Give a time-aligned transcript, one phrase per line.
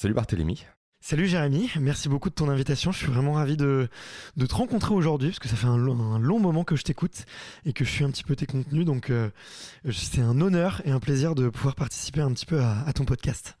[0.00, 0.64] Salut Barthélémy.
[1.02, 2.90] Salut Jérémy, merci beaucoup de ton invitation.
[2.90, 3.90] Je suis vraiment ravi de,
[4.34, 7.26] de te rencontrer aujourd'hui parce que ça fait un, long moment que je t'écoute
[7.66, 8.86] et que je suis un petit peu tes contenus.
[8.86, 9.28] Donc euh,
[9.92, 13.58] c'est un honneur et un plaisir de pouvoir participer un petit peu à, ton podcast.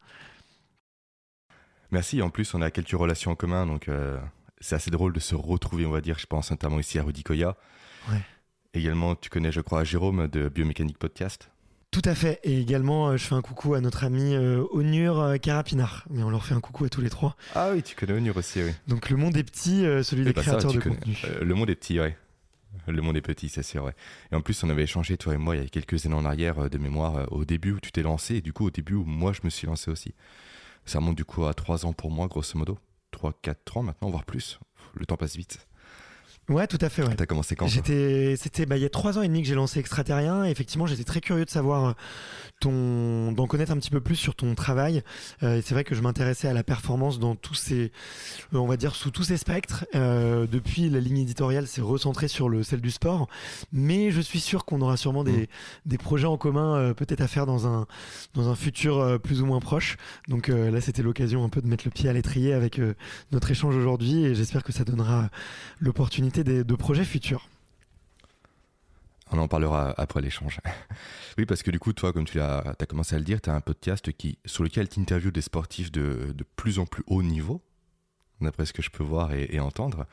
[1.90, 2.22] Merci.
[2.22, 4.18] En plus, on a quelques relations en commun, donc euh,
[4.62, 6.18] c'est assez drôle de se retrouver, on va dire.
[6.18, 7.54] Je pense notamment ici à Rudy Koya.
[8.10, 8.22] Ouais.
[8.72, 11.50] Également, tu connais, je crois, Jérôme de Biomécanique Podcast.
[11.90, 12.38] Tout à fait.
[12.44, 16.04] Et également, euh, je fais un coucou à notre ami euh, Onur euh, Carapinar.
[16.10, 17.36] Mais on leur fait un coucou à tous les trois.
[17.54, 18.70] Ah oui, tu connais Onur aussi, oui.
[18.86, 21.16] Donc le monde est petit, celui des bah créateurs de contenu.
[21.40, 22.16] le monde est petit, ouais.
[22.86, 23.94] Le monde est petit, c'est sûr, ouais.
[24.30, 26.24] Et en plus, on avait échangé, toi et moi, il y a quelques années en
[26.24, 29.04] arrière, de mémoire, au début où tu t'es lancé, et du coup, au début où
[29.04, 30.14] moi, je me suis lancé aussi.
[30.84, 32.78] Ça remonte du coup à 3 ans pour moi, grosso modo.
[33.10, 34.60] 3, 4 ans maintenant, voire plus.
[34.94, 35.66] Le temps passe vite.
[36.50, 37.04] Ouais, tout à fait.
[37.04, 37.14] Ouais.
[37.14, 39.54] T'as commencé quand J'étais, c'était, bah, il y a trois ans et demi que j'ai
[39.54, 40.44] lancé Extraterrien.
[40.44, 41.92] Et effectivement, j'étais très curieux de savoir euh,
[42.60, 45.02] ton, d'en connaître un petit peu plus sur ton travail.
[45.42, 47.90] Euh, et c'est vrai que je m'intéressais à la performance dans tous ces,
[48.52, 49.86] on va dire sous tous ces spectres.
[49.94, 53.28] Euh, depuis la ligne éditoriale, c'est recentré sur le celle du sport.
[53.72, 55.46] Mais je suis sûr qu'on aura sûrement des, mm.
[55.86, 57.86] des projets en commun, euh, peut-être à faire dans un,
[58.34, 59.96] dans un futur plus ou moins proche.
[60.28, 62.80] Donc là, c'était l'occasion un peu de mettre le pied à l'étrier avec
[63.32, 64.24] notre échange aujourd'hui.
[64.24, 65.30] Et j'espère que ça donnera
[65.80, 67.48] l'opportunité de projets futurs.
[69.32, 70.60] On en parlera après l'échange.
[71.38, 73.54] oui, parce que du coup, toi, comme tu as, commencé à le dire, tu as
[73.54, 77.22] un podcast qui, sur lequel tu interviews des sportifs de, de, plus en plus haut
[77.22, 77.62] niveau,
[78.40, 80.06] d'après ce que je peux voir et, entendre,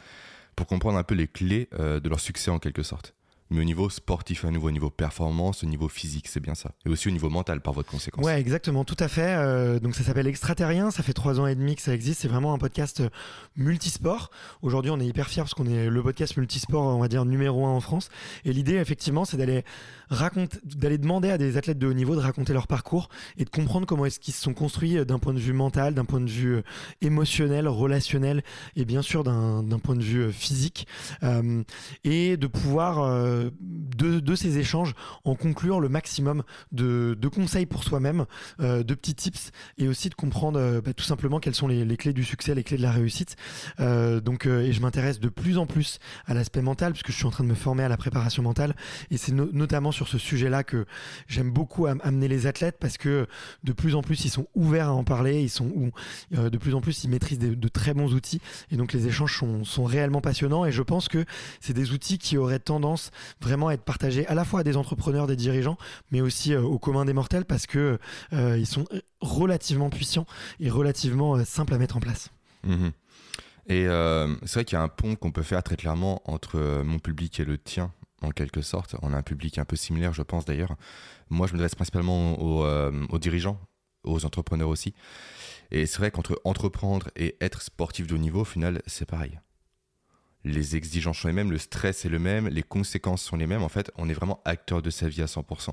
[0.55, 3.13] pour comprendre un peu les clés euh, de leur succès en quelque sorte
[3.49, 6.71] mais au niveau sportif à nouveau, au niveau performance, au niveau physique, c'est bien ça.
[6.85, 8.25] Et aussi au niveau mental par votre conséquence.
[8.25, 9.35] Ouais, exactement, tout à fait.
[9.37, 12.21] Euh, donc ça s'appelle Extraterrien, ça fait trois ans et demi que ça existe.
[12.21, 13.09] C'est vraiment un podcast euh,
[13.55, 14.31] multisport.
[14.61, 17.65] Aujourd'hui, on est hyper fiers parce qu'on est le podcast multisport, on va dire numéro
[17.65, 18.09] un en France.
[18.45, 19.63] Et l'idée, effectivement, c'est d'aller
[20.63, 23.85] d'aller demander à des athlètes de haut niveau de raconter leur parcours et de comprendre
[23.85, 26.29] comment est-ce qu'ils se sont construits euh, d'un point de vue mental, d'un point de
[26.29, 26.61] vue
[27.01, 28.43] émotionnel, relationnel
[28.75, 30.87] et bien sûr d'un point de vue physique,
[31.23, 31.63] euh,
[32.03, 32.97] et de pouvoir
[33.61, 38.25] de, ces échanges en conclure le maximum de, conseils pour soi-même,
[38.61, 41.97] euh, de petits tips et aussi de comprendre euh, bah, tout simplement quelles sont les,
[41.97, 43.35] clés du succès, les clés de la réussite.
[43.79, 47.25] Euh, donc, et je m'intéresse de plus en plus à l'aspect mental puisque je suis
[47.25, 48.75] en train de me former à la préparation mentale
[49.11, 50.85] et c'est notamment sur ce sujet-là que
[51.27, 53.27] j'aime beaucoup amener les athlètes parce que
[53.63, 55.91] de plus en plus ils sont ouverts à en parler, ils sont ou
[56.31, 58.41] de plus en plus ils maîtrisent de très bons outils
[58.71, 61.25] et donc les échanges sont, réellement passionnants et je pense que
[61.59, 65.27] c'est des outils qui auraient tendance vraiment être partagé à la fois à des entrepreneurs,
[65.27, 65.77] des dirigeants,
[66.11, 67.99] mais aussi euh, au commun des mortels parce que
[68.33, 68.85] euh, ils sont
[69.21, 70.25] relativement puissants
[70.59, 72.29] et relativement euh, simples à mettre en place.
[72.63, 72.91] Mhm.
[73.69, 73.85] Et
[74.45, 77.37] c'est vrai qu'il y a un pont qu'on peut faire très clairement entre mon public
[77.41, 77.91] et le tien,
[78.21, 78.95] en quelque sorte.
[79.01, 80.75] On a un public un peu similaire, je pense d'ailleurs.
[81.29, 83.59] Moi, je m'adresse principalement aux, aux, dirigeants,
[84.03, 84.93] aux entrepreneurs aussi.
[85.71, 89.39] Et c'est vrai qu'entre entreprendre et être sportif de haut niveau, au final, c'est pareil
[90.47, 93.63] les exigences sont les mêmes, le stress est le même, les conséquences sont les mêmes.
[93.63, 95.71] En fait, on est vraiment acteur de sa vie à 100%.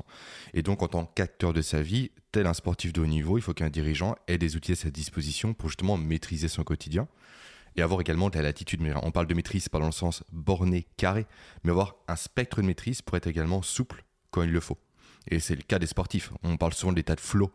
[0.53, 3.43] Et donc, en tant qu'acteur de sa vie, tel un sportif de haut niveau, il
[3.43, 7.09] faut qu'un dirigeant ait des outils à sa disposition pour justement maîtriser son quotidien
[7.77, 8.81] et avoir également de la latitude.
[9.03, 11.27] On parle de maîtrise pas dans le sens borné, carré,
[11.63, 14.79] mais avoir un spectre de maîtrise pour être également souple quand il le faut.
[15.31, 16.33] Et c'est le cas des sportifs.
[16.43, 17.51] On parle souvent de l'état de flow.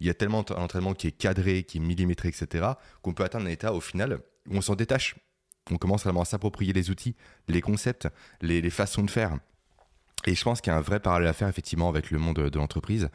[0.00, 2.66] Il y a tellement d'entraînement qui est cadré, qui est millimétré, etc.,
[3.02, 5.14] qu'on peut atteindre un état au final où on s'en détache
[5.70, 7.16] on commence vraiment à s'approprier les outils,
[7.48, 8.08] les concepts,
[8.40, 9.38] les, façons de faire.
[10.26, 12.36] Et je pense qu'il y a un vrai parallèle à faire effectivement avec le monde
[12.36, 13.08] de l'entreprise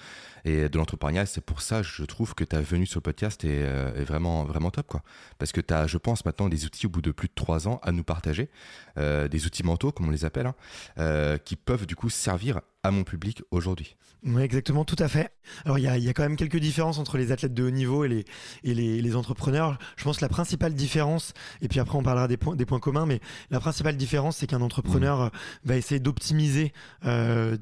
[0.46, 1.26] et de l'entrepreneuriat.
[1.26, 4.70] C'est pour ça, je trouve que ta venue sur le podcast est, euh, vraiment, vraiment
[4.70, 4.88] top.
[4.88, 5.02] Quoi.
[5.40, 7.68] Parce que tu as, je pense, maintenant des outils au bout de plus de trois
[7.68, 8.50] ans à nous partager,
[8.98, 10.56] euh, des outils mentaux, comme on les appelle, hein,
[11.00, 13.96] euh, qui peuvent du coup servir à mon public aujourd'hui.
[14.24, 15.34] Oui, exactement, tout à fait.
[15.64, 17.72] Alors, il y a, y a, quand même quelques différences entre les athlètes de haut
[17.72, 18.26] niveau et les,
[18.64, 19.78] et les, les, entrepreneurs.
[19.96, 22.80] Je pense que la principale différence, et puis après on parlera des points, des points
[22.80, 25.32] communs, mais la principale différence, c'est qu'un entrepreneur mmh.
[25.66, 26.74] va essayer d'optimiser
[27.06, 27.58] euh,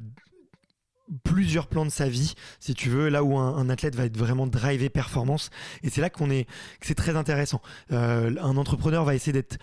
[1.24, 4.18] plusieurs plans de sa vie, si tu veux, là où un, un athlète va être
[4.18, 5.50] vraiment drivé performance.
[5.84, 6.46] Et c'est là qu'on est,
[6.80, 7.62] que c'est très intéressant.
[7.92, 9.58] Euh, un entrepreneur va essayer d'être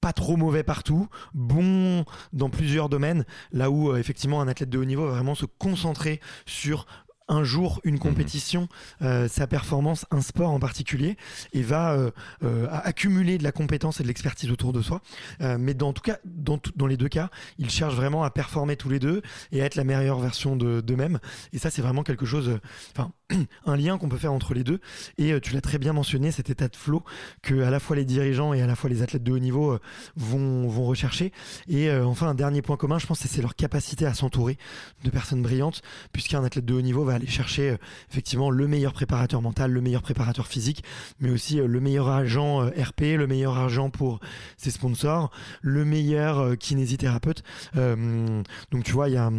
[0.00, 4.78] pas trop mauvais partout, bon dans plusieurs domaines, là où euh, effectivement un athlète de
[4.78, 6.86] haut niveau va vraiment se concentrer sur
[7.30, 8.00] un jour une mhm.
[8.00, 8.68] compétition,
[9.02, 11.16] euh, sa performance, un sport en particulier,
[11.52, 11.96] et va
[12.42, 15.00] euh, accumuler de la compétence et de l'expertise autour de soi.
[15.40, 18.90] mais dans tout cas, dans, dans les deux cas, ils cherchent vraiment à performer tous
[18.90, 19.22] les deux
[19.52, 21.20] et à être la meilleure version d'eux-mêmes.
[21.52, 22.58] et ça, c'est vraiment quelque chose.
[22.96, 23.12] Enfin,
[23.66, 24.80] un lien qu'on peut faire entre les deux.
[25.18, 27.04] Et tu l'as très bien mentionné, cet état de flow
[27.42, 29.78] que à la fois les dirigeants et à la fois les athlètes de haut niveau
[30.16, 31.32] vont, vont rechercher.
[31.68, 34.58] Et enfin, un dernier point commun, je pense, c'est leur capacité à s'entourer
[35.04, 35.82] de personnes brillantes,
[36.12, 37.76] puisqu'un athlète de haut niveau va aller chercher
[38.10, 40.82] effectivement le meilleur préparateur mental, le meilleur préparateur physique,
[41.20, 44.20] mais aussi le meilleur agent RP, le meilleur agent pour
[44.56, 45.30] ses sponsors,
[45.60, 47.42] le meilleur kinésithérapeute.
[47.74, 49.30] donc tu vois, il y a,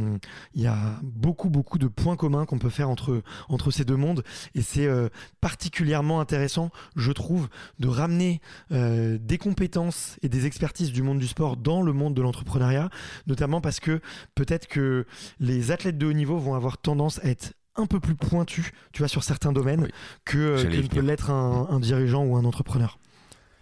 [0.56, 4.24] y a beaucoup, beaucoup de points communs qu'on peut faire entre, entre ces deux mondes.
[4.56, 7.48] Et c'est euh, particulièrement intéressant, je trouve,
[7.80, 8.42] de ramener
[8.72, 12.90] euh, des compétences et des expertises du monde du sport dans le monde de l'entrepreneuriat,
[13.28, 14.02] notamment parce que
[14.36, 15.06] peut-être que
[15.40, 19.00] les athlètes de haut niveau vont avoir tendance à être un peu plus pointus, tu
[19.00, 19.88] vois, sur certains domaines
[20.26, 22.98] que, euh, que ne peut l'être un dirigeant ou un entrepreneur.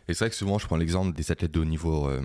[0.10, 2.24] Et c'est vrai que souvent, je prends l'exemple des athlètes de haut niveau euh,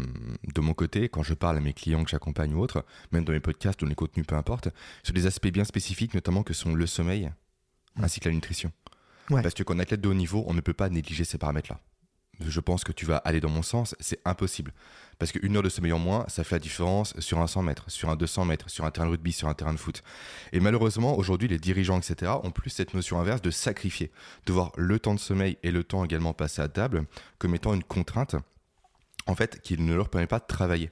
[0.54, 2.82] de mon côté, quand je parle à mes clients que j'accompagne ou autres,
[3.12, 4.70] même dans mes podcasts ou les contenus, peu importe,
[5.02, 7.30] sur des aspects bien spécifiques, notamment que sont le sommeil
[7.96, 8.04] mmh.
[8.04, 8.72] ainsi que la nutrition.
[9.28, 11.78] Parce que qu'en athlète de haut niveau, on ne peut pas négliger ces paramètres-là
[12.40, 14.72] je pense que tu vas aller dans mon sens, c'est impossible.
[15.18, 17.90] Parce qu'une heure de sommeil en moins, ça fait la différence sur un 100 mètres,
[17.90, 20.02] sur un 200 mètres, sur un terrain de rugby, sur un terrain de foot.
[20.52, 24.10] Et malheureusement, aujourd'hui, les dirigeants, etc., ont plus cette notion inverse de sacrifier,
[24.46, 27.04] de voir le temps de sommeil et le temps également passé à table
[27.38, 28.36] comme étant une contrainte,
[29.26, 30.90] en fait, qui ne leur permet pas de travailler.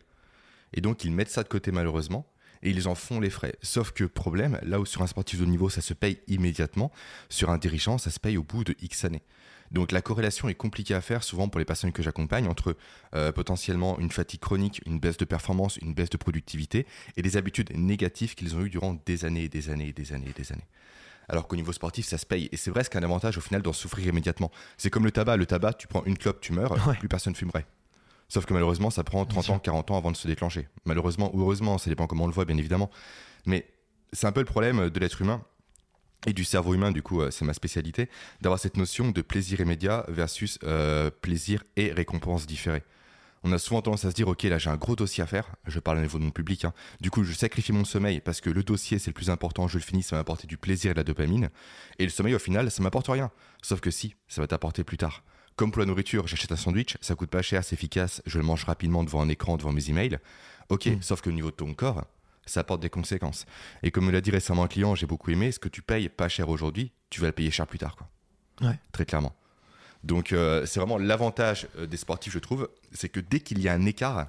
[0.73, 2.27] Et donc, ils mettent ça de côté malheureusement,
[2.62, 3.56] et ils en font les frais.
[3.62, 6.93] Sauf que problème, là où sur un sportif de niveau ça se paye immédiatement,
[7.29, 9.23] sur un dirigeant ça se paye au bout de X années.
[9.73, 12.77] Donc la corrélation est compliquée à faire souvent pour les personnes que j'accompagne entre
[13.15, 16.87] euh, potentiellement une fatigue chronique, une baisse de performance, une baisse de productivité
[17.17, 20.13] et des habitudes négatives qu'ils ont eues durant des années et des années et des
[20.13, 20.69] années et des années.
[21.29, 22.49] Alors qu'au niveau sportif, ça se paye.
[22.53, 24.51] Et c'est vrai, qu'un avantage au final d'en souffrir immédiatement.
[24.77, 25.37] C'est comme le tabac.
[25.37, 27.65] Le tabac, tu prends une clope, tu meurs, plus personne fumerait.
[28.29, 30.69] Sauf que malheureusement, ça prend 30 ans, 40 ans avant de se déclencher.
[30.85, 32.91] Malheureusement ou heureusement, ça dépend comment on le voit, bien évidemment.
[33.47, 33.67] Mais
[34.13, 35.43] c'est un peu le problème de l'être humain
[36.27, 38.09] et du cerveau humain, du coup, euh, c'est ma spécialité,
[38.41, 42.83] d'avoir cette notion de plaisir immédiat versus euh, plaisir et récompense différée.
[43.45, 45.57] On a souvent tendance à se dire, ok, là j'ai un gros dossier à faire,
[45.67, 46.73] je parle au niveau de mon public, hein.
[47.01, 49.79] du coup je sacrifie mon sommeil parce que le dossier c'est le plus important, je
[49.79, 51.51] le finis, ça va m'apporter du plaisir et de la dopamine,
[51.99, 54.97] et le sommeil au final ça m'apporte rien, sauf que si, ça va t'apporter plus
[54.97, 55.25] tard.
[55.57, 58.45] Comme pour la nourriture, j'achète un sandwich, ça coûte pas cher, c'est efficace, je le
[58.45, 60.21] mange rapidement devant un écran, devant mes emails,
[60.69, 61.03] ok, mm.
[61.03, 62.05] sauf que au niveau de ton corps,
[62.47, 63.47] ça apporte des conséquences.
[63.83, 66.09] Et comme me l'a dit récemment un client, j'ai beaucoup aimé, ce que tu payes
[66.09, 67.97] pas cher aujourd'hui, tu vas le payer cher plus tard.
[67.97, 68.09] Quoi.
[68.69, 68.79] Ouais.
[68.93, 69.35] Très clairement.
[70.05, 73.69] Donc euh, c'est vraiment l'avantage euh, des sportifs, je trouve, c'est que dès qu'il y
[73.69, 74.29] a un écart,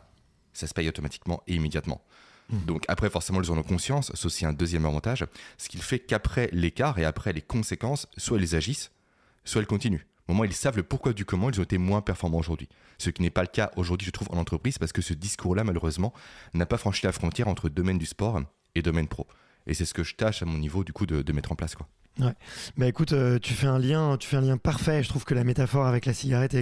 [0.53, 2.03] ça se paye automatiquement et immédiatement.
[2.49, 2.65] Mmh.
[2.65, 5.25] Donc après, forcément, ils en ont conscience, c'est aussi un deuxième avantage,
[5.57, 8.91] ce qui fait qu'après l'écart et après les conséquences, soit ils agissent,
[9.45, 10.05] soit ils continuent.
[10.27, 12.69] Au moment ils savent le pourquoi du comment, ils ont été moins performants aujourd'hui.
[12.97, 15.63] Ce qui n'est pas le cas aujourd'hui, je trouve, en entreprise, parce que ce discours-là,
[15.63, 16.13] malheureusement,
[16.53, 18.41] n'a pas franchi la frontière entre domaine du sport
[18.75, 19.27] et domaine pro.
[19.67, 21.55] Et c'est ce que je tâche à mon niveau, du coup, de, de mettre en
[21.55, 21.75] place.
[21.75, 21.87] Quoi.
[22.19, 22.33] Ouais.
[22.77, 25.01] Bah écoute, euh, tu fais un lien, tu fais un lien parfait.
[25.01, 26.59] Je trouve que la métaphore avec la cigarette est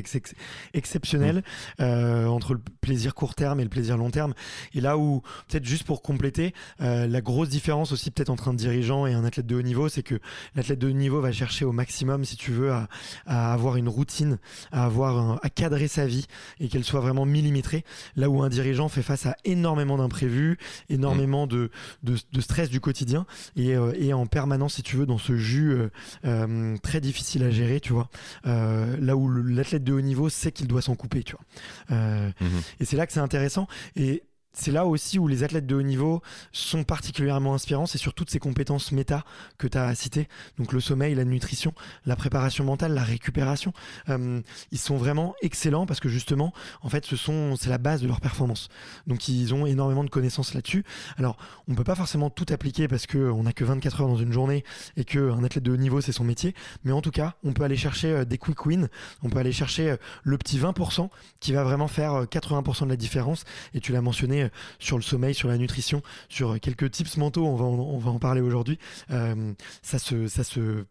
[0.73, 1.43] exceptionnelle
[1.77, 1.81] mm.
[1.81, 4.33] euh, entre le plaisir court terme et le plaisir long terme.
[4.73, 8.53] Et là où, peut-être juste pour compléter, euh, la grosse différence aussi peut-être entre un
[8.53, 10.21] dirigeant et un athlète de haut niveau, c'est que
[10.55, 12.87] l'athlète de haut niveau va chercher au maximum, si tu veux, à,
[13.25, 14.37] à avoir une routine,
[14.71, 16.27] à avoir, à cadrer sa vie
[16.61, 17.83] et qu'elle soit vraiment millimétrée.
[18.15, 20.57] Là où un dirigeant fait face à énormément d'imprévus,
[20.87, 21.49] énormément mm.
[21.49, 21.71] de,
[22.03, 23.25] de, de, stress du quotidien
[23.57, 25.89] et, et en permanence, si tu veux, dans ce jus euh,
[26.25, 28.09] euh, très difficile à gérer, tu vois.
[28.45, 31.97] Euh, là où l'athlète de haut niveau sait qu'il doit s'en couper, tu vois.
[31.97, 32.61] Mhm.
[32.79, 33.67] Et c'est là que c'est intéressant.
[33.95, 34.23] Et
[34.53, 36.21] c'est là aussi où les athlètes de haut niveau
[36.51, 39.23] sont particulièrement inspirants, c'est sur toutes ces compétences méta
[39.57, 40.27] que tu as citées,
[40.57, 41.73] donc le sommeil, la nutrition,
[42.05, 43.73] la préparation mentale, la récupération.
[44.09, 48.01] Euh, ils sont vraiment excellents parce que justement, en fait, ce sont c'est la base
[48.01, 48.69] de leur performance.
[49.07, 50.83] Donc ils ont énormément de connaissances là-dessus.
[51.17, 51.37] Alors,
[51.67, 54.33] on peut pas forcément tout appliquer parce que on n'a que 24 heures dans une
[54.33, 54.63] journée
[54.97, 57.53] et que un athlète de haut niveau c'est son métier, mais en tout cas, on
[57.53, 58.89] peut aller chercher euh, des quick wins,
[59.23, 61.09] on peut aller chercher euh, le petit 20%
[61.39, 65.03] qui va vraiment faire 80% de la différence et tu l'as mentionné euh, sur le
[65.03, 67.55] sommeil, sur la nutrition, sur quelques tips mentaux, on
[67.97, 68.77] va en, parler aujourd'hui,
[69.09, 70.43] euh, ça, se, ça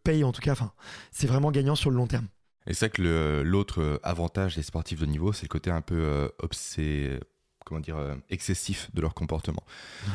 [0.03, 0.55] paye en tout cas,
[1.11, 2.27] c'est vraiment gagnant sur le long terme.
[2.67, 6.29] Et c'est que l'autre avantage des sportifs de niveau, c'est le côté un peu euh,
[6.39, 7.19] obsé
[7.71, 9.63] comment dire, euh, excessif de leur comportement.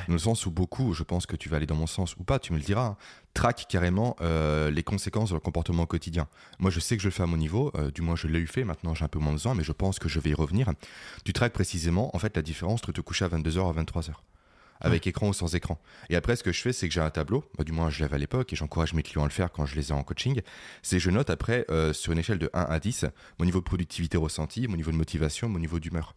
[0.08, 2.24] Dans le sens où beaucoup, je pense que tu vas aller dans mon sens ou
[2.24, 2.98] pas, tu me le diras, hein,
[3.34, 6.28] traquent carrément euh, les conséquences de leur comportement quotidien.
[6.60, 8.40] Moi, je sais que je le fais à mon niveau, euh, du moins je l'ai
[8.40, 10.34] eu fait, maintenant j'ai un peu moins besoin, mais je pense que je vais y
[10.34, 10.70] revenir.
[11.24, 14.12] Tu traques précisément, en fait, la différence entre te coucher à 22h à 23h
[14.82, 15.80] avec écran ou sans écran.
[16.10, 18.16] Et après, ce que je fais, c'est que j'ai un tableau, du moins je l'avais
[18.16, 20.42] à l'époque, et j'encourage mes clients à le faire quand je les ai en coaching,
[20.82, 23.06] c'est je note après, sur une échelle de 1 à 10,
[23.40, 26.14] mon niveau de productivité ressenti, mon niveau de motivation, mon niveau d'humeur.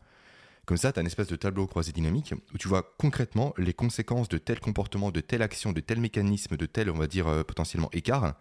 [0.68, 3.72] Comme ça, tu as une espèce de tableau croisé dynamique où tu vois concrètement les
[3.72, 7.26] conséquences de tel comportement, de telle action, de tel mécanisme, de tel, on va dire,
[7.26, 8.34] euh, potentiellement écart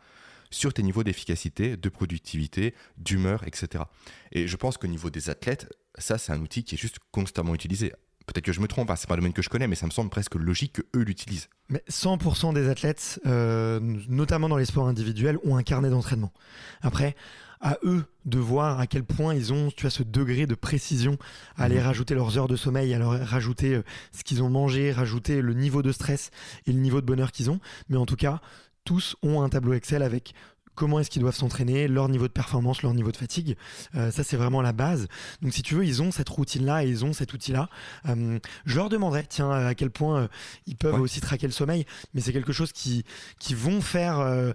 [0.52, 3.86] sur tes niveaux d'efficacité, de productivité, d'humeur, etc.
[4.34, 7.56] Et je pense qu'au niveau des athlètes, ça, c'est un outil qui est juste constamment
[7.56, 7.94] utilisé.
[8.26, 9.86] Peut-être que je me trompe, hein, c'est pas un domaine que je connais, mais ça
[9.86, 11.48] me semble presque logique qu'eux l'utilisent.
[11.70, 13.80] Mais 100% des athlètes, euh,
[14.10, 16.34] notamment dans les sports individuels, ont un carnet d'entraînement.
[16.82, 17.16] Après,
[17.62, 21.18] à eux de voir à quel point ils ont tu as ce degré de précision
[21.56, 21.84] à aller mhm.
[21.84, 25.54] rajouter leurs heures de sommeil, à leur rajouter euh, ce qu'ils ont mangé, rajouter le
[25.54, 26.32] niveau de stress
[26.66, 27.60] et le niveau de bonheur qu'ils ont.
[27.90, 28.42] Mais en tout cas,
[28.84, 30.34] tous ont un tableau Excel avec
[30.78, 33.58] comment est-ce qu'ils doivent s'entraîner, leur niveau de performance, leur niveau de fatigue.
[33.96, 35.08] Euh, ça, c'est vraiment la base.
[35.42, 37.68] Donc, si tu veux, ils ont cette routine-là et ils ont cet outil-là.
[38.08, 40.28] Euh, je leur demanderai, tiens, à quel point euh,
[40.68, 43.04] ils peuvent aussi traquer le sommeil, mais c'est quelque chose qui,
[43.40, 44.54] qui vont faire,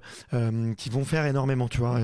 [0.76, 1.98] qui vont faire énormément, tu vois.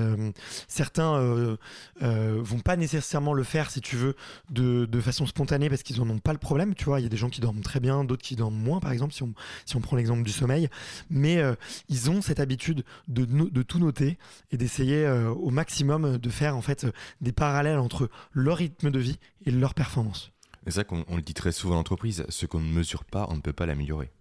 [0.67, 1.57] certains
[2.01, 4.15] vont pas nécessairement le faire, si tu veux,
[4.49, 6.99] de, de façon spontanée parce qu'ils en ont pas le problème, tu vois.
[6.99, 9.13] Il y a des gens qui dorment très bien, d'autres qui dorment moins, par exemple,
[9.13, 9.33] si on,
[9.65, 10.67] si on prend l'exemple du sommeil.
[11.09, 11.41] Mais
[11.87, 14.08] ils ont cette habitude de, de tout noter
[14.51, 16.87] et d'essayer euh, au maximum de faire en fait
[17.21, 20.31] des parallèles entre leur rythme de vie et leur performance.
[20.65, 23.35] C'est ça qu'on le dit très souvent en entreprise, ce qu'on ne mesure pas, on
[23.35, 24.11] ne peut pas l'améliorer.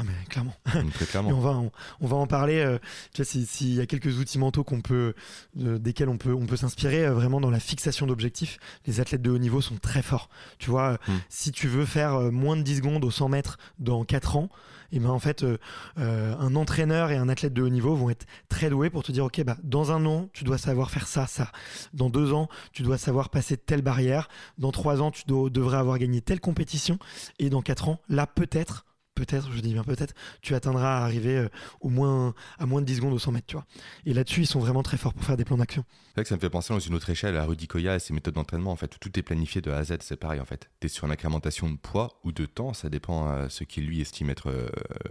[0.00, 0.54] Ah mais clairement.
[0.94, 1.30] Très clairement.
[1.30, 1.62] on, va,
[2.00, 2.58] on, va en parler.
[2.60, 2.78] Euh,
[3.12, 5.14] tu s'il y a quelques outils mentaux qu'on peut,
[5.54, 8.58] desquels on peut, on peut s'inspirer euh, vraiment dans la fixation d'objectifs.
[8.86, 10.30] Les athlètes de haut niveau sont très forts.
[10.58, 11.18] Tu vois, hmm.
[11.28, 14.48] si tu veux faire moins de 10 secondes au 100 mètres dans 4 ans,
[14.92, 15.58] et ben en fait, euh,
[15.98, 19.12] euh, un entraîneur et un athlète de haut niveau vont être très doués pour te
[19.12, 21.50] dire, ok, bah, dans un an, tu dois savoir faire ça, ça.
[21.94, 24.28] Dans deux ans, tu dois savoir passer telle barrière.
[24.58, 26.98] Dans trois ans, tu devrais avoir gagné telle compétition.
[27.38, 31.36] Et dans quatre ans, là, peut-être, peut-être, je dis bien peut-être, tu atteindras à arriver
[31.36, 31.48] euh,
[31.80, 33.66] au moins à moins de 10 secondes au 100 mètres, tu vois.
[34.06, 35.84] Et là-dessus, ils sont vraiment très forts pour faire des plans d'action.
[36.08, 37.98] C'est vrai que ça me fait penser dans une autre échelle à Rudy Koya et
[37.98, 38.72] ses méthodes d'entraînement.
[38.72, 40.70] En fait, tout est planifié de A à Z, c'est pareil en fait.
[40.80, 43.64] Tu es sur une incrémentation de poids ou de temps, ça dépend à euh, ce
[43.64, 44.68] qu'il lui estime être euh,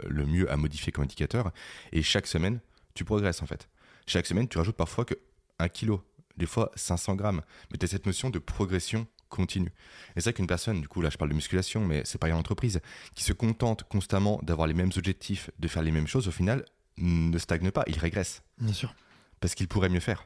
[0.07, 1.51] le mieux à modifier comme indicateur.
[1.91, 2.59] Et chaque semaine,
[2.93, 3.69] tu progresses en fait.
[4.07, 5.15] Chaque semaine, tu rajoutes parfois que
[5.59, 5.99] 1 kg,
[6.37, 7.41] des fois 500 grammes.
[7.71, 9.71] Mais tu as cette notion de progression continue.
[10.15, 12.33] Et c'est vrai qu'une personne, du coup, là je parle de musculation, mais c'est pareil
[12.33, 12.81] en entreprise,
[13.15, 16.65] qui se contente constamment d'avoir les mêmes objectifs, de faire les mêmes choses, au final,
[16.97, 18.43] ne stagne pas, il régresse.
[18.57, 18.93] Bien sûr.
[19.39, 20.25] Parce qu'il pourrait mieux faire.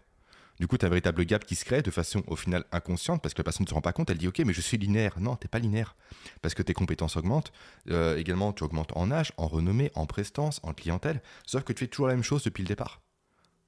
[0.60, 3.22] Du coup, tu as un véritable gap qui se crée de façon au final inconsciente
[3.22, 4.10] parce que la personne ne se rend pas compte.
[4.10, 5.19] Elle dit Ok, mais je suis linéaire.
[5.19, 5.95] Non, t'es pas linéaire.
[6.41, 7.51] Parce que tes compétences augmentent.
[7.89, 11.22] Euh, également, tu augmentes en âge, en renommée, en prestance, en clientèle.
[11.45, 13.01] Sauf que tu fais toujours la même chose depuis le départ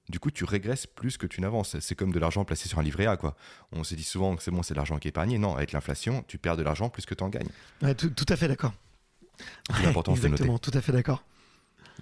[0.10, 1.80] du coup, tu régresses plus que tu n'avances.
[1.80, 3.36] C'est comme de l'argent placé sur un livret A, quoi.
[3.72, 5.38] On se dit souvent que c'est bon, c'est de l'argent qui est épargné.
[5.38, 7.50] Non, avec l'inflation, tu perds de l'argent plus que tu en gagnes.
[7.98, 8.74] tout, à fait d'accord.
[9.80, 11.24] De Exactement, tout à fait d'accord.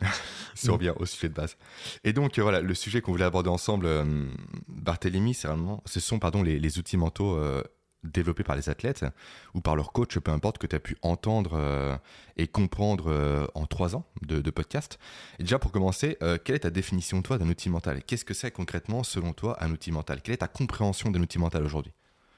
[0.55, 1.57] si on revient au sujet de base.
[2.03, 4.25] Et donc, euh, voilà, le sujet qu'on voulait aborder ensemble, euh,
[4.67, 7.63] Barthélemy, c'est vraiment, ce sont pardon, les, outils mentaux euh,
[8.03, 9.05] développés par les athlètes
[9.53, 11.97] ou par leur coach, peu importe, que tu as pu entendre euh,
[12.37, 14.99] et comprendre euh, en trois ans de, podcast.
[15.39, 18.03] Et déjà, pour commencer, euh, quelle est ta définition, toi, d'un outil mental?
[18.03, 20.21] Qu'est-ce que c'est concrètement, selon toi, un outil mental?
[20.21, 21.93] Quelle est ta compréhension d'un outil mental aujourd'hui?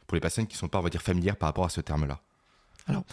[0.08, 1.82] Pour les personnes qui ne sont pas, on va dire, familières par rapport à ce
[1.82, 2.22] terme-là.
[2.88, 3.04] Alors,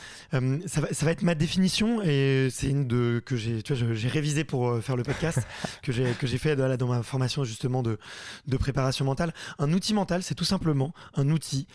[0.66, 4.96] ça va, être ma définition et c'est une de que j'ai, j'ai révisé pour faire
[4.96, 5.40] le podcast
[5.82, 7.98] que j'ai que j'ai fait dans ma formation justement de
[8.46, 9.32] de préparation mentale.
[9.58, 11.66] Un outil mental, c'est tout simplement un outil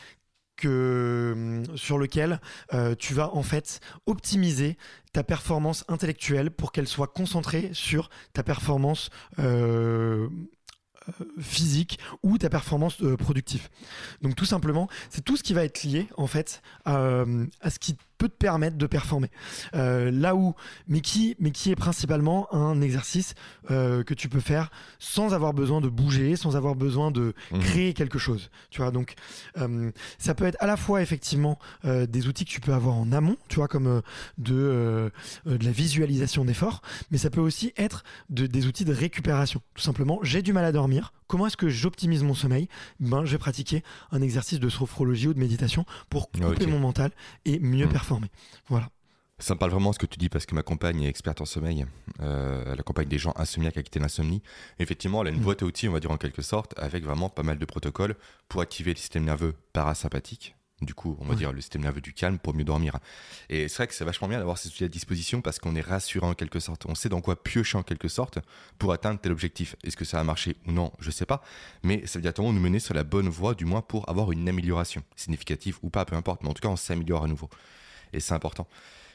[0.66, 2.40] hum, sur lequel
[2.74, 4.78] euh, tu vas en fait optimiser
[5.14, 9.10] ta performance intellectuelle pour qu'elle soit concentrée sur ta performance
[9.40, 10.28] euh,
[11.08, 13.70] euh, physique ou ta performance productive.
[14.22, 17.26] Donc tout simplement, c'est tout ce qui va être lié en fait à
[17.70, 19.30] ce qui peut te permettre de performer.
[19.76, 20.56] Euh, là où,
[20.88, 23.36] mais qui, mais qui est principalement un exercice
[23.72, 27.60] euh, que tu peux faire sans avoir besoin de bouger, sans avoir besoin de mmh.
[27.60, 28.50] créer quelque chose.
[28.70, 29.16] Tu vois, donc
[29.58, 33.12] euh, ça peut être à la fois effectivement des outils que tu peux avoir en
[33.12, 34.02] amont, tu vois, comme
[34.38, 35.12] de,
[35.46, 36.82] de la visualisation d'efforts,
[37.12, 39.62] mais ça peut aussi être de, des outils de récupération.
[39.76, 41.14] Tout simplement, j'ai du mal à dormir.
[41.28, 42.70] Comment est-ce que j'optimise mon sommeil?
[43.00, 47.12] Ben, je vais pratiquer un exercice de sophrologie ou de méditation pour couper mon mental
[47.46, 47.90] et mieux mmh.
[47.90, 48.07] performer
[48.68, 48.90] voilà.
[49.40, 51.46] Ça me parle vraiment ce que tu dis parce que ma compagne est experte en
[51.46, 51.86] sommeil.
[52.22, 54.42] Euh, elle accompagne des gens insomniaques à quitter l'insomnie.
[54.80, 55.44] Effectivement, elle a une mm.
[55.44, 58.16] boîte à outils, on va dire en quelque sorte, avec vraiment pas mal de protocoles
[58.50, 60.56] pour activer le système nerveux parasympathique.
[60.82, 62.98] Du coup, on va dire le système nerveux du calme pour mieux dormir.
[63.50, 65.82] Et c'est vrai que c'est vachement bien d'avoir ces outils à disposition parce qu'on est
[65.82, 66.86] rassurant en quelque sorte.
[66.88, 68.38] On sait dans quoi piocher en quelque sorte
[68.78, 69.76] pour atteindre tel objectif.
[69.84, 71.42] Est-ce que ça a marché ou non Je sais pas.
[71.82, 74.48] Mais ça veut directement nous mener sur la bonne voie, du moins pour avoir une
[74.48, 76.44] amélioration, significative ou pas, peu importe.
[76.44, 77.50] Mais en tout cas, on s'améliore à nouveau
[78.14, 78.68] et c'est important.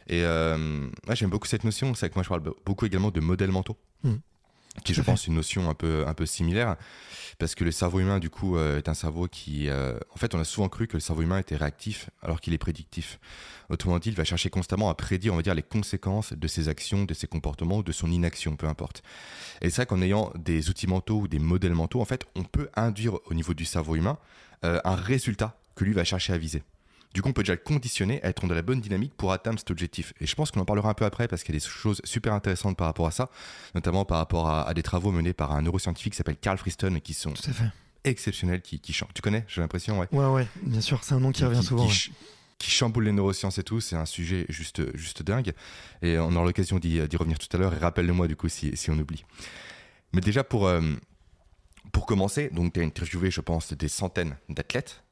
[0.08, 3.52] Et euh, j'aime beaucoup cette notion, c'est que moi je parle beaucoup également de modèles
[3.52, 3.76] mentaux.
[4.04, 4.14] Mmh.
[4.84, 6.76] qui, je pense, une notion un peu, un peu similaire.
[7.38, 9.68] Parce que le cerveau humain, du coup, euh, est un cerveau qui.
[9.68, 12.52] Euh, en fait, on a souvent cru que le cerveau humain était réactif alors qu'il
[12.52, 13.18] est prédictif.
[13.68, 16.68] Autrement dit, il va chercher constamment à prédire, on va dire, les conséquences de ses
[16.68, 19.02] actions, de ses comportements de son inaction, peu importe.
[19.60, 22.42] Et c'est vrai qu'en ayant des outils mentaux ou des modèles mentaux, en fait, on
[22.42, 24.18] peut induire au niveau du cerveau humain
[24.64, 26.62] euh, un résultat que lui va chercher à viser.
[27.14, 29.58] Du coup, on peut déjà le conditionner à être dans la bonne dynamique pour atteindre
[29.58, 30.14] cet objectif.
[30.20, 32.00] Et je pense qu'on en parlera un peu après parce qu'il y a des choses
[32.04, 33.30] super intéressantes par rapport à ça,
[33.74, 37.00] notamment par rapport à, des travaux menés par un neuroscientifique qui s'appelle Carl Friston et
[37.00, 37.34] qui sont
[38.04, 40.08] exceptionnels, qui, qui Tu connais, j'ai l'impression, ouais.
[40.12, 41.86] Ouais, ouais, bien sûr, c'est un nom qui, revient souvent.
[42.58, 45.52] Qui, chamboule les neurosciences et tout, c'est un sujet juste, juste dingue.
[46.00, 47.74] Et on aura l'occasion d'y revenir tout à l'heure.
[47.74, 49.24] Et rappelle-le-moi du coup si, si, on oublie.
[50.12, 50.80] Mais déjà pour, euh,
[51.92, 55.02] pour commencer, donc tu as interviewé, je pense, des centaines d'athlètes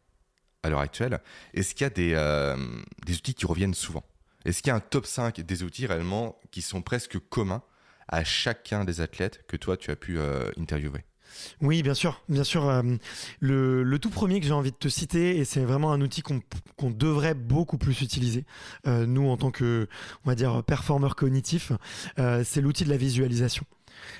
[0.62, 1.20] à l'heure actuelle,
[1.54, 2.56] est-ce qu'il y a des, euh,
[3.08, 4.04] outils qui reviennent souvent?
[4.44, 7.62] Est-ce qu'il y a un top 5 des outils réellement qui sont presque communs
[8.08, 11.04] à chacun des athlètes que toi tu as pu euh, interviewer?
[11.60, 12.68] Oui, bien sûr, bien sûr.
[12.68, 12.82] Euh,
[13.38, 16.90] le, tout premier que j'ai envie de te citer, et c'est vraiment un outil qu'on
[16.90, 18.44] devrait beaucoup plus utiliser,
[18.84, 19.86] nous en tant que,
[20.24, 21.70] on va dire, performeur cognitif,
[22.16, 23.64] c'est l'outil de la visualisation.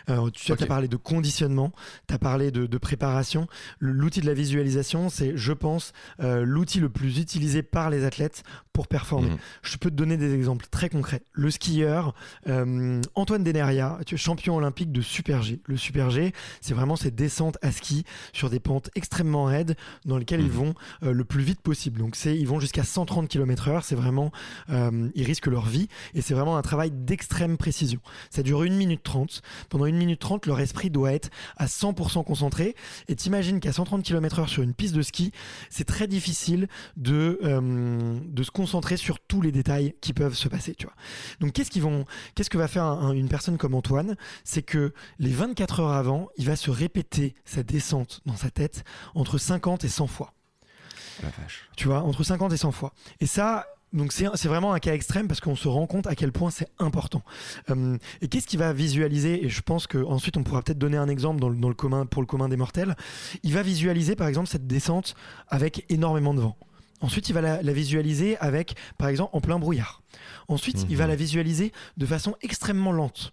[0.09, 1.73] Euh, tu as parlé de conditionnement,
[2.09, 3.47] tu as parlé de, préparation.
[3.79, 8.43] L'outil de la visualisation, c'est, je pense, euh, l'outil le plus utilisé par les athlètes
[8.73, 9.29] pour performer.
[9.29, 9.39] Mhm.
[9.63, 11.23] Je peux te donner des exemples très concrets.
[11.33, 12.15] Le skieur,
[12.49, 15.61] euh, Antoine Deneria, champion olympique de Super G.
[15.67, 20.17] Le Super G, c'est vraiment ces descentes à ski sur des pentes extrêmement raides dans
[20.17, 20.53] lesquelles ils mhm.
[20.53, 21.99] vont le plus vite possible.
[21.99, 23.83] Donc, c'est, ils vont jusqu'à 130 km/h.
[23.83, 24.33] C'est vraiment,
[24.69, 28.01] ils risquent leur vie et c'est vraiment un travail d'extrême précision.
[28.31, 32.25] Ça dure 1 minute 30 pendant une minute 30, leur esprit doit être à 100%
[32.25, 32.77] concentré.
[33.09, 35.33] Et t'imagines qu'à 130 km/h sur une piste de ski,
[35.71, 40.49] c'est très difficile de, euh, de se concentrer sur tous les détails qui peuvent se
[40.49, 40.75] passer.
[40.75, 40.95] Tu vois.
[41.41, 44.17] Donc qu'est-ce, qu'ils vont, qu'est-ce que va faire une personne comme Antoine?
[44.45, 48.85] C'est que les 24 heures avant, il va se répéter sa descente dans sa tête
[49.15, 50.35] entre 50 et 100 fois.
[51.77, 52.93] Tu vois, entre 50 et 100 fois.
[53.21, 56.33] Et ça, donc c'est vraiment un cas extrême parce qu'on se rend compte à quel
[56.33, 57.23] point c'est important.
[57.71, 61.09] Euh, et qu'est-ce qu'il va visualiser Et je pense qu'ensuite on pourra peut-être donner un
[61.09, 62.97] exemple dans le, commun, pour le commun des mortels.
[63.43, 65.15] Il va visualiser par exemple cette descente
[65.49, 66.57] avec énormément de vent.
[67.03, 70.03] Ensuite, il va la, visualiser avec, par exemple, en plein brouillard.
[70.49, 71.11] Ensuite, il va mhm.
[71.11, 73.33] la visualiser de façon extrêmement lente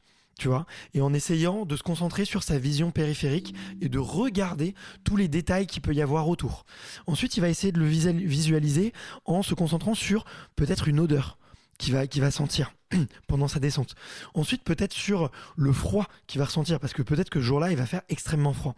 [0.93, 5.27] et en essayant de se concentrer sur sa vision périphérique et de regarder tous les
[5.27, 6.65] détails qu'il peut y avoir autour.
[7.07, 8.93] Ensuite, il va essayer de le visualiser
[9.25, 10.25] en se concentrant sur
[10.55, 11.37] peut-être une odeur
[11.77, 12.73] qu'il va, qui va sentir
[13.27, 13.95] pendant sa descente.
[14.33, 17.77] Ensuite, peut-être sur le froid qu'il va ressentir, parce que peut-être que ce jour-là, il
[17.77, 18.75] va faire extrêmement froid.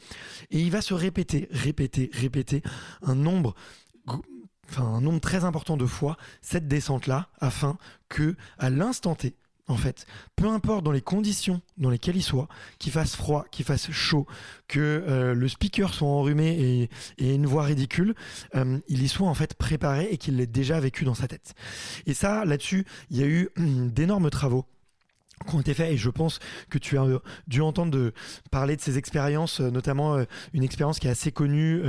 [0.52, 2.62] Et il va se répéter, répéter, répéter
[3.02, 3.56] un nombre
[4.72, 9.36] enfin un nombre très important de fois cette descente là afin que à l'instant T
[9.70, 10.06] en fait.
[10.36, 14.26] Peu importe dans les conditions dans lesquelles il soit, qu'il fasse froid, qu'il fasse chaud,
[14.68, 18.16] que euh, le speaker soit enrhumé et, une voix ridicule,
[18.56, 21.54] euh, il y soit en fait préparé et qu'il l'ait déjà vécu dans sa tête.
[22.06, 24.66] Et ça, là-dessus, il y a eu d'énormes travaux
[25.48, 28.14] qui ont été faits et je pense que tu as euh, dû entendre de
[28.52, 31.82] parler de ces expériences, euh, notamment euh, une expérience qui est assez connue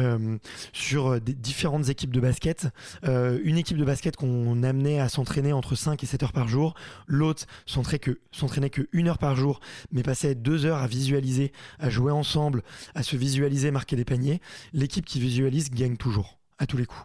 [0.73, 2.69] sur des différentes équipes de basket.
[3.05, 6.75] une équipe de basket qu'on amenait à s'entraîner entre 5 et 7 heures par jour,
[7.07, 9.61] l'autre s'entraînait que, s'entraînait que une heure par jour,
[9.93, 12.63] mais passait deux heures à visualiser, à jouer ensemble,
[12.95, 14.41] à se visualiser, marquer des paniers.
[14.73, 17.05] L'équipe qui visualise gagne toujours, à tous les coups.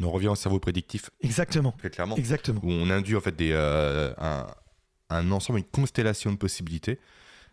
[0.00, 1.10] On en revient au cerveau prédictif.
[1.20, 1.72] Exactement.
[1.78, 2.16] Très clairement.
[2.16, 2.60] Exactement.
[2.62, 4.46] Où on induit en fait des, un,
[5.10, 6.98] un ensemble, une constellation de possibilités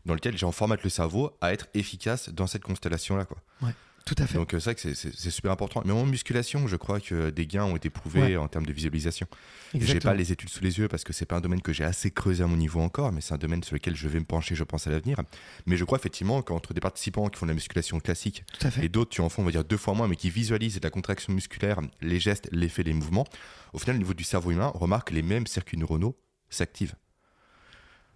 [0.05, 3.25] dans lequel j'en formate le cerveau à être efficace dans cette constellation-là.
[3.25, 3.37] Quoi.
[3.61, 3.73] Ouais,
[4.05, 4.35] tout à fait.
[4.35, 5.83] Donc euh, c'est vrai que c'est super important.
[5.85, 9.27] Mais en musculation, je crois que des gains ont été prouvés en termes de visualisation.
[9.73, 11.83] J'ai pas les études sous les yeux parce que c'est pas un domaine que j'ai
[11.83, 14.25] assez creusé à mon niveau encore, mais c'est un domaine sur lequel je vais me
[14.25, 15.17] pencher, je pense, à l'avenir.
[15.65, 18.43] Mais je crois effectivement qu'entre des participants qui font de la musculation classique
[18.81, 20.89] et d'autres qui en font, on va dire, deux fois moins, mais qui visualisent la
[20.89, 23.27] contraction musculaire, les gestes, l'effet, les mouvements,
[23.73, 26.17] au final, au niveau du cerveau humain, on remarque que les mêmes circuits neuronaux
[26.49, 26.95] s'activent.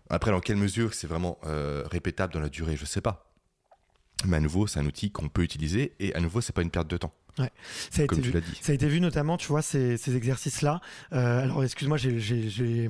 [0.09, 3.31] Après, dans quelle mesure c'est vraiment euh, répétable dans la durée, je ne sais pas.
[4.25, 6.71] Mais à nouveau, c'est un outil qu'on peut utiliser et à nouveau, c'est pas une
[6.71, 7.13] perte de temps.
[7.37, 7.51] Ouais.
[7.91, 8.59] Ça, a Comme été tu vu, dit.
[8.61, 10.79] ça a été vu notamment, tu vois, ces, ces exercices-là.
[11.11, 12.89] Euh, alors, excuse-moi, j'ai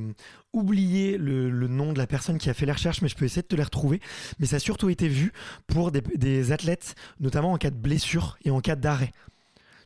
[0.54, 3.26] oublié le, le, nom de la personne qui a fait les recherches, mais je peux
[3.26, 4.00] essayer de te les retrouver.
[4.40, 5.34] Mais ça a surtout été vu
[5.66, 9.12] pour des, des athlètes, notamment en cas de blessure et en cas d'arrêt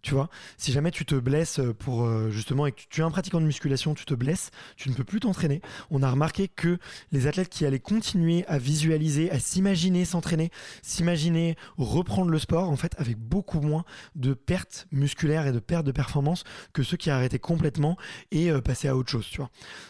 [0.02, 0.30] tu vois.
[0.58, 3.46] Si jamais tu te blesses pour euh, justement et que tu es un pratiquant de
[3.46, 5.62] musculation, tu te blesses, tu ne peux plus t'entraîner.
[5.92, 6.78] On a remarqué que
[7.12, 12.76] les athlètes qui allaient continuer à visualiser, à s'imaginer s'entraîner, s'imaginer reprendre le sport, en
[12.76, 13.86] fait, avec beaucoup moins
[14.16, 17.98] de pertes musculaires et de pertes de performance que ceux qui arrêtaient complètement
[18.32, 19.50] et euh, passaient à autre chose, tu vois.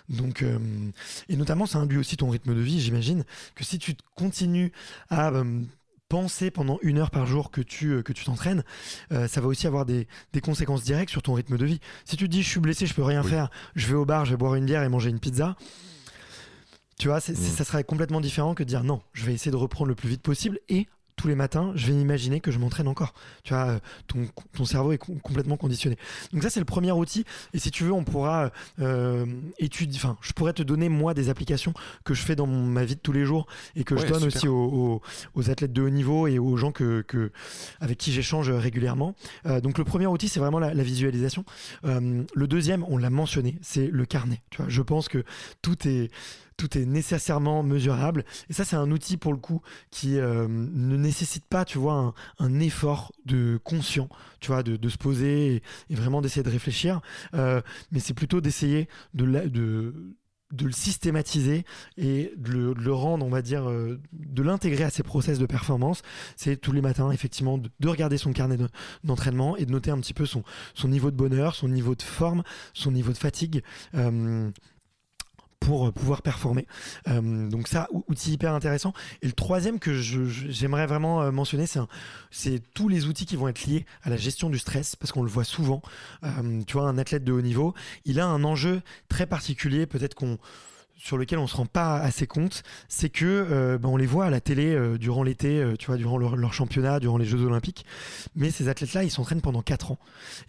[0.10, 0.58] Donc, euh,
[1.28, 3.24] et notamment, ça induit aussi ton rythme de vie, j'imagine,
[3.56, 4.72] que si tu continues
[5.10, 5.32] à
[6.10, 8.64] penser pendant une heure par jour que tu euh, que tu t'entraînes,
[9.12, 11.80] euh, ça va aussi avoir des, des, conséquences directes sur ton rythme de vie.
[12.04, 14.26] Si tu te dis je suis blessé, je peux rien faire, je vais au bar,
[14.26, 15.56] je vais boire une bière et manger une pizza.
[16.98, 17.36] Tu vois, mm.
[17.36, 20.10] ça serait complètement différent que de dire non, je vais essayer de reprendre le plus
[20.10, 20.88] vite possible et
[21.20, 23.14] tous les matins, je vais imaginer que je m'entraîne encore.
[23.44, 25.98] Tu vois, euh, ton, ton cerveau est complètement conditionné.
[26.32, 27.26] Donc ça, c'est le premier outil.
[27.54, 29.26] Et si tu veux, on pourra euh,
[29.58, 29.98] étudier.
[29.98, 31.74] Enfin, je pourrais te donner moi des applications
[32.06, 34.48] que je fais dans ma vie de tous les jours et que je donne aussi
[34.48, 35.02] aux,
[35.50, 37.04] athlètes de haut niveau et aux gens que,
[37.82, 39.14] avec qui j'échange régulièrement.
[39.46, 41.44] Euh, donc le premier outil, c'est vraiment la, la visualisation.
[41.84, 44.42] le deuxième, on l'a mentionné, c'est le carnet.
[44.52, 45.26] Tu vois, je pense que
[45.62, 46.12] tout est
[46.60, 48.26] tout est nécessairement mesurable.
[48.50, 52.14] Et ça, c'est un outil pour le coup qui euh, ne nécessite pas, tu vois,
[52.38, 54.10] un, effort de conscient,
[54.42, 57.00] tu vois, de, se poser et, vraiment d'essayer de réfléchir.
[57.34, 61.64] Euh, mais c'est plutôt d'essayer de, le systématiser
[61.96, 66.02] et de le, rendre, on va dire, euh, de l'intégrer à ses process de performance.
[66.36, 68.58] C'est tous les matins, effectivement, de, regarder son carnet
[69.06, 70.44] d'entraînement et de noter un petit peu son
[70.84, 72.44] niveau de bonheur, son niveau de forme,
[72.74, 73.64] son niveau de fatigue
[75.60, 76.68] pour euh, pouvoir performer.
[77.08, 78.94] Euh, donc ça, outil hyper intéressant.
[79.22, 81.66] Et le troisième que j'aimerais vraiment euh, mentionner,
[82.32, 85.24] c'est tous les outils qui vont être liés à la gestion du stress, parce qu'on
[85.24, 85.82] le voit souvent.
[86.68, 87.74] tu vois, un athlète de haut niveau,
[88.06, 90.38] il a un enjeu très particulier, peut-être qu'on
[91.02, 94.30] sur lequel on se rend pas assez compte, c'est que ben, on les voit à
[94.30, 97.86] la télé durant l'été, tu vois, durant leur, leur, championnat, durant les Jeux Olympiques.
[98.36, 100.00] Mais ces athlètes-là, ils s'entraînent pendant 4 ans.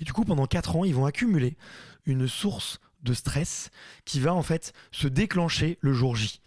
[0.00, 1.56] Et du coup, pendant 4 ans, ils vont accumuler
[2.04, 3.70] une source de stress
[4.04, 6.40] qui va en fait se déclencher le jour J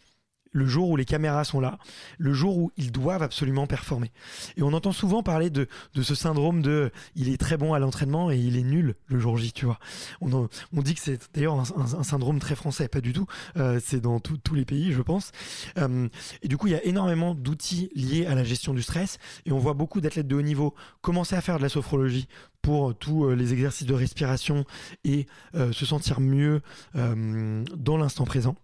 [0.54, 1.78] le jour où les caméras sont là,
[2.18, 4.12] le jour où ils doivent absolument performer.
[4.56, 5.68] Et on entend souvent parler de,
[6.02, 9.38] ce syndrome de il est très bon à l'entraînement et il est nul le jour
[9.38, 9.80] J, tu vois.
[10.22, 13.26] On, on dit que c'est d'ailleurs un, syndrome très français, pas du tout.
[13.58, 15.32] Euh, c'est dans tous les pays, je pense.
[15.78, 16.08] Euh,
[16.42, 19.52] et du coup, il y a énormément d'outils liés à la gestion du stress et
[19.52, 22.28] on voit beaucoup d'athlètes de haut niveau commencer à faire de la sophrologie
[22.62, 24.66] pour tous euh, les exercices de respiration
[25.04, 26.62] et se sentir mieux
[26.94, 28.56] dans l'instant présent.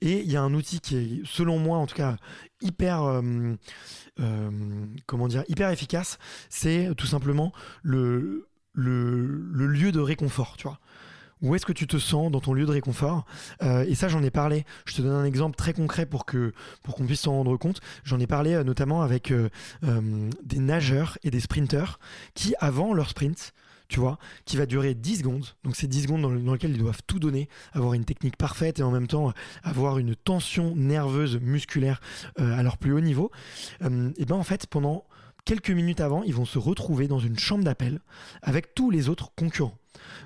[0.00, 2.16] Et il y a un outil qui est, selon moi, en tout cas,
[2.60, 3.54] hyper, euh,
[4.20, 4.50] euh,
[5.06, 6.18] comment dire, hyper efficace.
[6.48, 10.78] C'est tout simplement le, le, lieu de réconfort, tu vois.
[11.40, 13.24] Où est-ce que tu te sens dans ton lieu de réconfort?
[13.62, 14.64] Euh, Et ça, j'en ai parlé.
[14.84, 16.52] Je te donne un exemple très concret pour que
[16.84, 17.80] pour qu'on puisse s'en rendre compte.
[18.04, 19.32] J'en ai parlé notamment avec
[19.82, 21.98] des nageurs et des sprinteurs
[22.34, 23.54] qui, avant leur sprint,
[23.92, 25.44] tu vois, qui va durer 10 secondes.
[25.64, 28.82] Donc c'est 10 secondes dans, lesquelles ils doivent tout donner, avoir une technique parfaite et
[28.82, 32.00] en même temps avoir une tension nerveuse musculaire
[32.40, 33.30] euh, à leur plus haut niveau.
[33.82, 35.04] Euh, et ben en fait, pendant
[35.44, 38.00] quelques minutes avant, ils vont se retrouver dans une chambre d'appel
[38.40, 39.76] avec tous les autres concurrents.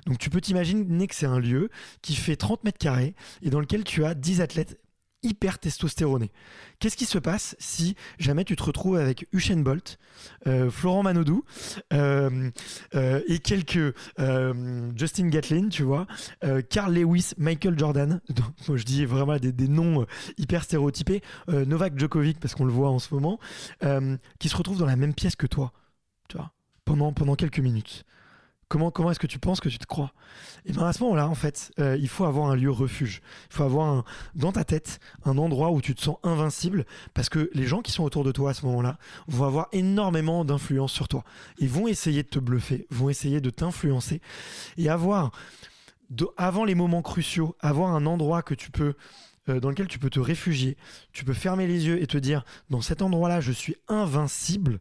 [0.05, 1.69] Donc tu peux t'imaginer que c'est un lieu
[2.01, 4.79] qui fait 30 mètres carrés et dans lequel tu as 10 athlètes
[5.23, 6.31] hyper testostéroné.
[6.79, 9.97] Qu'est-ce qui se passe si jamais tu te retrouves avec Usain Bolt,
[10.45, 11.43] euh, Florent Manodou
[11.93, 12.49] euh,
[12.95, 13.95] euh, et quelques
[14.95, 16.07] Justin Gatlin, tu vois,
[16.69, 18.21] Carl Lewis, Michael Jordan,
[18.67, 20.05] je dis vraiment des, noms
[20.37, 23.39] hyper stéréotypés, Novak Djokovic parce qu'on le voit en ce moment,
[24.39, 25.73] qui se retrouvent dans la même pièce que toi,
[26.29, 26.51] tu vois,
[26.85, 28.05] pendant quelques minutes.
[28.69, 30.11] Comment, comment est-ce que tu penses que tu te crois?
[30.65, 33.21] Et bien à ce moment-là, en fait, euh, il faut avoir un lieu refuge.
[33.49, 34.03] Il faut avoir
[34.35, 37.93] dans ta tête un endroit où tu te sens invincible parce que les gens qui
[37.93, 41.23] sont autour de toi à ce moment-là vont avoir énormément d'influence sur toi.
[41.59, 44.21] Ils vont essayer de te bluffer, vont essayer de t'influencer
[44.77, 45.31] et avoir,
[46.35, 48.95] avant les moments cruciaux, avoir un endroit que tu peux
[49.49, 50.77] euh, dans lequel tu peux te réfugier,
[51.13, 54.79] tu peux fermer les yeux et te dire dans cet endroit-là, je suis invincible.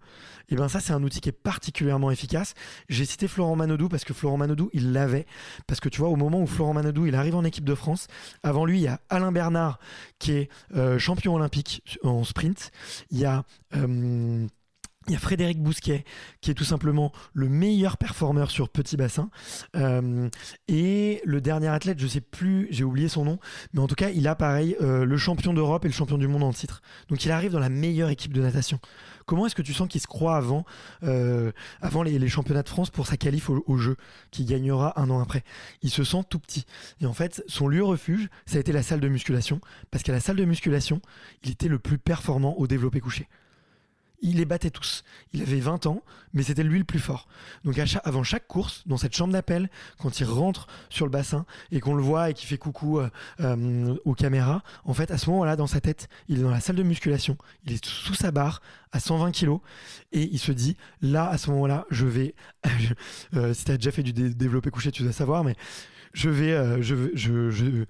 [0.49, 2.55] Et eh bien ça, c'est un outil qui est particulièrement efficace.
[2.89, 5.27] J'ai cité Florent Manodou parce que Florent Manodou, il l'avait.
[5.67, 8.07] Parce que tu vois, au moment où Florent Manodou, il arrive en équipe de France,
[8.45, 9.81] avant lui, il y a Alain Bernard
[10.21, 12.71] qui est euh, champion olympique en sprint.
[13.11, 14.47] Il y a euh,
[15.09, 16.05] il y a Frédéric Bousquet,
[16.41, 19.31] qui est tout simplement le meilleur performeur sur petit bassin.
[19.77, 20.29] Euh,
[20.69, 23.39] et le dernier athlète, je sais plus, j'ai oublié son nom,
[23.73, 26.29] mais en tout cas, il a pareil euh, le champion d'Europe et le champion du
[26.29, 26.83] monde en titre.
[27.09, 28.81] Donc il arrive dans la meilleure équipe de natation.
[29.27, 30.65] Comment est-ce que tu sens qu'il se croit avant,
[31.03, 33.97] euh, avant les, championnats de France pour sa qualif au, jeu,
[34.31, 35.43] qui gagnera un an après?
[35.83, 36.65] Il se sent tout petit.
[37.01, 40.13] Et en fait, son lieu refuge, ça a été la salle de musculation, parce qu'à
[40.13, 41.01] la salle de musculation,
[41.43, 43.29] il était le plus performant au développé couché
[44.27, 45.05] il les battait tous.
[45.33, 46.03] Il avait 20 ans,
[46.35, 47.29] mais c'était lui le plus fort.
[47.65, 51.81] Donc avant chaque course, dans cette chambre d'appel, quand il rentre sur le bassin et
[51.81, 53.09] qu'on le voit et qu'il fait coucou euh,
[53.41, 56.61] euh, aux caméras, en fait, à ce moment-là, dans sa tête, il est dans la
[56.61, 58.61] salle de musculation, il est sous sa barre
[58.91, 59.61] à 120 kilos
[60.13, 62.35] et il se dit, là, à ce moment-là, je vais...
[63.35, 65.57] Euh, si tu as déjà fait du développé couché, tu dois savoir, mais
[66.17, 67.85] je vais, euh, je, je,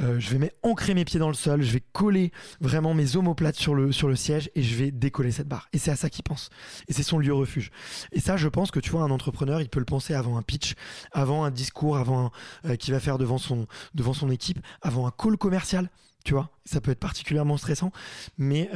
[0.00, 3.56] euh, je vais ancrer mes pieds dans le sol, je vais coller vraiment mes omoplates
[3.56, 5.68] sur le, sur le siège et je vais décoller cette barre.
[5.72, 6.50] Et c'est à ça qu'il pense.
[6.86, 7.72] Et c'est son lieu refuge.
[8.12, 10.42] Et ça, je pense que tu vois, un entrepreneur, il peut le penser avant un
[10.42, 10.74] pitch,
[11.10, 12.30] avant un discours, avant
[12.66, 13.66] euh, qu'il va faire devant son,
[13.96, 15.90] devant son équipe, avant un call commercial.
[16.24, 17.90] Tu vois, ça peut être particulièrement stressant,
[18.38, 18.70] mais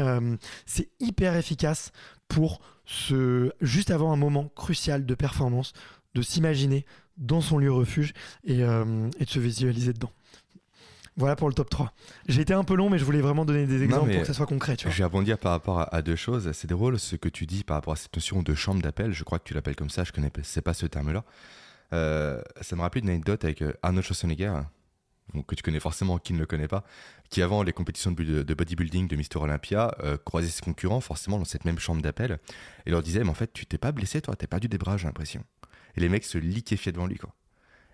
[0.66, 1.92] c'est hyper efficace
[2.27, 5.73] pour se, juste avant un moment crucial de performance,
[6.16, 6.85] de s'imaginer
[7.16, 8.12] dans son lieu refuge
[8.48, 10.11] euh, et, de se visualiser dedans.
[11.16, 11.92] Voilà pour le top 3.
[12.29, 14.35] J'ai été un peu long, mais je voulais vraiment donner des exemples pour que ça
[14.35, 14.76] soit concret.
[14.76, 14.92] Tu vois.
[14.92, 16.50] Je vais rebondir par rapport à, deux choses.
[16.52, 19.12] C'est drôle ce que tu dis par rapport à cette notion de chambre d'appel.
[19.12, 21.24] Je crois que tu l'appelles comme ça, je connais sais pas ce terme-là.
[21.94, 24.52] Euh, ça me rappelle une anecdote avec euh, Arnold Schwarzenegger,
[25.46, 26.85] que tu connais forcément, qui ne le connaît pas,
[27.31, 31.64] qui avant les compétitions de, bodybuilding de Mister Olympia croisait ses concurrents forcément dans cette
[31.64, 32.38] même chambre d'appel
[32.85, 34.96] et leur disait mais en fait tu t'es pas blessé toi, t'as perdu des bras
[34.96, 35.42] j'ai l'impression.
[35.97, 37.35] Et les mecs se liquéfiaient devant lui, quoi.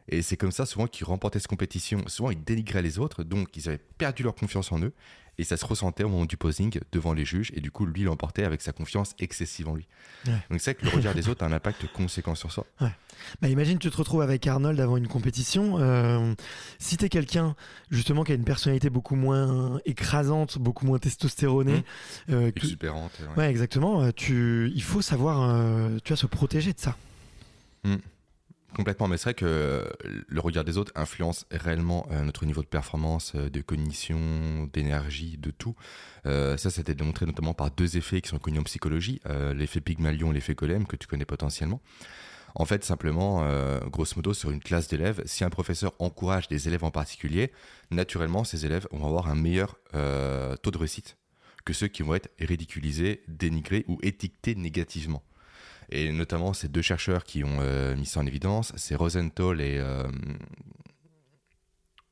[0.09, 2.03] Et c'est comme ça souvent qu'ils remportaient cette compétition.
[2.09, 4.93] Souvent ils dénigraient les autres, donc ils avaient perdu leur confiance en eux.
[5.39, 7.51] Et ça se ressentait au moment du posing devant les juges.
[7.55, 9.89] Et du coup, lui l'emportait avec sa confiance excessive en lui.
[10.27, 12.67] Donc c'est vrai que le regard des autres a un impact conséquent sur soi.
[13.41, 15.79] Bah, imagine tu te retrouves avec Arnold avant une compétition.
[15.79, 16.35] Euh,
[16.79, 17.57] si tu es quelqu'un
[17.91, 21.79] justement qui a une personnalité beaucoup moins écrasante, beaucoup moins testostéronée,
[22.29, 22.33] mmh.
[22.33, 23.13] euh, exubérante.
[23.39, 23.49] Ouais.
[23.49, 24.03] exactement.
[24.03, 26.95] Euh, tu, il faut savoir, euh, tu vas se protéger de ça.
[27.85, 27.97] Hmm.
[28.75, 29.87] Complètement, mais c'est vrai que
[30.29, 35.37] le regard des autres influence réellement euh, notre niveau de performance, euh, de cognition, d'énergie,
[35.37, 35.75] de tout.
[36.25, 39.21] Euh, ça, c'était démontré notamment par deux effets qui sont connus en psychologie,
[39.55, 41.81] l'effet Pygmalion et l'effet Golem, que tu connais potentiellement.
[42.55, 43.47] En fait, simplement,
[43.87, 47.51] grosso modo, sur une classe d'élèves, si un professeur encourage des élèves en particulier,
[47.91, 51.17] naturellement, ces élèves vont avoir un meilleur taux de réussite
[51.65, 55.23] que ceux qui vont être ridiculisés, dénigrés ou étiquetés négativement.
[55.95, 59.77] Et notamment, ces deux chercheurs qui ont euh, mis ça en évidence, c'est Rosenthal et.
[59.79, 60.09] Euh,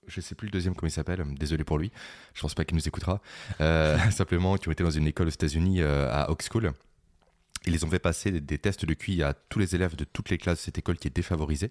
[0.06, 1.92] je sais plus le deuxième comment il s'appelle, désolé pour lui,
[2.34, 3.22] je pense pas qu'il nous écoutera.
[3.60, 6.62] Euh, simplement, qui ont été dans une école aux États-Unis à Oxford.
[7.66, 10.30] Ils les ont fait passer des, tests de QI à tous les élèves de toutes
[10.30, 11.70] les classes de cette école qui est défavorisée.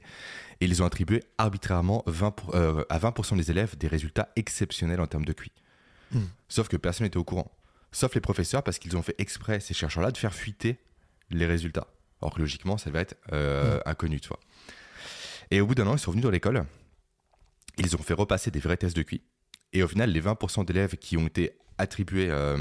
[0.61, 5.25] Et ils ont attribué arbitrairement 20 à 20% des élèves des résultats exceptionnels en termes
[5.25, 5.51] de QI.
[6.11, 6.21] Hmm.
[6.47, 7.51] Sauf que personne n'était au courant.
[7.91, 10.77] Sauf les professeurs, parce qu'ils ont fait exprès, ces chercheurs-là, de faire fuiter
[11.29, 11.87] les résultats.
[12.21, 13.81] Alors que logiquement, ça va être euh, mm.
[13.85, 14.39] inconnu, tu vois.
[15.51, 16.65] Et au bout d'un an, ils sont venus dans l'école.
[17.77, 19.21] Ils ont fait repasser des vrais tests de QI.
[19.73, 22.57] Et au final, les 20% d'élèves qui ont été attribués euh,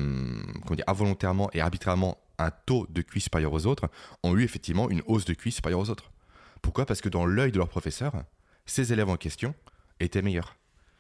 [0.87, 3.91] involontairement et arbitrairement un taux de QI supérieur aux autres
[4.23, 6.13] ont eu effectivement une hausse de QI supérieure aux autres.
[6.63, 6.87] Pourquoi?
[6.87, 8.13] Parce que dans l'œil de leur professeur,
[8.65, 9.55] ces élèves en question
[10.01, 10.57] étaient meilleurs.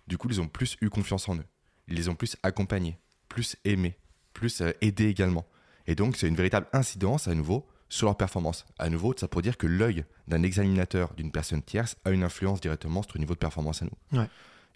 [0.08, 1.44] Du coup, ils ont plus eu confiance en eux.
[1.86, 3.96] Ils les ont plus accompagnés, plus aimés,
[4.32, 5.46] plus euh, aidés également.
[5.86, 8.66] Et donc, c'est une véritable incidence à nouveau sur leur performance.
[8.78, 12.60] À nouveau, ça pour dire que l'œil d'un examinateur, d'une personne tierce, a une influence
[12.60, 14.20] directement sur le niveau de performance à nous.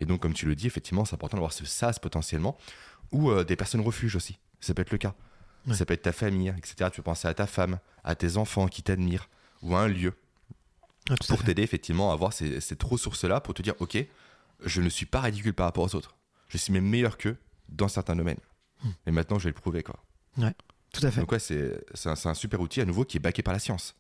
[0.01, 2.57] Et donc, comme tu le dis, effectivement, c'est important d'avoir ce SAS potentiellement,
[3.12, 4.38] ou euh, des personnes refuge aussi.
[4.61, 5.14] Ça peut être le cas.
[5.70, 6.90] Ça peut être ta famille, etc.
[6.90, 9.29] Tu peux penser à ta femme, à tes enfants qui t'admirent,
[9.62, 10.14] ou à un lieu.
[11.29, 13.96] pour t'aider effectivement à avoir ces, cette ressource-là, pour te dire, ok,
[14.64, 16.16] je ne suis pas ridicule par rapport aux autres.
[16.48, 17.37] Je suis même meilleur qu'eux
[17.68, 18.40] dans certains domaines.
[18.83, 18.90] Hmm.
[19.07, 19.85] Et maintenant, je vais le prouver.
[19.85, 20.03] Quoi.
[20.37, 20.55] Ouais.
[20.92, 21.20] Tout à fait.
[21.20, 23.94] Donc ouais, c'est un, super outil à nouveau qui est backé par la science.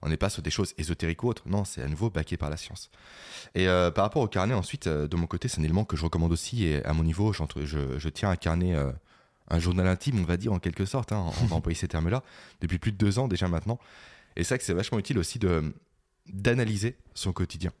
[0.00, 1.42] On n'est pas sur des choses ésotériques ou autres.
[1.46, 2.90] Non, c'est à nouveau backé par la science.
[3.54, 5.96] Et euh, par rapport au carnet, ensuite, euh, de mon côté, c'est un élément que
[5.96, 6.66] je recommande aussi.
[6.66, 8.92] Et à mon niveau, je, je tiens un carnet, euh,
[9.48, 11.12] un journal intime, on va dire en quelque sorte.
[11.12, 12.22] Hein, on va employer ces termes-là
[12.60, 13.78] depuis plus de deux ans déjà maintenant.
[14.36, 15.40] Et c'est vrai que c'est vachement utile aussi
[16.28, 17.72] d'analyser son quotidien.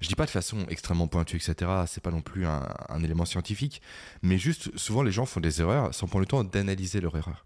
[0.00, 1.70] Je dis pas de façon extrêmement pointue, etc.
[1.86, 3.80] C'est pas non plus un, un, élément scientifique,
[4.22, 7.45] mais juste souvent les gens font des erreurs sans prendre le temps d'analyser leur erreur.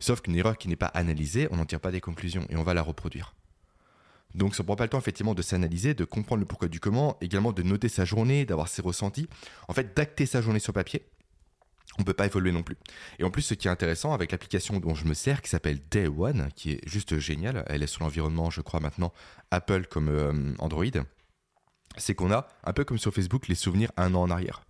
[0.00, 2.62] Sauf qu'une erreur qui n'est pas analysée, on n'en tire pas des conclusions et on
[2.62, 3.34] va la reproduire.
[4.34, 6.80] Donc ça ne prend pas le temps effectivement de s'analyser, de comprendre le pourquoi du
[6.80, 9.28] comment, également de noter sa journée, d'avoir ses ressentis,
[9.68, 11.04] en fait d'acter sa journée sur papier.
[11.98, 12.76] On ne peut pas évoluer non plus.
[13.18, 15.80] Et en plus, ce qui est intéressant avec l'application dont je me sers, qui s'appelle
[15.90, 19.12] Day One, qui est juste géniale, elle est sur l'environnement, je crois maintenant,
[19.50, 20.84] Apple comme euh, Android,
[21.96, 24.62] c'est qu'on a, un peu comme sur Facebook, les souvenirs un an en arrière.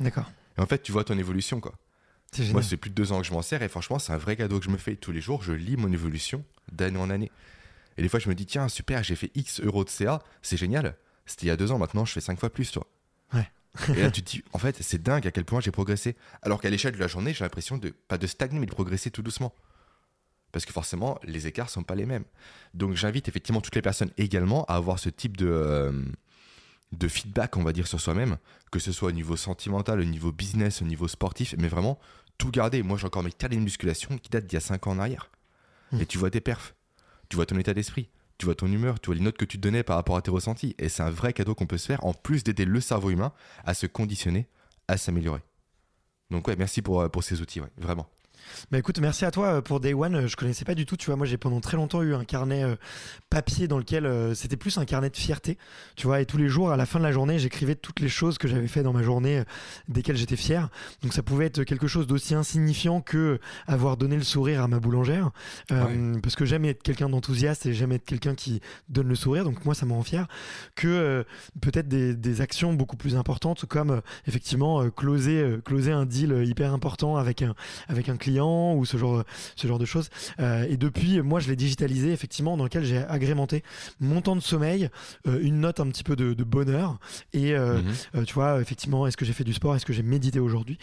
[0.00, 0.30] D'accord.
[0.58, 1.74] Et en fait, tu vois ton évolution, quoi.
[2.52, 4.36] Moi, c'est plus de deux ans que je m'en sers et franchement, c'est un vrai
[4.36, 4.96] cadeau que je me fais.
[4.96, 7.30] Tous les jours, je lis mon évolution d'année en année.
[7.96, 10.56] Et des fois, je me dis, tiens, super, j'ai fait X euros de CA, c'est
[10.56, 10.96] génial.
[11.26, 12.86] C'était il y a deux ans, maintenant, je fais cinq fois plus, toi.
[13.32, 13.48] Ouais.
[13.88, 16.16] et là, tu te dis, en fait, c'est dingue à quel point j'ai progressé.
[16.42, 19.10] Alors qu'à l'échelle de la journée, j'ai l'impression de, pas de stagner, mais de progresser
[19.10, 19.54] tout doucement.
[20.52, 22.24] parce que forcément, les écarts sont pas les mêmes.
[22.74, 25.92] Donc j'invite effectivement toutes les personnes également à avoir ce type de, euh,
[26.92, 28.38] de feedback, on va dire, sur soi-même,
[28.70, 31.98] que ce soit au niveau sentimental, au niveau business, au niveau sportif, mais vraiment
[32.38, 32.82] tout garder.
[32.82, 34.98] Moi, j'ai encore mes carnets de musculation qui datent d'il y a 5 ans en
[34.98, 35.30] arrière.
[35.92, 36.00] Hmm.
[36.00, 36.74] Et tu vois tes perfs,
[37.28, 39.58] tu vois ton état d'esprit, tu vois ton humeur, tu vois les notes que tu
[39.58, 40.74] te donnais par rapport à tes ressentis.
[40.78, 43.32] Et c'est un vrai cadeau qu'on peut se faire, en plus d'aider le cerveau humain
[43.64, 44.48] à se conditionner,
[44.88, 45.40] à s'améliorer.
[46.30, 48.08] Donc ouais, merci pour, euh, pour ces outils, ouais, vraiment.
[48.70, 50.26] Bah écoute, merci à toi euh, pour Day One.
[50.26, 50.96] Je connaissais pas du tout.
[50.96, 52.76] Tu vois, moi j'ai pendant très longtemps eu un carnet euh,
[53.30, 55.58] papier dans lequel euh, c'était plus un carnet de fierté.
[55.96, 58.08] Tu vois, et tous les jours, à la fin de la journée, j'écrivais toutes les
[58.08, 59.42] choses que j'avais fait dans ma journée,
[59.88, 60.68] desquelles j'étais fier.
[61.02, 64.80] Donc ça pouvait être quelque chose d'aussi insignifiant que avoir donné le sourire à ma
[64.80, 65.30] boulangère,
[65.68, 69.44] parce que j'aime être quelqu'un d'enthousiaste et j'aime être quelqu'un qui donne le sourire.
[69.44, 70.26] Donc moi, ça me rend fier.
[70.74, 71.24] Que
[71.60, 77.16] peut-être des, des, actions beaucoup plus importantes, comme effectivement closer, closer un deal hyper important
[77.16, 77.54] avec un
[77.88, 79.24] avec un client ou ce genre,
[79.56, 80.10] ce genre de choses.
[80.40, 83.62] Euh, et depuis, moi, je l'ai digitalisé effectivement, dans lequel j'ai agrémenté
[84.00, 84.88] mon temps de sommeil,
[85.26, 86.98] euh, une note un petit peu de, bonheur
[87.32, 87.80] et euh,
[88.14, 88.26] mhm.
[88.26, 90.78] tu vois, effectivement, est-ce que j'ai fait du sport, est-ce que j'ai médité aujourd'hui,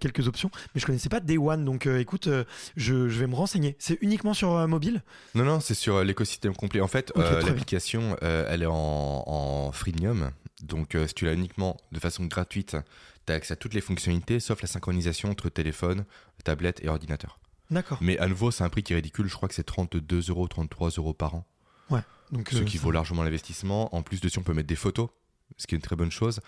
[0.00, 0.50] quelques options.
[0.74, 2.28] Mais je connaissais pas Day One, donc écoute,
[2.76, 3.76] je, vais me renseigner.
[3.78, 5.02] C'est uniquement sur mobile?
[5.34, 6.80] Non, non, c'est sur l'écosystème complet.
[6.80, 10.30] En fait, l'application, elle est en, en freemium.
[10.62, 12.76] Donc, si tu l'as uniquement de façon gratuite,
[13.26, 16.04] tu as accès à toutes les fonctionnalités, sauf la synchronisation entre téléphone,
[16.44, 17.38] tablette et ordinateur.
[17.70, 17.98] D'accord.
[18.00, 19.28] Mais à nouveau, c'est un prix qui est ridicule.
[19.28, 21.46] Je crois que c'est 32 euros, 33 euros par an.
[21.90, 22.00] Ouais.
[22.30, 23.94] Donc, ce euh, qui vaut largement l'investissement.
[23.94, 25.08] En plus, dessus, on peut mettre des photos,
[25.56, 26.40] ce qui est une très bonne chose.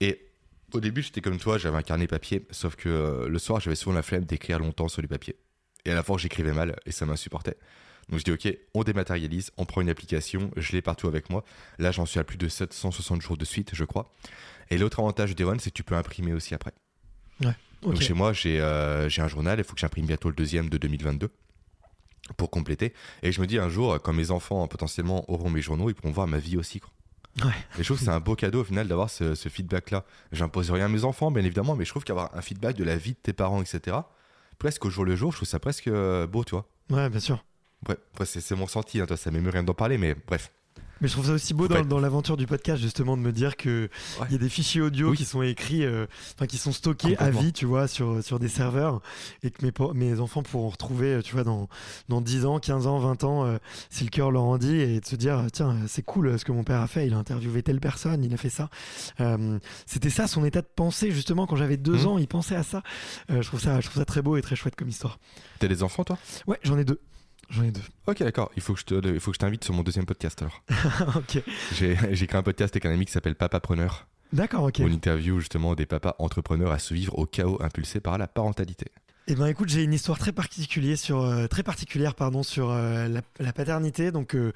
[0.00, 0.30] Et
[0.72, 3.76] au début, j'étais comme toi, j'avais un carnet papier, sauf que euh, le soir, j'avais
[3.76, 5.36] souvent la flemme d'écrire longtemps sur du papier.
[5.84, 7.56] Et à la fois, j'écrivais mal et ça m'insupportait.
[8.08, 11.44] Donc je dis, ok, on dématérialise, on prend une application, je l'ai partout avec moi.
[11.78, 14.12] Là, j'en suis à plus de 760 jours de suite, je crois.
[14.70, 16.72] Et l'autre avantage de One, c'est que tu peux imprimer aussi après.
[17.44, 17.54] Ouais.
[17.82, 20.78] Donc chez moi, euh, j'ai un journal, il faut que j'imprime bientôt le deuxième de
[20.78, 21.30] 2022
[22.36, 22.92] pour compléter.
[23.22, 26.12] Et je me dis un jour, quand mes enfants potentiellement auront mes journaux, ils pourront
[26.12, 26.80] voir ma vie aussi.
[26.80, 26.90] Quoi.
[27.44, 27.52] Ouais.
[27.78, 30.04] Et je trouve que c'est un beau cadeau au final d'avoir ce, feedback-là.
[30.32, 32.96] J'impose rien à mes enfants, bien évidemment, mais je trouve qu'avoir un feedback de la
[32.96, 33.96] vie de tes parents, etc.,
[34.58, 36.68] presque au jour le jour, je trouve ça presque euh, beau, tu vois.
[36.90, 37.44] Ouais, bien sûr.
[37.82, 40.52] Bref, c'est mon ressenti, hein, toi, ça m'émeut rien d'en parler, mais bref.
[41.00, 43.88] Mais je trouve ça aussi beau dans, l'aventure du podcast, justement, de me dire qu'il
[44.26, 47.30] il y a des fichiers audio qui sont écrits, euh, enfin, qui sont stockés à
[47.30, 49.00] vie, tu vois, sur, sur des serveurs,
[49.42, 51.68] et que mes, mes enfants pourront retrouver, euh, tu vois, dans,
[52.08, 53.56] dans 10 ans, 15 ans, 20 ans, euh,
[53.88, 56.52] si le cœur leur en dit, et de se dire, tiens, c'est cool ce que
[56.52, 58.68] mon père a fait, il a interviewé telle personne, il a fait ça.
[59.86, 62.06] C'était ça son état de pensée, justement, quand j'avais 2 mmh.
[62.06, 62.82] ans, il pensait à ça.
[63.28, 63.80] je, trouve ça.
[63.80, 65.18] je trouve ça très beau et très chouette comme histoire.
[65.60, 66.18] T'as des enfants, toi?
[66.46, 67.00] Ouais, j'en ai deux.
[67.50, 67.82] J'en ai deux.
[68.06, 68.50] Ok, d'accord.
[68.56, 70.62] Il faut que je te, il faut que je t'invite sur mon deuxième podcast alors.
[71.16, 71.42] ok.
[71.74, 74.06] J'ai, créé un podcast avec un ami qui s'appelle Papapreneur.
[74.32, 74.76] D'accord, ok.
[74.80, 78.86] On interview justement des papas entrepreneurs à se vivre au chaos impulsé par la parentalité.
[79.32, 83.06] Eh ben écoute, j'ai une histoire très particulière sur euh, très particulière pardon sur euh,
[83.38, 84.10] la, paternité.
[84.10, 84.52] Donc euh,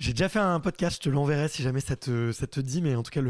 [0.00, 2.82] j'ai déjà fait un podcast, je te l'enverrai si jamais ça te ça te dit,
[2.82, 3.20] mais en tout cas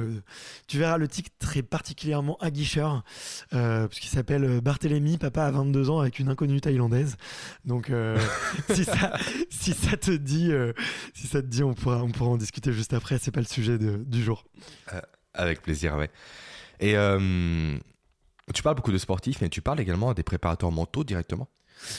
[0.67, 3.05] tu verras le titre très particulièrement aguicheur
[3.51, 7.19] puisqu'il s'appelle Barthélemy, papa à 22 ans avec une inconnue thaïlandaise.
[7.67, 7.93] Donc
[8.71, 9.19] si ça
[9.51, 10.51] si ça te dit
[11.13, 13.19] si ça te dit, on pourra on pourra en discuter juste après.
[13.19, 14.47] C'est pas le sujet du jour.
[15.35, 16.09] avec plaisir, ouais.
[16.81, 16.97] Et
[18.55, 21.49] tu parles beaucoup de sportifs, mais tu parles également à des préparateurs mentaux directement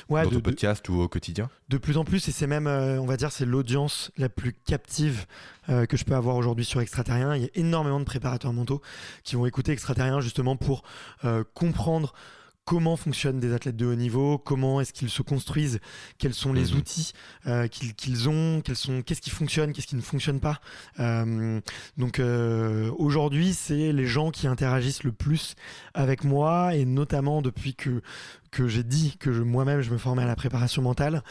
[0.09, 2.99] ouais, dans ton podcast ou au quotidien De plus en plus, et c'est même, euh,
[2.99, 5.25] on va dire, c'est l'audience la plus captive
[5.69, 7.35] euh, que je peux avoir aujourd'hui sur Extraterrien.
[7.35, 8.81] Il y a énormément de préparateurs mentaux
[9.23, 10.83] qui vont écouter Extraterrien justement pour
[11.25, 12.13] euh, comprendre
[12.67, 15.79] comment fonctionnent des athlètes de haut niveau, comment est-ce qu'ils se construisent,
[16.17, 16.79] quels sont les mhm.
[16.79, 17.13] outils
[17.47, 20.59] euh, qu'ils ont, sont, qu'est-ce qui fonctionne, qu'est-ce qui ne fonctionne pas.
[20.99, 21.61] Euh,
[21.97, 25.55] donc euh, aujourd'hui, c'est les gens qui interagissent le plus
[25.93, 28.01] avec moi et notamment depuis que
[28.51, 31.21] que j'ai dit que moi-même je me formais à la préparation mentale,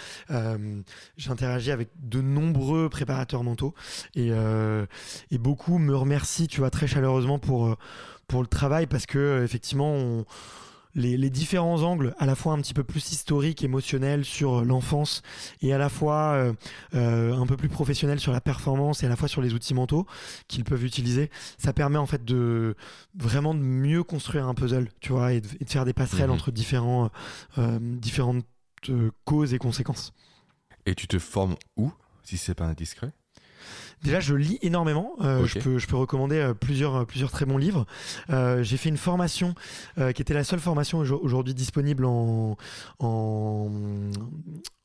[1.17, 3.75] j'interagis avec de nombreux préparateurs mentaux
[4.15, 7.75] et, et beaucoup me remercient, tu vois, très chaleureusement pour
[8.29, 10.27] pour le travail parce que effectivement on
[10.97, 15.23] les, différents angles, à la fois un petit peu plus historiques, émotionnels sur l'enfance,
[15.61, 16.53] et à la fois euh,
[16.95, 19.75] euh, un peu plus professionnels sur la performance, et à la fois sur les outils
[19.75, 20.07] mentaux
[20.49, 22.75] qu'ils peuvent utiliser, ça permet en fait de
[23.15, 26.35] vraiment de mieux construire un puzzle, tu vois, et de, faire des passerelles mhm.
[26.35, 27.11] entre différents,
[27.59, 28.45] euh, différentes
[29.25, 30.13] causes et conséquences.
[30.87, 33.13] Et tu te formes où, si c'est pas indiscret?
[34.03, 35.15] Déjà, je lis énormément.
[35.21, 37.87] Euh, je, peux, je peux recommander euh, plusieurs, euh, plusieurs très bons livres.
[38.29, 39.55] j'ai fait une formation
[40.15, 42.57] qui était la seule formation aujourd'hui disponible en,
[42.99, 43.71] en,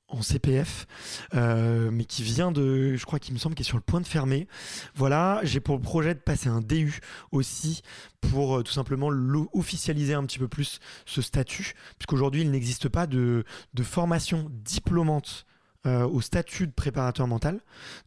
[0.08, 0.88] en CPF,
[1.34, 4.08] mais qui vient de, je crois qu'il me semble, qui est sur le point de
[4.08, 4.48] fermer.
[4.96, 7.00] Voilà, j'ai pour le projet de passer un DU
[7.32, 7.82] aussi
[8.22, 9.10] pour tout simplement
[9.54, 15.46] officialiser un petit peu plus ce statut, puisqu'aujourd'hui il n'existe pas de, de formation diplômante
[15.86, 17.60] au statut de préparateur mental.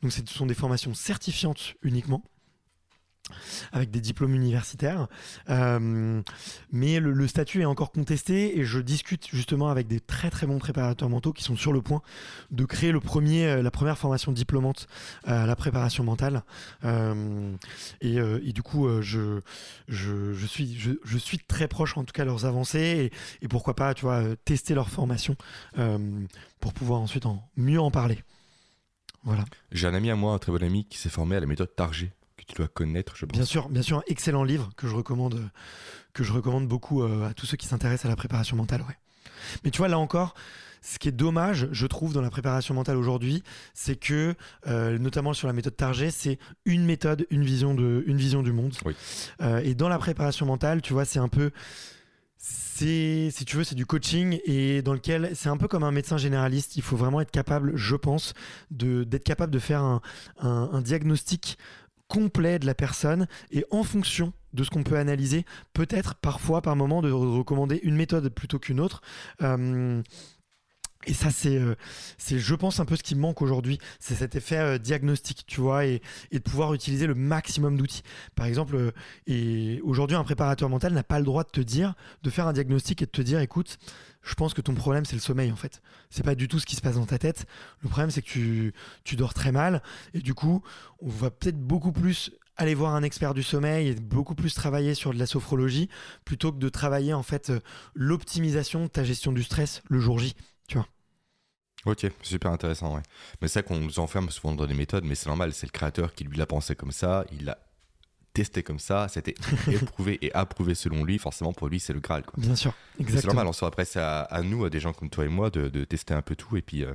[0.02, 2.22] Donc ce sont des formations certifiantes uniquement
[3.72, 5.08] avec des diplômes universitaires.
[5.50, 6.22] Euh,
[6.72, 10.58] mais le, statut est encore contesté et je discute justement avec des très très bons
[10.58, 12.02] préparateurs mentaux qui sont sur le point
[12.50, 14.86] de créer le premier, euh, la première formation diplômante
[15.24, 16.42] à la préparation mentale.
[16.84, 17.56] Euh,
[18.00, 19.40] et, du coup, je,
[19.88, 23.10] je, suis, je, suis très proche en tout cas de leurs avancées
[23.40, 25.36] et, pourquoi pas, tu vois, tester leur formation
[26.60, 28.22] pour pouvoir ensuite en, mieux en parler.
[29.24, 29.44] Voilà.
[29.72, 31.74] J'ai un ami à moi, un très bon ami, qui s'est formé à la méthode
[31.74, 32.12] Target
[32.46, 33.36] tu dois connaître, je pense.
[33.36, 35.48] Bien sûr, bien sûr, un excellent livre que je recommande,
[36.12, 38.82] que je recommande beaucoup euh, à tous ceux qui s'intéressent à la préparation mentale.
[38.82, 38.96] Ouais.
[39.64, 40.34] Mais tu vois, là encore,
[40.82, 43.42] ce qui est dommage, je trouve, dans la préparation mentale aujourd'hui,
[43.72, 44.34] c'est que,
[44.66, 48.52] euh, notamment sur la méthode Target, c'est une méthode, une vision, de, une vision du
[48.52, 48.74] monde.
[49.40, 51.50] Euh, et dans la préparation mentale, tu vois, c'est un peu
[52.36, 55.92] c'est, si tu veux, c'est du coaching et dans lequel c'est un peu comme un
[55.92, 56.76] médecin généraliste.
[56.76, 58.34] Il faut vraiment être capable, je pense,
[58.70, 60.02] de, d'être capable de faire un,
[60.40, 61.56] un diagnostic
[62.14, 66.76] complet de la personne et en fonction de ce qu'on peut analyser, peut-être parfois par
[66.76, 69.02] moment de recommander une méthode plutôt qu'une autre.
[69.42, 70.00] Euh,
[71.06, 71.74] et ça, c'est, euh,
[72.18, 73.78] c'est, je pense, un peu ce qui manque aujourd'hui.
[74.00, 76.02] C'est cet effet euh, diagnostic, tu vois, et,
[76.32, 78.02] de pouvoir utiliser le maximum d'outils.
[78.34, 78.92] Par exemple,
[79.26, 82.52] et aujourd'hui, un préparateur mental n'a pas le droit de te dire, de faire un
[82.52, 83.78] diagnostic et de te dire, écoute,
[84.22, 85.82] je pense que ton problème, c'est le sommeil, en fait.
[86.10, 87.46] C'est pas du tout ce qui se passe dans ta tête.
[87.82, 88.72] Le problème, c'est que tu,
[89.04, 89.82] tu dors très mal.
[90.14, 90.62] Et du coup,
[91.00, 94.94] on va peut-être beaucoup plus aller voir un expert du sommeil et beaucoup plus travailler
[94.94, 95.88] sur de la sophrologie
[96.24, 97.60] plutôt que de travailler, en fait, euh,
[97.94, 100.34] l'optimisation de ta gestion du stress le jour J,
[100.68, 100.86] tu vois.
[101.86, 103.02] Ok, super intéressant, ouais.
[103.40, 105.72] Mais c'est ça qu'on nous enferme souvent dans des méthodes, mais c'est normal, c'est le
[105.72, 107.58] créateur qui lui l'a pensé comme ça, il l'a
[108.32, 109.34] testé comme ça, c'était
[109.70, 112.24] éprouvé et approuvé selon lui, forcément pour lui c'est le Graal.
[112.24, 112.34] Quoi.
[112.36, 113.20] Bien sûr, exactement.
[113.20, 115.84] C'est normal, on après c'est à, nous, à des gens comme toi et moi, de,
[115.84, 116.92] tester un peu tout et puis euh,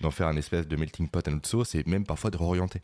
[0.00, 2.82] d'en faire un espèce de melting pot à notre sauce et même parfois de réorienter.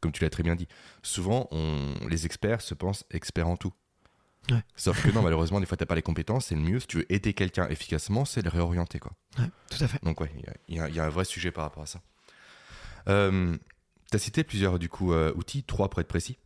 [0.00, 0.66] Comme tu l'as très bien dit.
[1.02, 3.72] Souvent, on, les experts se pensent experts en tout.
[4.76, 6.52] Sauf que non, malheureusement, des fois, tu n'as pas les compétences.
[6.52, 8.98] Et le mieux, si tu veux aider quelqu'un efficacement, c'est de le réorienter.
[8.98, 9.12] Quoi.
[9.36, 10.02] tout à fait.
[10.04, 10.30] Donc, ouais,
[10.68, 12.00] il y, a un vrai sujet par rapport à ça.
[13.08, 13.56] Euh,
[14.10, 16.38] tu as cité plusieurs du coup, euh, outils, trois pour être précis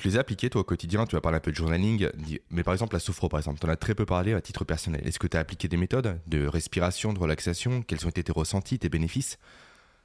[0.00, 1.06] tu les as appliqués toi au quotidien?
[1.06, 2.08] Tu vas parler un peu de journaling,
[2.50, 4.64] mais par exemple la sophro, par exemple, tu en as très peu parlé à titre
[4.64, 5.06] personnel.
[5.06, 7.82] Est-ce que tu as appliqué des méthodes de respiration, de relaxation?
[7.82, 9.38] Quels ont été tes ressentis, tes bénéfices?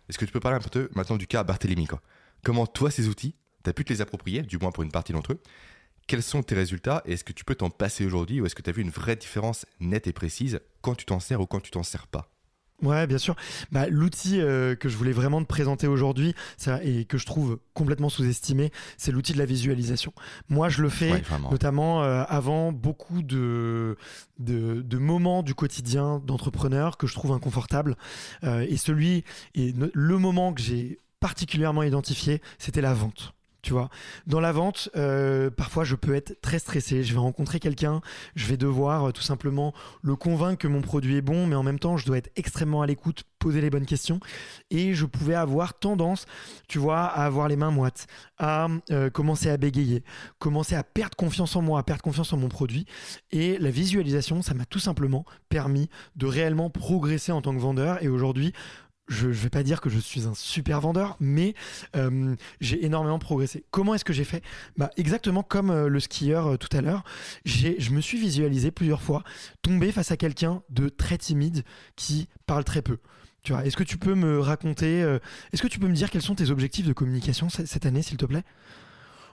[0.10, 1.88] Est-ce que tu peux parler un peu maintenant du cas à Barthélemy
[2.44, 5.14] Comment toi, ces outils, tu as pu te les approprier, du moins pour une partie
[5.14, 5.42] d'entre eux?
[6.08, 8.62] Quels sont tes résultats et est-ce que tu peux t'en passer aujourd'hui ou est-ce que
[8.62, 11.60] tu as vu une vraie différence nette et précise quand tu t'en sers ou quand
[11.60, 12.30] tu t'en sers pas?
[12.82, 13.36] Ouais, bien sûr.
[13.72, 16.36] Bah, L'outil euh, que je voulais vraiment te présenter aujourd'hui
[16.84, 20.14] et que je trouve complètement sous-estimé, c'est l'outil de la visualisation.
[20.50, 23.98] Moi, je le fais notamment euh, avant beaucoup de,
[24.40, 27.96] de, moments du quotidien d'entrepreneur que je trouve inconfortable.
[28.44, 33.34] Euh, et celui, et le moment que j'ai particulièrement identifié, c'était la vente.
[33.66, 33.90] Tu vois,
[34.28, 37.04] dans la vente, euh, parfois je peux être très stressé.
[37.04, 38.02] Je vais rencontrer quelqu'un,
[38.36, 41.64] je vais devoir euh, tout simplement le convaincre que mon produit est bon, mais en
[41.64, 44.20] même temps, je dois être extrêmement à l'écoute, poser les bonnes questions.
[44.70, 46.28] Et je pouvais avoir tendance,
[46.68, 48.06] tu vois, à avoir les mains moites,
[48.38, 50.04] à euh, commencer à bégayer,
[50.38, 52.86] commencer à perdre confiance en moi, à perdre confiance en mon produit.
[53.32, 58.04] Et la visualisation, ça m'a tout simplement permis de réellement progresser en tant que vendeur.
[58.04, 58.54] Et aujourd'hui,
[59.08, 61.54] je ne vais pas dire que je suis un super vendeur, mais
[61.96, 63.64] euh, j'ai énormément progressé.
[63.72, 64.44] Comment est-ce que j'ai fait?
[64.78, 67.04] Bah, Exactement comme euh, le skieur euh, tout à l'heure,
[67.46, 69.24] je me suis visualisé plusieurs fois
[69.62, 71.64] tomber face à quelqu'un de très timide
[71.96, 72.98] qui parle très peu.
[73.64, 75.02] Est-ce que tu peux me raconter,
[75.54, 78.18] est-ce que tu peux me dire quels sont tes objectifs de communication cette année, s'il
[78.18, 78.44] te plaît?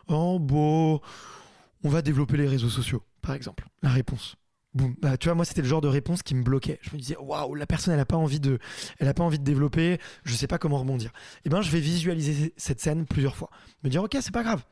[0.09, 1.01] Oh, bon,
[1.83, 3.65] on va développer les réseaux sociaux, par exemple.
[3.83, 4.37] La réponse.
[4.75, 6.79] Bah, tu vois, moi, c'était le genre de réponse qui me bloquait.
[6.83, 8.59] Je me disais, waouh, la personne, elle n'a pas envie de,
[8.99, 9.99] elle a pas envie de développer.
[10.25, 11.13] Je sais pas comment rebondir.
[11.45, 13.51] Eh ben, je vais visualiser cette scène plusieurs fois.
[13.85, 14.63] Me dire, ok, c'est pas grave.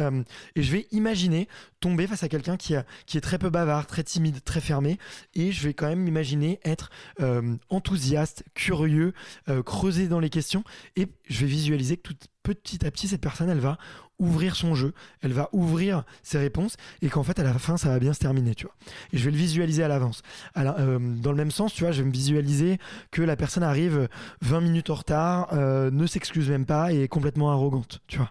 [0.00, 0.22] Euh,
[0.54, 1.48] et je vais imaginer
[1.80, 4.98] tomber face à quelqu'un qui, est très peu bavard, très timide, très fermé.
[5.34, 6.90] Et je vais quand même imaginer être
[7.20, 9.12] euh, enthousiaste, curieux,
[9.48, 10.64] euh, creuser dans les questions.
[10.96, 13.78] Et je vais visualiser que tout, petit à petit, cette personne, elle va
[14.18, 17.88] ouvrir son jeu, elle va ouvrir ses réponses et qu'en fait à la fin ça
[17.88, 18.74] va bien se terminer, tu vois.
[19.12, 20.22] Et je vais le visualiser à l'avance.
[20.56, 22.78] Euh, dans le même sens, tu vois, je vais me visualiser
[23.10, 24.08] que la personne arrive
[24.42, 28.30] 20 minutes en retard, euh, ne s'excuse même pas et est complètement arrogante, tu vois.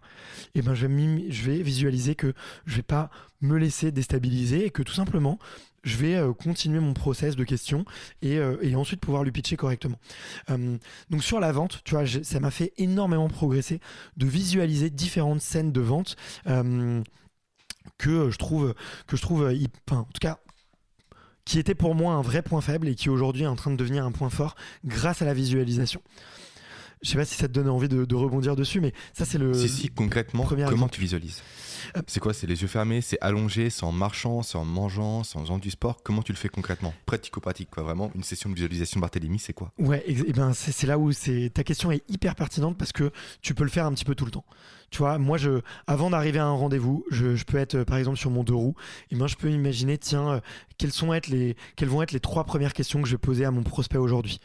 [0.55, 2.33] Et ben je vais, je vais visualiser que
[2.65, 3.09] je vais pas
[3.41, 5.39] me laisser déstabiliser et que tout simplement
[5.83, 7.85] je vais euh, continuer mon process de questions
[8.21, 9.99] et, euh, ensuite pouvoir lui pitcher correctement.
[10.49, 10.77] Euh,
[11.09, 13.79] donc sur la vente, tu vois, ça m'a fait énormément progresser
[14.17, 16.15] de visualiser différentes scènes de vente
[17.97, 18.73] que je trouve,
[19.07, 19.53] que je trouve,
[19.91, 20.39] en tout cas,
[21.45, 23.75] qui était pour moi un vrai point faible et qui aujourd'hui est en train de
[23.75, 24.55] devenir un point fort
[24.85, 26.01] grâce à la visualisation.
[27.01, 29.37] Je sais pas si ça te donne envie de, de rebondir dessus, mais ça c'est
[29.37, 29.53] le.
[29.53, 31.41] Si si, concrètement, comment tu visualises
[32.07, 35.37] c'est quoi C'est les yeux fermés, c'est allongé, c'est en marchant, c'est en mangeant, c'est
[35.37, 36.01] en faisant du sport?
[36.03, 36.93] Comment tu le fais concrètement?
[37.05, 37.83] Pratico-pratique, quoi.
[37.83, 39.71] Vraiment, une session de visualisation Barthélemy, c'est quoi?
[39.77, 41.11] Ouais, et, ben c'est là où
[41.53, 44.25] ta question est hyper pertinente parce que tu peux le faire un petit peu tout
[44.25, 44.45] le temps.
[44.89, 48.29] Tu vois, moi, je, avant d'arriver à un rendez-vous, je, peux être, par exemple, sur
[48.29, 48.75] mon deux roues,
[49.09, 50.39] et moi, je peux imaginer, tiens, euh,
[50.77, 53.45] quelles, sont être les, quelles vont être les trois premières questions que je vais poser
[53.45, 54.41] à mon prospect aujourd'hui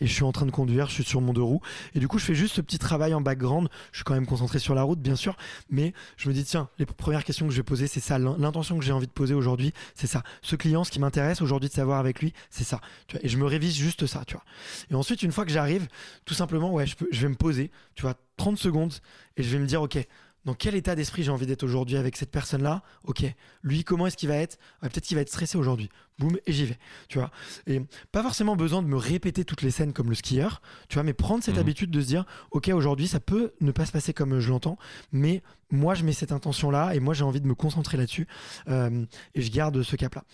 [0.00, 1.60] Et je suis en train de conduire, je suis sur mon deux roues.
[1.94, 3.68] Et du coup, je fais juste ce petit travail en background.
[3.92, 5.36] Je suis quand même concentré sur la route, bien sûr.
[5.70, 8.18] Mais je me dis, tiens, les premières questions que je vais poser, c'est ça.
[8.18, 10.22] L'intention que j'ai envie de poser aujourd'hui, c'est ça.
[10.42, 12.80] Ce client, ce qui m'intéresse aujourd'hui de savoir avec lui, c'est ça.
[13.22, 14.44] Et je me révise juste ça, tu vois.
[14.90, 15.86] Et ensuite, une fois que j'arrive,
[16.24, 18.94] tout simplement, ouais, je vais me poser, tu vois, 30 secondes.
[19.36, 19.98] Et je vais me dire, OK,
[20.44, 22.82] dans quel état d'esprit j'ai envie d'être aujourd'hui avec cette personne-là?
[23.02, 23.24] Ok,
[23.62, 24.58] lui, comment est-ce qu'il va être?
[24.80, 25.90] Peut-être qu'il va être stressé aujourd'hui.
[26.18, 26.78] Boum, et j'y vais.
[27.08, 27.30] Tu vois
[27.66, 31.02] Et pas forcément besoin de me répéter toutes les scènes comme le skieur, tu vois,
[31.02, 31.60] mais prendre cette mhm.
[31.60, 34.78] habitude de se dire, ok, aujourd'hui, ça peut ne pas se passer comme je l'entends,
[35.12, 38.26] mais moi, je mets cette intention-là et moi, j'ai envie de me concentrer là-dessus
[38.68, 39.04] euh,
[39.34, 40.24] et je garde ce cap-là.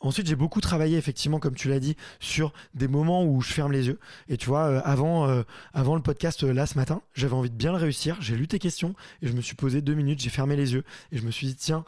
[0.00, 3.72] Ensuite, j'ai beaucoup travaillé, effectivement, comme tu l'as dit, sur des moments où je ferme
[3.72, 3.98] les yeux.
[4.28, 5.42] Et tu vois, euh, avant, euh,
[5.74, 8.16] avant le podcast là ce matin, j'avais envie de bien le réussir.
[8.20, 10.84] J'ai lu tes questions et je me suis posé deux minutes, j'ai fermé les yeux
[11.12, 11.84] et je me suis dit, tiens,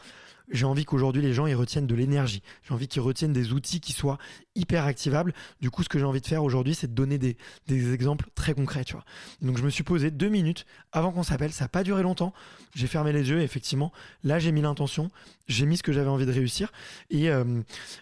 [0.50, 2.42] j'ai envie qu'aujourd'hui les gens ils retiennent de l'énergie.
[2.62, 4.18] J'ai envie qu'ils retiennent des outils qui soient
[4.54, 5.32] hyper activables.
[5.60, 7.36] Du coup, ce que j'ai envie de faire aujourd'hui, c'est de donner des,
[7.92, 9.04] exemples très concrets, tu vois.
[9.40, 11.52] Donc, je me suis posé deux minutes avant qu'on s'appelle.
[11.52, 12.32] Ça n'a pas duré longtemps.
[12.74, 13.92] J'ai fermé les yeux et effectivement,
[14.24, 15.10] là, j'ai mis l'intention.
[15.48, 16.72] J'ai mis ce que j'avais envie de réussir.
[17.10, 17.44] Et euh,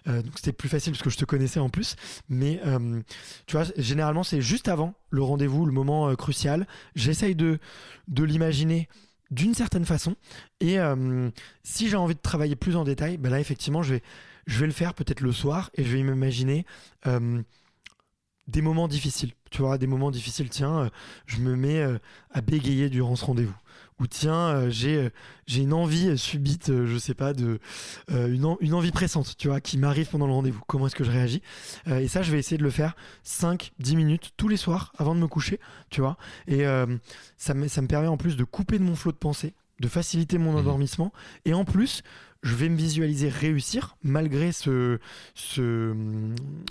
[0.09, 1.97] euh, donc, c'était plus facile parce que je te connaissais en plus.
[2.29, 3.01] Mais euh,
[3.47, 6.67] tu vois, généralement, c'est juste avant le rendez-vous, le moment crucial.
[6.95, 7.59] J'essaye de,
[8.09, 8.89] de l'imaginer
[9.31, 10.17] d'une certaine façon.
[10.61, 11.31] Et euh,
[11.63, 14.03] si j'ai envie de travailler plus en détail, ben là, effectivement, je vais,
[14.47, 16.65] je vais le faire peut-être le soir et je vais m'imaginer
[17.07, 17.43] euh,
[18.47, 19.33] des moments difficiles.
[19.51, 20.89] Tu vois, des moments difficiles, tiens, euh,
[21.27, 21.83] je me mets
[22.31, 23.57] à bégayer durant ce rendez-vous
[24.01, 25.11] ou tiens, euh, j'ai euh,
[25.47, 27.59] j'ai une envie subite, euh, je sais pas, de
[28.11, 30.63] une, une, envie pressante, tu vois, qui m'arrive pendant le rendez-vous.
[30.67, 31.43] Comment est-ce que je réagis?
[31.87, 35.15] Et ça, je vais essayer de le faire 5, 10 minutes tous les soirs avant
[35.15, 35.59] de me coucher,
[35.91, 36.17] tu vois.
[36.47, 36.65] Et
[37.37, 39.89] ça, me, ça me permet en plus de couper de mon flot de pensée, de
[39.89, 40.57] faciliter mon mmh.
[40.57, 41.13] endormissement.
[41.45, 42.03] Et en plus,
[42.43, 44.99] je vais me visualiser réussir malgré ce,
[45.35, 45.95] ce,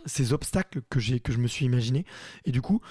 [0.05, 2.05] ces obstacles que, que je me suis imaginé.
[2.45, 2.81] Et du coup,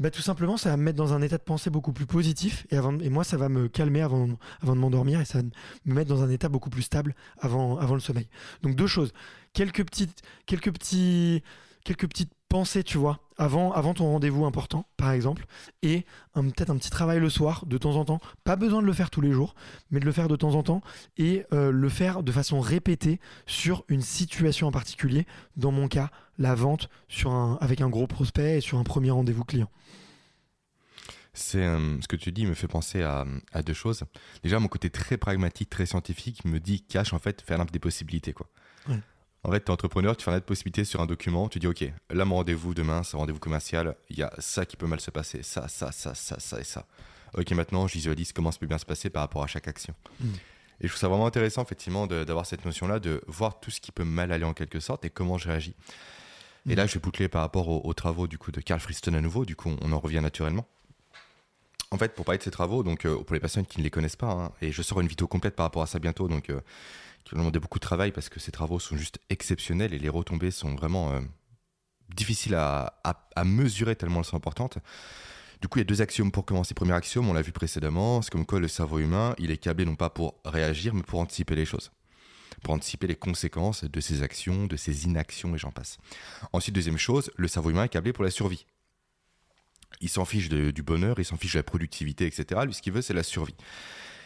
[0.00, 2.66] bah, tout simplement, ça va me mettre dans un état de pensée beaucoup plus positif
[2.70, 4.30] et, avant, moi, ça va me calmer avant,
[4.62, 5.44] avant de m'endormir et ça va
[5.84, 8.28] me mettre dans un état beaucoup plus stable avant, avant le sommeil.
[8.62, 9.12] Donc deux choses,
[9.52, 11.42] quelques petites, quelques petits,
[11.84, 15.46] quelques petites pensées, tu vois, avant, avant ton rendez-vous important, par exemple,
[15.82, 18.20] et peut-être un petit travail le soir, de temps en temps.
[18.44, 19.54] Pas besoin de le faire tous les jours,
[19.90, 20.82] mais de le faire de temps en temps
[21.16, 25.26] et euh, le faire de façon répétée sur une situation en particulier.
[25.56, 29.10] Dans mon cas, la vente sur un, avec un gros prospect et sur un premier
[29.10, 29.70] rendez-vous client.
[31.32, 33.24] C'est euh, ce que tu dis me fait penser à,
[33.64, 34.04] deux choses.
[34.42, 38.34] Déjà, mon côté très pragmatique, très scientifique me dit cache en fait faire des possibilités
[38.34, 38.48] quoi.
[39.42, 41.66] En fait, tu es entrepreneur, tu fais un de possibilités sur un document, tu dis
[41.66, 44.86] ok, là mon rendez-vous demain, c'est un rendez-vous commercial, il y a ça qui peut
[44.86, 46.86] mal se passer, ça, ça, ça, ça, ça et ça.
[47.34, 49.94] Ok, maintenant je visualise comment ça peut bien se passer par rapport à chaque action.
[50.20, 50.32] Hmm.
[50.82, 53.92] Et je trouve ça vraiment intéressant effectivement d'avoir cette notion-là, de voir tout ce qui
[53.92, 55.74] peut mal aller en quelque sorte et comment je réagis.
[56.68, 56.76] Et hmm.
[56.76, 59.44] là, je vais boucler par rapport aux, travaux du coup de Carl Friston à nouveau.
[59.44, 60.66] Du coup, on en revient naturellement.
[61.92, 63.90] En fait, pour parler de ces travaux, donc euh, pour les personnes qui ne les
[63.90, 66.48] connaissent pas, hein, et je sors une vidéo complète par rapport à ça bientôt, donc
[66.48, 66.60] euh,
[67.24, 70.08] qui va demander beaucoup de travail parce que ces travaux sont juste exceptionnels et les
[70.08, 71.20] retombées sont vraiment euh,
[72.14, 72.94] difficiles à,
[73.44, 74.78] mesurer tellement elles sont importantes.
[75.60, 76.74] Du coup, il y a deux axiomes pour commencer.
[76.74, 79.84] Premier axiome, on l'a vu précédemment, c'est comme quoi le cerveau humain, il est câblé
[79.84, 81.90] non pas pour réagir, mais pour anticiper les choses
[82.62, 85.96] pour anticiper les conséquences de ses actions, de ses inactions et j'en passe.
[86.52, 88.66] Ensuite, deuxième chose, le cerveau humain est câblé pour la survie
[90.00, 92.62] il s'en fiche du bonheur, il s'en fiche de la productivité, etc.
[92.64, 93.54] Lui, ce qu'il veut, c'est la survie.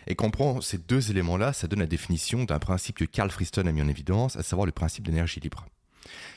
[0.06, 3.30] Et quand on prend ces deux éléments-là, ça donne la définition d'un principe que Carl
[3.30, 5.66] Friston a mis en évidence, à savoir le principe d'énergie libre,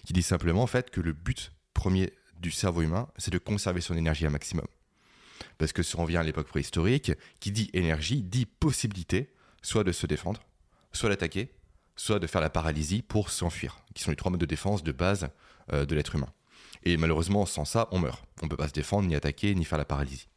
[0.06, 3.82] qui dit simplement en fait que le but premier du cerveau humain, c'est de conserver
[3.82, 4.66] son énergie un maximum.
[5.58, 9.92] Parce que si on revient à l'époque préhistorique, qui dit énergie, dit possibilité, soit de
[9.92, 10.42] se défendre,
[10.94, 11.52] soit d'attaquer,
[11.96, 14.92] soit de faire la paralysie pour s'enfuir, qui sont les trois modes de défense de
[14.92, 15.30] base
[15.74, 16.30] euh, de l'être humain.
[16.84, 18.24] Et malheureusement, sans ça, on meurt.
[18.42, 20.28] On ne peut pas se défendre, ni attaquer, ni faire la paralysie.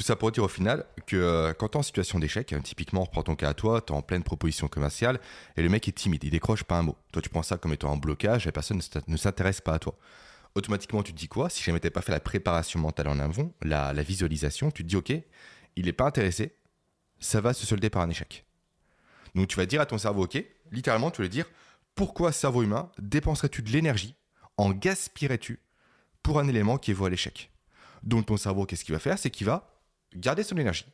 [0.00, 2.62] Tout ça pour dire au final que euh, quand tu es en situation d'échec, hein,
[2.62, 5.20] typiquement, on reprend ton cas à toi, tu es en pleine proposition commerciale
[5.58, 6.96] et le mec est timide, il décroche pas un mot.
[7.12, 9.98] Toi, tu prends ça comme étant un blocage et personne ne s'intéresse pas à toi.
[10.54, 11.50] Automatiquement, tu te dis quoi?
[11.50, 14.96] Si jamais tu pas fait la préparation mentale en avant, la, visualisation, tu te dis
[14.96, 15.12] ok,
[15.76, 16.56] il n'est pas intéressé,
[17.18, 18.46] ça va se solder par un échec.
[19.34, 20.42] Donc tu vas dire à ton cerveau ok,
[20.72, 21.44] littéralement, tu vas dire
[21.94, 24.14] pourquoi, cerveau humain, dépenserais-tu de l'énergie,
[24.56, 25.60] en gaspillerais-tu
[26.22, 27.52] pour un élément qui évoque à l'échec?
[28.02, 29.18] Donc ton cerveau, qu'est-ce qu'il va faire?
[29.18, 29.66] C'est qu'il va
[30.14, 30.86] garder son énergie.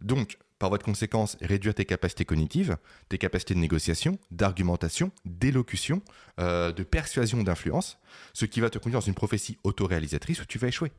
[0.00, 2.76] Donc, par voie de conséquence, réduire tes capacités cognitives,
[3.08, 6.02] tes capacités de négociation, d'argumentation, d'élocution,
[6.38, 7.98] euh, de persuasion, d'influence,
[8.34, 10.92] ce qui va te conduire dans une prophétie autoréalisatrice où tu vas échouer.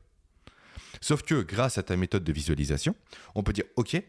[1.00, 2.94] Sauf que grâce à ta méthode de visualisation,
[3.34, 4.00] on peut dire Ok,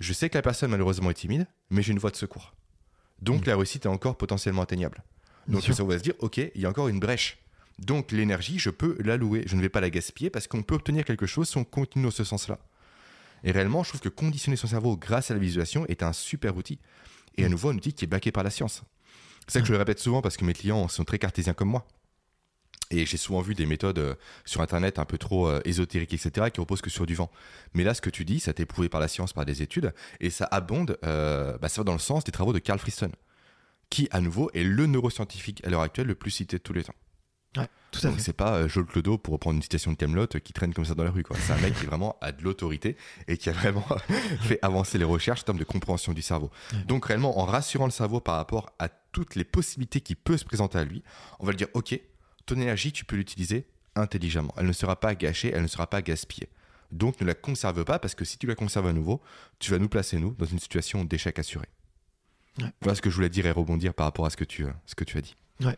[0.00, 2.54] je sais que la personne malheureusement est timide, mais j'ai une voie de secours.
[3.20, 3.50] Donc mm.
[3.50, 5.02] la réussite est encore potentiellement atteignable.
[5.46, 7.38] Donc ça va se dire Ok, il y a encore une brèche.
[7.78, 11.04] Donc l'énergie, je peux l'allouer, je ne vais pas la gaspiller parce qu'on peut obtenir
[11.04, 12.58] quelque chose si on continue dans ce sens-là.
[13.44, 16.56] Et réellement, je trouve que conditionner son cerveau grâce à la visualisation est un super
[16.56, 16.78] outil.
[17.36, 17.50] Et à mm.
[17.50, 18.82] nouveau, un outil qui est baqué par la science.
[19.46, 21.70] C'est ça que je le répète souvent parce que mes clients sont très cartésiens comme
[21.70, 21.86] moi.
[22.92, 24.14] Et j'ai souvent vu des méthodes euh,
[24.44, 27.30] sur Internet un peu trop euh, ésotériques, etc., qui reposent que sur du vent.
[27.72, 29.94] Mais là, ce que tu dis, ça t'est prouvé par la science, par des études,
[30.18, 33.12] et ça abonde, euh, bah, ça va dans le sens des travaux de Carl Friston,
[33.90, 36.82] qui, à nouveau, est le neuroscientifique à l'heure actuelle le plus cité de tous les
[36.82, 36.94] temps.
[37.56, 40.26] Ouais, tout à Donc c'est pas euh, Joel Clodo, pour reprendre une citation de Camelot,
[40.26, 41.24] qui traîne comme ça dans la rue.
[41.34, 42.96] C'est un mec qui vraiment a de l'autorité
[43.26, 43.86] et qui a vraiment
[44.40, 46.50] fait avancer les recherches en termes de compréhension du cerveau.
[46.86, 50.44] Donc réellement, en rassurant le cerveau par rapport à toutes les possibilités qui peuvent se
[50.44, 51.02] présenter à lui,
[51.40, 51.98] on va lui dire, ok,
[52.46, 54.54] ton énergie, tu peux l'utiliser intelligemment.
[54.56, 56.48] Elle ne sera pas gâchée, elle ne sera pas gaspillée.
[56.92, 59.20] Donc ne la conserve pas parce que si tu la conserves à nouveau,
[59.58, 61.66] tu vas nous placer, nous, dans une situation d'échec assuré.
[62.80, 64.72] Voilà ce que je voulais dire et rebondir par rapport à ce que tu, euh,
[64.86, 65.36] ce que tu as dit.
[65.64, 65.76] Ouais.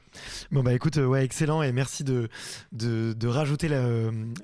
[0.52, 2.28] Bon bah écoute, euh, ouais, excellent et merci de,
[2.70, 3.68] de, de rajouter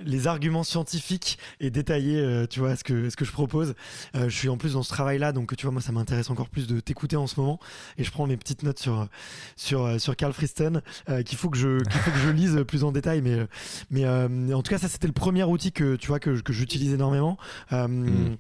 [0.05, 3.75] les arguments scientifiques et détailler, euh, tu vois, ce que, ce que je propose.
[4.17, 6.49] Euh, je suis en plus dans ce travail-là, donc tu vois, moi ça m'intéresse encore
[6.49, 7.61] plus de t'écouter en ce moment
[7.99, 9.07] et je prends mes petites notes sur,
[9.55, 10.83] sur, sur Carl Friston
[11.25, 13.23] qu'il faut, que je, qu'il faut que je lise plus en détail.
[13.23, 13.47] Mais,
[13.91, 16.93] mais en tout cas, ça c'était le premier outil que, tu vois, que, que j'utilise
[16.93, 17.39] énormément.
[17.71, 18.35] Mmh.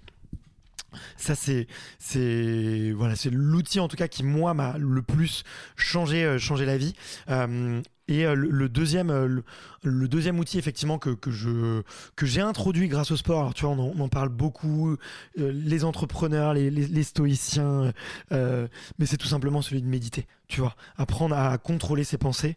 [1.17, 1.67] Ça, c'est,
[1.99, 5.45] c'est, voilà, c'est l'outil en tout cas qui, moi, m'a le plus
[5.77, 6.95] changé, euh, changé la vie.
[7.29, 9.43] Euh, et euh, le, deuxième,
[9.83, 11.83] le, deuxième outil effectivement que, que je
[12.17, 13.53] que j'ai introduit grâce au sport.
[13.53, 14.97] Tu vois, on en, parle beaucoup,
[15.37, 17.93] les entrepreneurs, les, les, stoïciens,
[18.31, 20.27] mais c'est tout simplement celui de méditer.
[20.47, 22.57] Tu vois, apprendre à contrôler ses pensées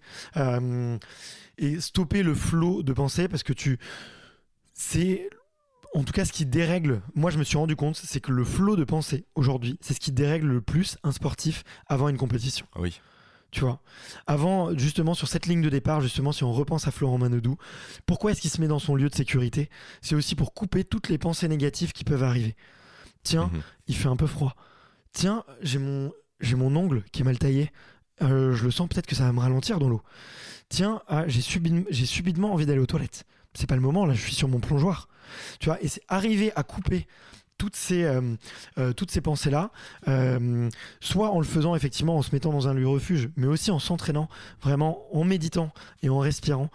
[1.57, 3.77] et stopper le flot de pensées parce que tu
[4.73, 5.29] c'est
[5.93, 8.43] en tout cas, ce qui dérègle, moi je me suis rendu compte, c'est que le
[8.43, 12.65] flot de pensée aujourd'hui, c'est ce qui dérègle le plus un sportif avant une compétition.
[12.77, 12.99] Oui.
[13.51, 13.81] Tu vois,
[14.27, 17.57] avant, justement, sur cette ligne de départ, justement, si on repense à Florent Manodou,
[18.05, 19.69] pourquoi est-ce qu'il se met dans son lieu de sécurité?
[20.01, 22.55] C'est aussi pour couper toutes les pensées négatives qui peuvent arriver.
[23.23, 23.61] Tiens, mhm.
[23.87, 24.55] il fait un peu froid.
[25.11, 27.71] Tiens, j'ai mon, j'ai mon ongle qui est mal taillé.
[28.21, 30.01] Euh, je le sens, peut-être que ça va me ralentir dans l'eau.
[30.69, 31.41] Tiens, ah, j'ai,
[31.89, 33.25] j'ai subitement envie d'aller aux toilettes.
[33.53, 35.07] C'est pas le moment, là, je suis sur mon plongeoir.
[35.59, 37.07] Tu vois, et c'est arriver à couper
[37.61, 38.21] toutes ces, euh,
[38.79, 39.69] euh, pensées-là,
[40.07, 40.67] euh,
[40.99, 43.77] soit en le faisant effectivement en se mettant dans un lieu refuge, mais aussi en
[43.77, 44.29] s'entraînant,
[44.63, 45.71] vraiment en méditant
[46.01, 46.71] et en respirant,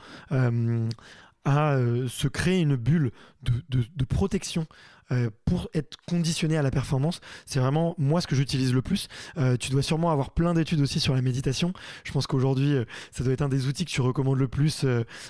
[1.45, 1.77] à
[2.09, 3.11] se créer une bulle
[3.43, 4.67] de protection
[5.13, 7.21] euh, pour être conditionné à la performance.
[7.45, 9.07] C'est vraiment moi ce que j'utilise le plus.
[9.39, 11.73] Euh, tu dois sûrement avoir plein d'études aussi sur la méditation.
[12.03, 14.85] Je pense qu'aujourd'hui, euh, ça doit être un des outils que tu recommandes le plus,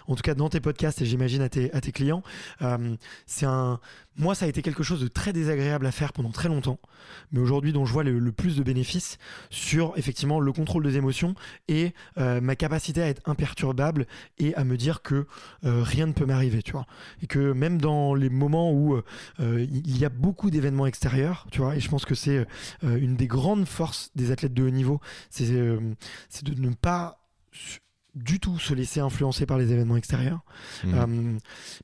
[0.07, 2.23] en tout cas dans tes podcasts et j'imagine à tes, à tes clients.
[3.27, 3.79] c'est un,
[4.19, 6.79] moi, ça a été quelque chose de très désagréable à faire pendant très longtemps,
[7.33, 9.19] mais aujourd'hui dont je vois le, plus de bénéfices
[9.51, 11.35] sur effectivement le contrôle des émotions
[11.69, 14.07] et ma capacité à être imperturbable
[14.39, 15.27] et à me dire que
[15.63, 16.87] rien ne peut m'arriver, tu vois,
[17.23, 19.01] et que même dans les moments où
[19.39, 22.47] il y a beaucoup d'événements extérieurs, tu vois, et je pense que c'est
[22.85, 25.01] euh, une des grandes forces des athlètes de haut niveau,
[25.31, 25.79] c'est euh,
[26.43, 27.21] de ne pas
[28.17, 30.41] du tout se laisser influencer par les événements extérieurs.
[30.85, 31.39] Mmh.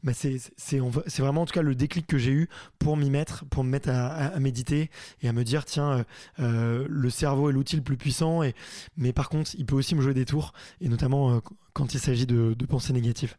[0.04, 3.62] Euh, c'est vraiment en tout cas le déclic que j'ai eu pour m'y mettre, pour
[3.62, 4.90] me mettre à, méditer
[5.22, 6.04] et à me dire tiens,
[6.38, 8.54] le cerveau est l'outil le plus puissant, et,
[8.96, 11.40] mais par contre il peut aussi me jouer des tours, et notamment
[11.72, 13.36] quand il s'agit de, de pensées négatives.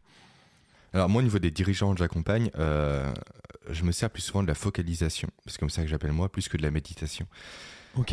[0.94, 3.12] Alors moi au niveau des dirigeants que j'accompagne, euh,
[3.68, 6.48] je me sers plus souvent de la focalisation, c'est comme ça que j'appelle moi, plus
[6.48, 7.26] que de la méditation.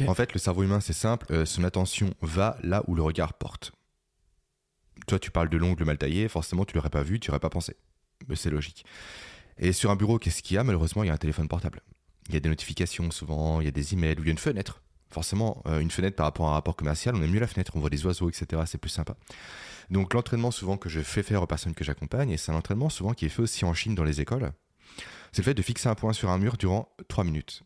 [0.08, 3.34] En fait, le cerveau humain, c'est simple, euh, son attention va là où le regard
[3.34, 3.72] porte.
[5.08, 7.50] Toi, tu parles de l'ongle mal taillé, forcément, tu l'aurais pas vu, tu n'aurais pas
[7.50, 7.76] pensé.
[8.28, 8.86] Mais c'est logique.
[9.58, 10.64] Et sur un bureau, qu'est-ce qu'il y a?
[10.64, 11.82] Malheureusement, il y a un téléphone portable.
[12.28, 14.32] Il y a des notifications souvent, il y a des emails, ou il y a
[14.32, 14.82] une fenêtre.
[15.10, 17.74] Forcément, euh, une fenêtre par rapport à un rapport commercial, on aime mieux la fenêtre,
[17.76, 18.62] on voit des oiseaux, etc.
[18.66, 19.16] C'est plus sympa.
[19.90, 22.90] Donc l'entraînement souvent que je fais faire aux personnes que j'accompagne, et c'est un entraînement
[22.90, 24.52] souvent qui est fait aussi en Chine dans les écoles,
[25.34, 27.64] C'est le fait de fixer un point sur un mur durant 3 minutes.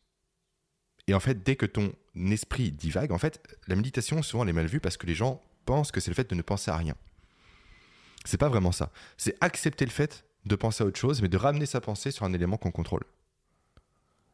[1.07, 4.53] Et en fait, dès que ton esprit divague, en fait, la méditation, souvent, elle est
[4.53, 6.77] mal vue parce que les gens pensent que c'est le fait de ne penser à
[6.77, 6.95] rien.
[8.25, 8.91] C'est pas vraiment ça.
[9.17, 12.25] C'est accepter le fait de penser à autre chose, mais de ramener sa pensée sur
[12.25, 13.03] un élément qu'on contrôle.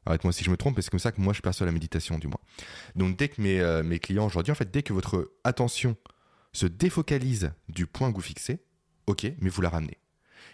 [0.05, 2.27] Arrête-moi si je me trompe, c'est comme ça que moi je perçois la méditation, du
[2.27, 2.39] moins.
[2.95, 5.95] Donc, dès que mes, euh, mes clients aujourd'hui, en fait, dès que votre attention
[6.53, 8.63] se défocalise du point que vous fixez,
[9.05, 9.97] ok, mais vous la ramenez.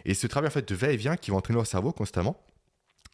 [0.05, 2.45] Et ce travail en fait de va-et-vient qui va entraîner leur cerveau constamment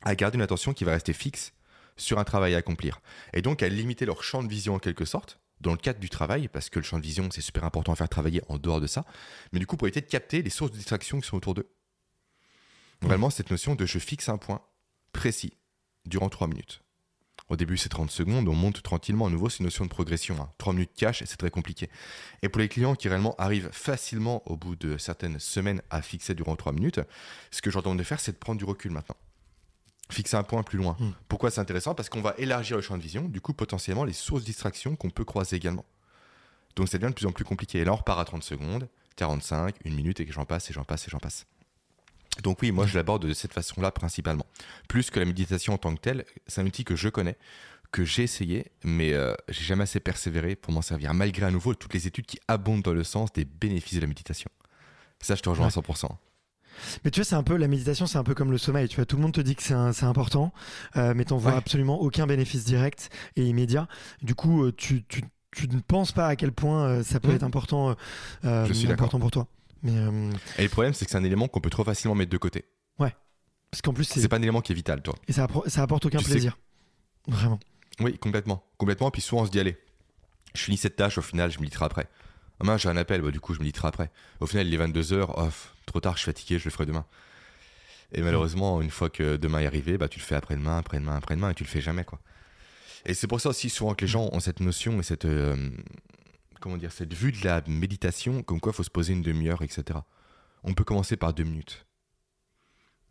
[0.03, 1.53] à garder une attention qui va rester fixe
[1.95, 2.99] sur un travail à accomplir.
[3.33, 6.09] Et donc à limiter leur champ de vision en quelque sorte, dans le cadre du
[6.09, 8.81] travail, parce que le champ de vision, c'est super important à faire travailler en dehors
[8.81, 9.05] de ça,
[9.51, 11.69] mais du coup pour éviter de capter les sources de distraction qui sont autour d'eux.
[13.01, 14.61] Vraiment, cette notion de je fixe un point
[15.11, 15.57] précis
[16.05, 16.81] durant 3 minutes.
[17.49, 19.27] Au début, c'est 30 secondes, on monte tranquillement.
[19.27, 20.35] À nouveau, c'est une notion de progression.
[20.57, 20.75] 3 hein.
[20.75, 21.89] minutes cash, c'est très compliqué.
[22.41, 26.35] Et pour les clients qui réellement arrivent facilement au bout de certaines semaines à fixer
[26.35, 27.01] durant 3 minutes,
[27.51, 29.17] ce que j'entends de faire, c'est de prendre du recul maintenant
[30.11, 30.95] fixer un point plus loin.
[30.99, 31.11] Hmm.
[31.27, 31.95] Pourquoi c'est intéressant?
[31.95, 34.95] Parce qu'on va élargir le champ de vision, du coup potentiellement les sources de distraction
[34.95, 35.85] qu'on peut croiser également.
[36.75, 37.79] Donc ça devient de plus en plus compliqué.
[37.79, 40.73] Et là on repart à 30 secondes, 45, une minute et que j'en passe et
[40.73, 41.45] j'en passe et j'en passe.
[42.41, 44.45] Donc oui, moi je l'aborde de cette façon-là principalement.
[44.87, 47.37] Plus que la méditation en tant que telle, c'est un outil que je connais,
[47.91, 51.75] que j'ai essayé, mais euh, j'ai jamais assez persévéré pour m'en servir, malgré à nouveau
[51.75, 54.49] toutes les études qui abondent dans le sens des bénéfices de la méditation.
[55.19, 56.09] Ça, je te rejoins à 100%.
[57.03, 58.87] Mais tu vois, c'est un peu la méditation, c'est un peu comme le sommeil.
[58.87, 60.53] Tu vois, tout le monde te dit que c'est important,
[60.97, 63.87] euh, mais t'en vois absolument aucun bénéfice direct et immédiat.
[64.21, 65.23] Du coup, euh, tu, tu,
[65.55, 67.35] tu ne penses pas à quel point euh, ça peut mmh.
[67.35, 67.95] être important,
[68.43, 69.47] Je suis important pour toi.
[69.81, 69.91] Mais,
[70.57, 72.65] Et le problème, c'est que c'est un élément qu'on peut trop facilement mettre de côté.
[72.99, 73.13] Ouais.
[73.69, 75.15] Parce qu'en plus, c'est pas un élément qui est vital, toi.
[75.27, 76.57] Et ça, ça apporte aucun plaisir.
[77.27, 77.59] Vraiment.
[77.99, 78.63] Oui, complètement.
[78.77, 79.11] Complètement.
[79.11, 79.77] Puis souvent, on se dit, allez,
[80.55, 82.07] je finis cette tâche, au final, je me litterai après.
[82.67, 84.11] Ah, j'ai un appel, bah, du coup, je me litterai après.
[84.39, 87.05] Au final, il est 22h, off, trop tard, je suis fatigué, je le ferai demain.
[88.13, 91.49] Et malheureusement, une fois que demain est arrivé, bah, tu le fais après-demain, après-demain, après-demain,
[91.49, 92.19] et tu le fais jamais, quoi.
[93.05, 95.69] Et c'est pour ça aussi souvent que les gens ont cette notion et cette, euh,
[96.61, 99.61] comment dire, cette vue de la méditation, comme quoi il faut se poser une demi-heure,
[99.61, 99.99] etc.
[100.63, 101.85] On peut commencer par deux minutes.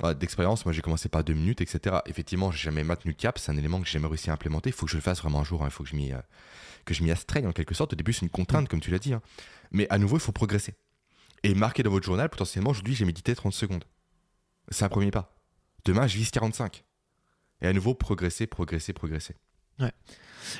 [0.02, 1.98] D'expérience, moi j'ai commencé par deux minutes, etc.
[2.06, 4.70] Effectivement, j'ai jamais maintenu le cap, c'est un élément que j'ai jamais réussi à implémenter.
[4.70, 5.68] Il faut que je le fasse vraiment un jour, hein.
[5.68, 7.92] il faut que je m'y euh, astreigne en quelque sorte.
[7.92, 9.12] Au début, c'est une contrainte, comme tu l'as dit.
[9.12, 9.22] Hein.
[9.70, 10.74] Mais à nouveau, il faut progresser.
[11.44, 13.84] Et marquer dans votre journal, potentiellement, aujourd'hui, j'ai médité 30 secondes.
[14.70, 15.36] C'est un premier pas.
[15.84, 16.84] Demain, je vise 45.
[17.60, 19.36] Et à nouveau, progresser, progresser, progresser.
[19.78, 19.92] Ouais.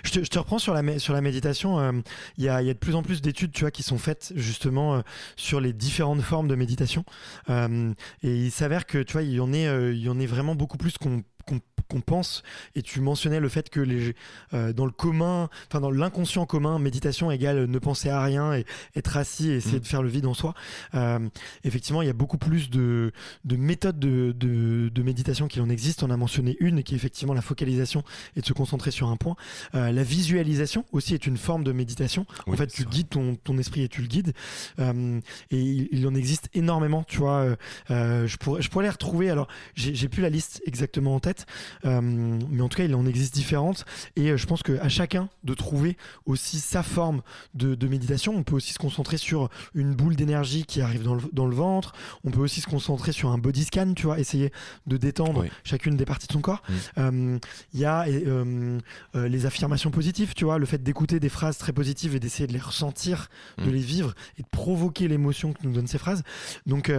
[0.05, 0.83] Je te, reprends sur la,
[1.21, 1.79] méditation.
[1.79, 1.93] Euh,
[2.39, 5.01] il y, a, de plus en plus d'études qui sont faites justement euh,
[5.37, 7.05] sur les différentes formes de méditation.
[7.51, 10.79] Euh, et il s'avère que tu vois, il y en y en est vraiment beaucoup
[10.79, 12.43] plus qu'on qu'on pense.
[12.75, 14.15] Et tu mentionnais le fait que les,
[14.55, 18.65] euh, dans le commun, enfin dans l'inconscient commun, méditation égale ne penser à rien et
[18.97, 19.83] être assis et essayer mm.
[19.83, 20.55] de faire le vide en soi.
[20.95, 21.19] Euh,
[21.65, 23.13] effectivement, il y a beaucoup plus de,
[23.45, 26.03] de méthodes de, de, méditation qu'il en existe.
[26.03, 28.05] On a mentionné une qui est effectivement la focalisation
[28.37, 29.35] et de se concentrer sur un point.
[29.75, 32.25] Euh, la visualisation aussi est une forme de méditation.
[32.47, 34.33] en fait, tu guides ton, ton, esprit et tu le guides.
[34.79, 37.57] et il, en existe énormément, tu vois.
[37.89, 39.29] je, pourrais, je pourrais les retrouver.
[39.31, 41.32] Alors, j'ai plus la liste exactement en tête.
[41.85, 43.85] Euh, mais en tout cas, il en existe différentes.
[44.17, 47.23] Et euh, je pense qu'à chacun de trouver aussi sa forme
[47.55, 48.35] de, méditation.
[48.35, 51.55] On peut aussi se concentrer sur une boule d'énergie qui arrive dans le, dans le,
[51.55, 51.93] ventre.
[52.25, 54.51] On peut aussi se concentrer sur un body scan, tu vois, essayer
[54.87, 56.63] de détendre chacune des parties de son corps.
[56.97, 57.39] Euh,
[57.75, 58.07] il y a
[59.15, 62.53] les affirmations positives, tu vois, le fait d'écouter des phrases très positives et d'essayer de
[62.53, 63.29] les ressentir,
[63.59, 63.73] de mm.
[63.73, 66.23] les vivre et de provoquer l'émotion que nous donnent ces phrases.
[66.67, 66.91] Donc,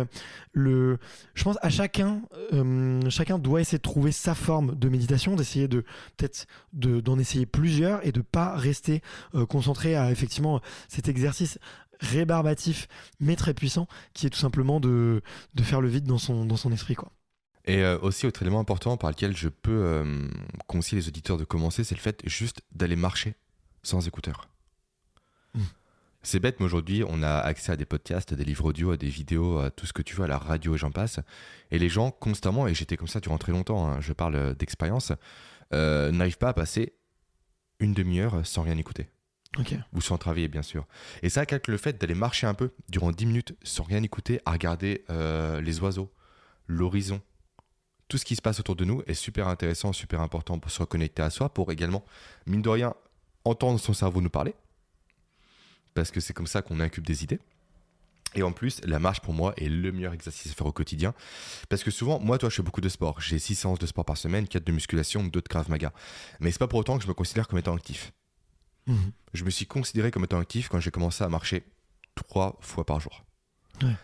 [0.52, 1.00] le,
[1.34, 2.22] je pense à chacun,
[3.10, 5.84] chacun doit essayer de trouver sa forme de méditation, d'essayer de
[6.16, 9.02] peut-être d'en essayer plusieurs et de pas rester
[9.36, 11.60] euh, concentré à effectivement cet exercice
[12.00, 12.88] rébarbatif
[13.20, 15.22] mais très puissant qui est tout simplement de,
[15.56, 17.12] de faire le vide dans son, dans son esprit quoi.
[17.66, 20.28] Et euh, aussi, autre élément important par lequel je peux euh,
[20.68, 23.36] conseiller les auditeurs de commencer, c'est le fait juste d'aller marcher
[23.84, 24.50] sans écouteurs.
[26.26, 28.98] C'est bête, mais aujourd'hui, on a accès à des podcasts, à des livres audio, à
[28.98, 31.20] des vidéos, à tout ce que tu veux, à la radio et j'en passe.
[31.70, 35.12] Et les gens, constamment, et j'étais comme ça durant très longtemps, hein, je parle d'expérience,
[35.74, 36.94] euh, n'arrivent pas à passer
[37.80, 39.10] une demi-heure sans rien écouter.
[39.92, 40.88] Ou sans travailler, bien sûr.
[41.22, 44.40] Et ça, calque le fait d'aller marcher un peu durant 10 minutes sans rien écouter,
[44.46, 46.12] à regarder euh, les oiseaux,
[46.68, 47.22] l'horizon,
[48.08, 50.80] tout ce qui se passe autour de nous est super intéressant, super important pour se
[50.80, 52.06] reconnecter à soi, pour également,
[52.46, 52.94] mine de rien,
[53.44, 54.56] entendre son cerveau nous parler
[55.94, 57.40] parce que c'est comme ça qu'on incube des idées.
[58.36, 61.14] Et en plus, la marche pour moi est le meilleur exercice à faire au quotidien.
[61.70, 63.22] Parce que souvent, moi, toi, je fais beaucoup de sport.
[63.22, 65.94] J'ai 6 séances de sport par semaine, 4 de musculation, 2 de Krav Maga.
[66.40, 68.12] Mais c'est pas pour autant que je me considère comme étant actif.
[68.88, 69.12] Mhm.
[69.34, 71.64] Je me suis considéré comme étant actif quand j'ai commencé à marcher
[72.16, 73.24] 3 fois par jour.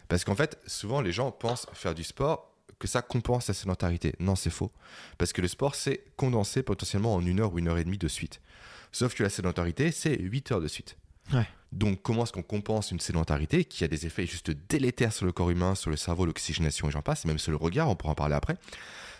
[0.09, 4.13] Parce qu'en fait, souvent, les gens pensent faire du sport que ça compense la sédentarité.
[4.19, 4.71] Non, c'est faux.
[5.17, 7.97] Parce que le sport, c'est condensé potentiellement en une heure ou une heure et demie
[7.97, 8.41] de suite.
[8.91, 10.97] Sauf que la sédentarité, c'est 8 heures de suite.
[11.71, 15.31] Donc, comment est-ce qu'on compense une sédentarité qui a des effets juste délétères sur le
[15.31, 17.95] corps humain, sur le cerveau, l'oxygénation et j'en passe, et même sur le regard, on
[17.95, 18.55] pourra en parler après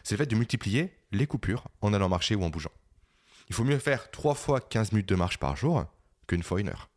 [0.04, 2.72] C'est le fait de multiplier les coupures en allant marcher ou en bougeant.
[3.50, 5.86] Il faut mieux faire 3 fois 15 minutes de marche par jour
[6.28, 6.90] qu'une fois une heure.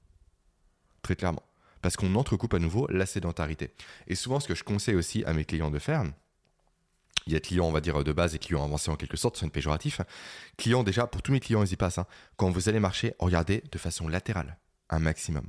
[1.03, 1.43] Très clairement.
[1.83, 3.75] Parce qu'on entrecoupe à nouveau la sédentarité.
[4.07, 6.05] Et souvent, ce que je conseille aussi à mes clients de faire,
[7.27, 9.37] il y a clients, on va dire, de base et clients avancés en quelque sorte,
[9.37, 10.01] c'est une péjoratif.
[10.57, 11.99] Clients, déjà, pour tous mes clients, ils y passent.
[11.99, 12.07] hein.
[12.37, 14.59] Quand vous allez marcher, regardez de façon latérale,
[14.93, 15.47] un maximum.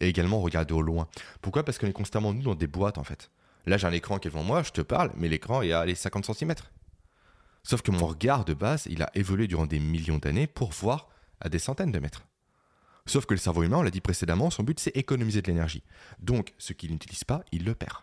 [0.00, 1.08] Et également, regardez au loin.
[1.40, 1.64] Pourquoi?
[1.64, 3.30] Parce qu'on est constamment, nous, dans des boîtes, en fait.
[3.66, 5.86] Là, j'ai un écran qui est devant moi, je te parle, mais l'écran est à
[5.86, 6.54] les 50 cm.
[7.62, 11.08] Sauf que mon regard de base, il a évolué durant des millions d'années pour voir
[11.40, 12.26] à des centaines de mètres.
[13.06, 15.82] Sauf que le cerveau humain, on l'a dit précédemment, son but c'est économiser de l'énergie.
[16.20, 17.98] Donc, ce qu'il n'utilise pas, il le perd.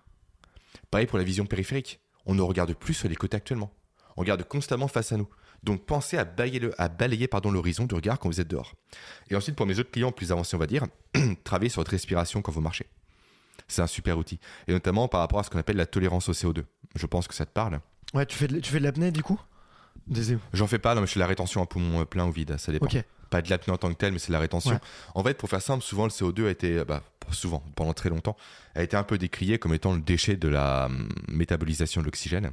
[0.89, 1.99] Pareil pour la vision périphérique.
[2.25, 3.71] On ne regarde plus sur les côtés actuellement.
[4.15, 5.27] On regarde constamment face à nous.
[5.63, 8.73] Donc, pensez à balayer, le- à balayer pardon, l'horizon du regard quand vous êtes dehors.
[9.29, 10.85] Et ensuite, pour mes autres clients plus avancés, on va dire,
[11.43, 12.87] travaillez sur votre respiration quand vous marchez.
[13.67, 14.39] C'est un super outil.
[14.67, 16.63] Et notamment par rapport à ce qu'on appelle la tolérance au CO2.
[16.95, 17.79] Je pense que ça te parle.
[18.13, 19.39] Ouais, tu fais de, tu fais de l'apnée du coup?
[20.07, 20.37] Des...
[20.53, 22.57] J'en fais pas, non, mais je fais la rétention à poumon euh, plein ou vide,
[22.57, 22.87] ça dépend.
[23.29, 24.73] Pas de l'apnée en tant que telle, mais c'est de la rétention.
[24.73, 24.79] Ouais.
[25.15, 28.09] En fait, pour faire simple, souvent le CO2 a été, bah, pas souvent, pendant très
[28.09, 28.35] longtemps,
[28.75, 32.51] a été un peu décrié comme étant le déchet de la hum, métabolisation de l'oxygène.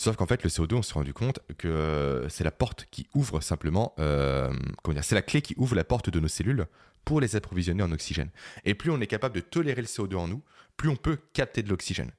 [0.00, 3.06] Sauf qu'en fait, le CO2, on s'est rendu compte que euh, c'est la porte qui
[3.12, 4.50] ouvre simplement, euh,
[4.82, 6.64] comment dire, c'est la clé qui ouvre la porte de nos cellules
[7.04, 8.30] pour les approvisionner en oxygène.
[8.64, 10.42] Et plus on est capable de tolérer le CO2 en nous,
[10.78, 12.12] plus on peut capter de l'oxygène.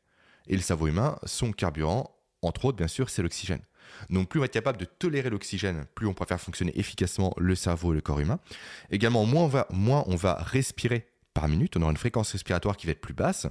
[0.45, 3.63] Et le cerveau humain, son carburant, entre autres, bien sûr, c'est l'oxygène.
[4.11, 7.33] Donc plus on va être capable de tolérer l'oxygène, plus on pourra faire fonctionner efficacement
[7.37, 8.39] le cerveau et le corps humain.
[8.91, 12.77] Également, moins on va, moins on va respirer par minute, on aura une fréquence respiratoire
[12.77, 13.47] qui va être plus basse,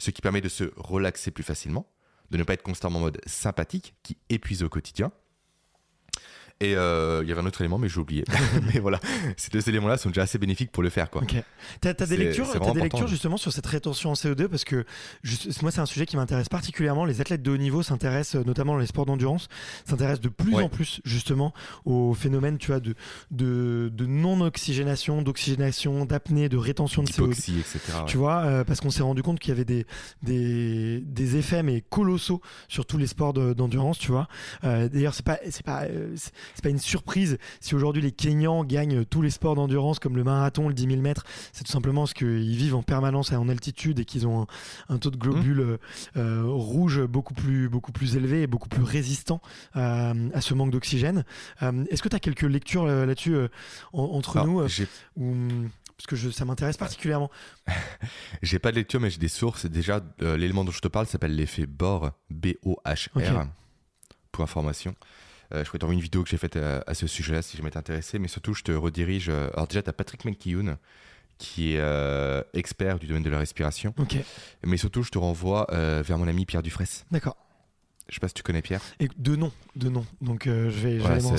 [0.00, 1.86] ce qui permet de se relaxer plus facilement,
[2.32, 5.12] de ne pas être constamment en mode sympathique, qui épuise au quotidien.
[6.62, 8.24] Et euh, il y avait un autre élément, mais j'ai oublié.
[8.72, 9.00] mais voilà,
[9.36, 11.10] ces deux éléments-là sont déjà assez bénéfiques pour le faire.
[11.10, 11.22] Quoi.
[11.80, 14.84] T'as as des lectures, vraiment des lectures justement sur cette rétention en CO2 parce que
[15.62, 17.04] moi c'est un sujet qui m'intéresse particulièrement.
[17.04, 19.48] Les athlètes de haut niveau s'intéressent euh, notamment dans les sports d'endurance,
[19.88, 20.62] s'intéressent de plus Ouais.
[20.62, 21.54] en plus justement
[21.84, 22.94] au phénomène tu vois de
[23.30, 27.22] de, de non oxygénation, d'oxygénation, d'apnée, de rétention de CO2.
[27.24, 27.78] Hypoxie, etc.
[27.98, 28.04] ouais.
[28.06, 29.86] Tu vois, euh, parce qu'on s'est rendu compte qu'il y avait des,
[30.22, 34.28] des, des effets mais colossaux sur tous les sports de- d'endurance, tu vois.
[34.64, 35.84] Euh, D'ailleurs, c'est pas c'est pas
[36.54, 40.24] c'est pas une surprise si aujourd'hui les Kenyans gagnent tous les sports d'endurance comme le
[40.24, 41.24] marathon, le 10 000 mètres.
[41.52, 44.42] C'est tout simplement parce qu'ils vivent en permanence en altitude et qu'ils ont
[44.88, 45.78] un, un taux de globules euh,
[46.16, 49.40] euh, rouges beaucoup plus beaucoup plus élevé et beaucoup plus résistant
[49.76, 51.24] euh, à ce manque d'oxygène.
[51.62, 53.36] Euh, Est-ce que tu as quelques lectures là-dessus
[53.92, 54.60] en- entre Alors, nous
[55.96, 57.30] parce que je, ça m'intéresse particulièrement.
[58.42, 59.66] J'ai pas de lecture, mais j'ai des sources.
[59.66, 63.46] Déjà, euh, l'élément dont je te parle s'appelle l'effet Bohr, B-O-H-R,
[64.32, 64.94] pour information.
[65.52, 67.62] Euh, je pourrais t'envoyer une vidéo que j'ai faite à, à ce sujet-là si je
[67.62, 69.28] m'étais intéressé, mais surtout, je te redirige.
[69.28, 70.76] euh, alors, déjà, tu as Patrick McKeown,
[71.38, 74.16] qui est euh, expert du domaine de la respiration, Ok,
[74.64, 77.04] mais surtout, je te renvoie euh, vers mon ami Pierre Dufresne.
[77.10, 77.36] d'accord.
[78.08, 78.80] Je sais pas si tu connais Pierre.
[79.00, 80.04] Et de nom, de nom.
[80.20, 81.36] Donc euh, je vais, je aller me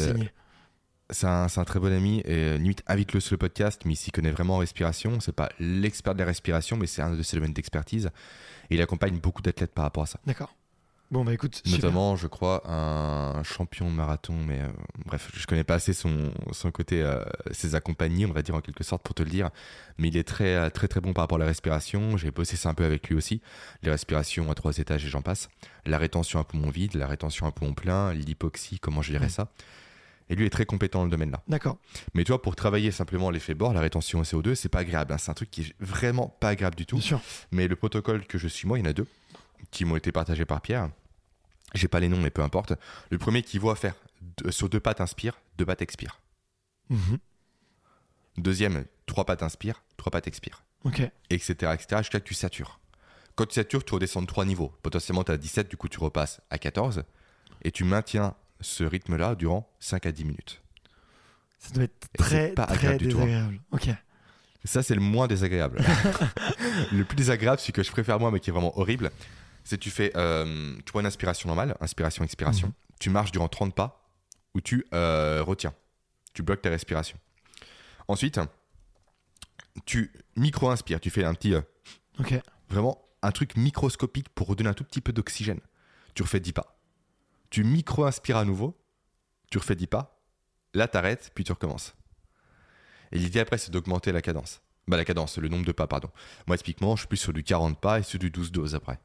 [1.12, 4.12] c'est- un, très bon ami et euh, limite invite-le sur le podcast, mais il s'y
[4.12, 5.20] connaît vraiment en respiration.
[5.20, 8.10] C'est pas l'expert de la respiration, mais c'est un de ses domaines d'expertise.
[8.70, 10.20] Et il accompagne beaucoup d'athlètes par rapport à ça.
[10.26, 10.56] D'accord.
[11.14, 11.74] Bon bah écoute, super.
[11.74, 14.68] Notamment, je crois, un champion de marathon, mais euh,
[15.06, 18.62] bref, je connais pas assez son, son côté, euh, ses accompagnés, on va dire en
[18.62, 19.52] quelque sorte, pour te le dire.
[20.00, 22.18] Mais il est très, euh, très, très bon par rapport à la respiration.
[22.18, 23.42] J'ai bossé ça un peu avec lui aussi.
[23.84, 25.50] Les respirations à trois étages et j'en passe.
[25.86, 29.30] La rétention à poumon vide, la rétention à poumon plein, l'hypoxie, comment je dirais Ouais.
[29.30, 29.50] ça.
[30.32, 31.44] Et lui est très compétent dans le domaine-là.
[31.48, 31.78] D'accord.
[32.16, 35.14] Mais tu vois, pour travailler simplement l'effet bord, la rétention au CO2, c'est pas agréable.
[35.14, 35.20] hein.
[35.20, 36.96] C'est un truc qui est vraiment pas agréable du tout.
[36.96, 37.22] Bien sûr.
[37.52, 39.06] Mais le protocole que je suis, moi, il y en a deux
[39.70, 40.90] qui m'ont été partagés par Pierre.
[41.74, 42.74] J'ai pas les noms, mais peu importe.
[43.10, 43.96] Le premier qui voit faire
[44.38, 46.20] deux- sur deux pattes inspire, deux pattes expire.
[46.90, 47.18] Mhm.
[48.38, 50.64] Deuxième, trois pattes inspire, trois pattes expire.
[50.84, 51.02] Ok.
[51.30, 51.54] Etc.
[51.74, 51.98] etc.
[52.00, 52.80] jusqu'à que tu satures.
[53.36, 54.72] Quand tu satures, tu redescends de trois niveaux.
[54.84, 57.04] Potentiellement, tu as 17, du coup, tu repasses à 14.
[57.64, 60.62] Et tu maintiens ce rythme-là durant 5 à 10 minutes.
[61.60, 62.98] Ça doit être très pas très hein.
[62.98, 63.60] désagréable.
[63.72, 63.90] Ok.
[64.66, 65.82] Ça, c'est le moins désagréable.
[66.92, 69.12] le plus désagréable, celui que je préfère moi, mais qui est vraiment horrible,
[69.64, 72.74] c'est tu fais, euh, tu prends une inspiration normale, inspiration, expiration, Mhm.
[73.00, 74.10] tu marches durant 30 pas,
[74.54, 75.74] où tu euh, retiens,
[76.34, 77.18] tu bloques ta respiration.
[78.08, 78.40] Ensuite,
[79.86, 81.62] tu micro-inspires, tu fais un petit, euh,
[82.20, 82.34] Ok.
[82.70, 85.60] vraiment un truc microscopique pour redonner un tout petit peu d'oxygène.
[86.14, 86.78] Tu refais 10 pas.
[87.50, 88.78] Tu micro-inspires à nouveau,
[89.50, 90.22] tu refais 10 pas,
[90.74, 91.96] là t'arrêtes, puis tu recommences.
[93.12, 94.62] Et l'idée après, c'est d'augmenter la cadence.
[94.88, 96.10] Bah la cadence, le nombre de pas, pardon.
[96.48, 99.00] Moi, typiquement, je suis plus sur du 40 pas et sur du 12 doses après.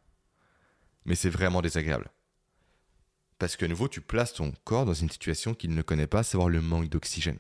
[1.09, 2.11] Mais c'est vraiment désagréable.
[3.39, 6.51] Parce qu'à nouveau, tu places ton corps dans une situation qu'il ne connaît pas, savoir
[6.51, 7.39] le manque d'oxygène.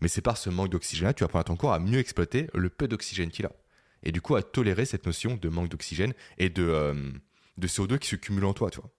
[0.00, 2.48] Mais c'est par ce manque d'oxygène-là que tu apprends à ton corps à mieux exploiter
[2.54, 3.52] le peu d'oxygène qu'il a.
[4.02, 7.12] Et du coup, à tolérer cette notion de manque d'oxygène et de, euh,
[7.58, 8.90] de CO2 qui se cumule en toi, tu vois.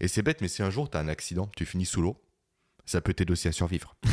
[0.00, 2.22] Et c'est bête, mais si un jour tu as un accident, tu finis sous l'eau,
[2.84, 3.94] ça peut t'aider aussi à survivre.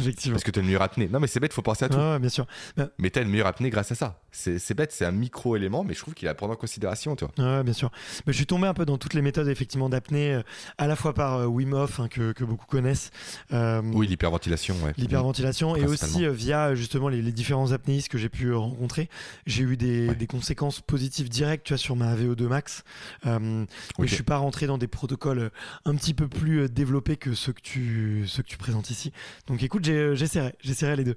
[0.00, 0.34] Effectivement.
[0.34, 1.08] Parce que tu as une meilleure apnée.
[1.08, 1.96] Non, mais c'est bête, faut penser à tout.
[1.96, 2.46] Ouais, bien sûr.
[2.76, 4.20] Bah, Mais tu as une meilleure apnée grâce à ça.
[4.32, 7.24] C'est bête, c'est un micro-élément, mais je trouve qu'il est à prendre en considération, tu
[7.36, 7.62] vois.
[7.62, 7.90] Bien sûr.
[8.26, 10.42] Mais je suis tombé un peu dans toutes les méthodes effectivement d'apnée, euh,
[10.78, 13.10] à la fois par euh, Wim Hof hein, que, que beaucoup connaissent,
[13.52, 14.92] euh, Oui, l'hyperventilation, ouais.
[14.96, 19.08] l'hyperventilation, et aussi euh, via justement les, les différents apnéistes que j'ai pu euh, rencontrer,
[19.46, 20.14] j'ai eu des, Ouais.
[20.16, 22.82] des conséquences positives directes, tu vois, sur ma VO2 max.
[23.24, 23.66] Mais
[23.98, 24.06] Ok.
[24.06, 25.50] je suis pas rentré dans des protocoles
[25.84, 27.83] un petit peu plus développés que ceux que tu
[28.26, 29.12] ceux que tu présentes ici.
[29.46, 31.16] Donc écoute, euh, j'essaierai, j'essaierai les deux,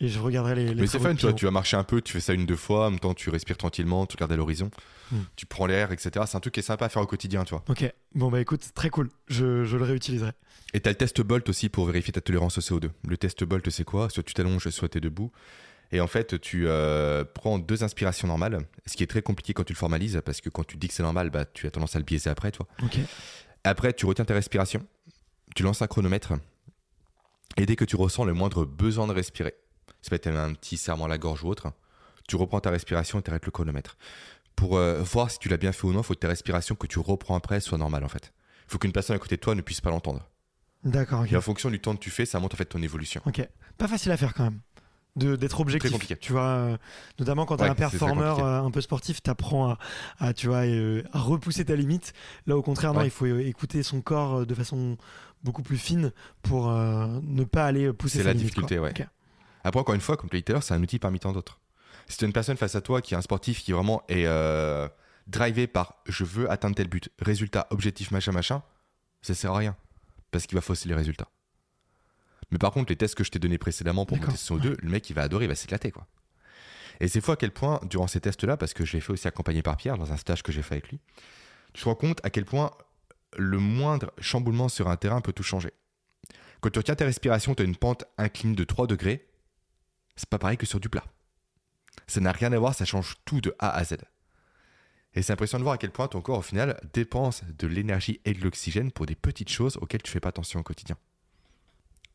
[0.00, 0.74] et je regarderai les.
[0.74, 2.46] les Mais c'est fun, tu vois, tu vas marcher un peu, tu fais ça une,
[2.46, 4.70] deux fois, en même temps tu respires tranquillement, tu regardes à l'horizon,
[5.12, 5.18] Hmm.
[5.36, 6.24] tu prends l'air, etc.
[6.26, 7.62] C'est un truc qui est sympa à faire au quotidien, tu vois.
[7.68, 10.32] Ok, bon bah écoute, très cool, je, je le réutiliserai.
[10.74, 12.90] Et t'as le test Bolt aussi pour vérifier ta tolérance au CO2.
[13.06, 14.10] Le test Bolt, c'est quoi?
[14.10, 15.30] Soit tu t'allonges, soit t'es debout.
[15.92, 19.62] Et en fait, tu euh, prends deux inspirations normales, ce qui est très compliqué quand
[19.62, 21.94] tu le formalises, parce que quand tu dis que c'est normal, bah, tu as tendance
[21.94, 22.66] à le biaiser après, toi.
[22.82, 22.98] Ok.
[23.62, 24.84] Après, tu retiens ta respiration,
[25.54, 26.34] tu lances un chronomètre,
[27.56, 29.54] et dès que tu ressens le moindre besoin de respirer,
[30.02, 31.72] ça peut être un petit serrement à la gorge ou autre,
[32.28, 33.96] tu reprends ta respiration et tu arrêtes le chronomètre.
[34.56, 36.74] Pour euh, voir si tu l'as bien fait ou non, il faut que ta respiration
[36.74, 38.32] que tu reprends après soit normale en fait.
[38.66, 40.28] Il faut qu'une personne à côté de toi ne puisse pas l'entendre.
[40.84, 41.32] D'accord, ok.
[41.32, 43.20] Et en fonction du temps que tu fais, ça montre en fait ton évolution.
[43.26, 43.46] Ok.
[43.76, 44.60] Pas facile à faire quand même.
[45.16, 45.90] De- D'être objectif.
[45.90, 46.16] compliqué.
[46.16, 46.76] Tu vois, euh,
[47.18, 49.78] notamment quand tu Ouais, un performeur euh, un peu sportif, tu apprends à,
[50.18, 52.12] à, tu vois, euh, à repousser ta limite.
[52.46, 54.96] Là, au contraire, non, il faut écouter son corps de façon
[55.42, 56.12] beaucoup plus fine
[56.42, 58.84] pour euh, ne pas aller pousser C'est la limite, difficulté, quoi.
[58.88, 59.06] ouais.
[59.64, 61.18] Après, encore une fois, comme tu l'as dit tout à l'heure, c'est un outil parmi
[61.18, 61.58] tant d'autres.
[62.08, 64.26] Si tu as une personne face à toi qui est un sportif qui vraiment est
[64.26, 64.86] euh,
[65.26, 68.62] drivé par je veux atteindre tel but, résultat, objectif, machin, machin,
[69.22, 69.76] ça sert à rien.
[70.30, 71.26] Parce qu'il va fausser les résultats.
[72.50, 74.76] Mais par contre, les tests que je t'ai donnés précédemment pour D'accord, monter son 2,
[74.80, 76.06] le mec, il va adorer, il va s'éclater, quoi.
[77.00, 79.28] Et c'est fou à quel point, durant ces tests-là, parce que je l'ai fait aussi
[79.28, 81.00] accompagner par Pierre dans un stage que j'ai fait avec lui,
[81.74, 82.70] tu te rends compte à quel point
[83.36, 85.72] le moindre chamboulement sur un terrain peut tout changer.
[86.60, 89.28] Quand tu retiens ta respiration, tu as une pente incline de 3 degrés,
[90.16, 91.04] c'est pas pareil que sur du plat.
[92.06, 93.96] Ça n'a rien à voir, ça change tout de A à Z.
[95.14, 98.20] Et c'est impressionnant de voir à quel point ton corps, au final, dépense de l'énergie
[98.24, 100.96] et de l'oxygène pour des petites choses auxquelles tu fais pas attention au quotidien.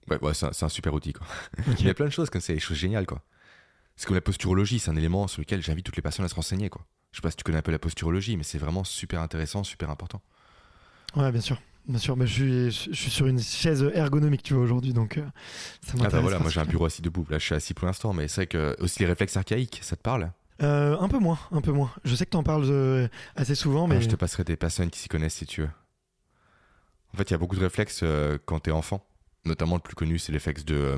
[0.09, 1.25] Ouais, ouais c'est un, c'est un super outil, quoi.
[1.79, 3.21] Il y a plein de choses comme ça, des choses géniales, quoi.
[3.95, 6.35] C'est comme la posturologie, c'est un élément sur lequel j'invite toutes les personnes à se
[6.35, 6.85] renseigner, quoi.
[7.11, 9.63] Je sais pas si tu connais un peu la posturologie, mais c'est vraiment super intéressant,
[9.63, 10.21] super important.
[11.15, 11.61] Ouais, bien sûr.
[11.87, 15.17] Bien sûr, mais je suis, je suis sur une chaise ergonomique, tu vois, aujourd'hui, donc
[15.17, 15.25] euh,
[15.81, 16.11] ça Ah m'intéresse.
[16.11, 17.25] bah voilà, moi j'ai un bureau assis debout.
[17.29, 19.95] Là, je suis assis pour l'instant, mais c'est vrai que aussi les réflexes archaïques, ça
[19.95, 20.31] te parle?
[20.61, 21.91] Euh, un peu moins, un peu moins.
[22.05, 24.55] Je sais que tu en parles euh, assez souvent, mais Ah, Je te passerai des
[24.57, 25.69] personnes qui s'y connaissent si tu veux.
[27.13, 29.05] En fait, il y a beaucoup de réflexes euh, quand t'es enfant.
[29.43, 30.97] Notamment, le plus connu, c'est le réflexe de, euh,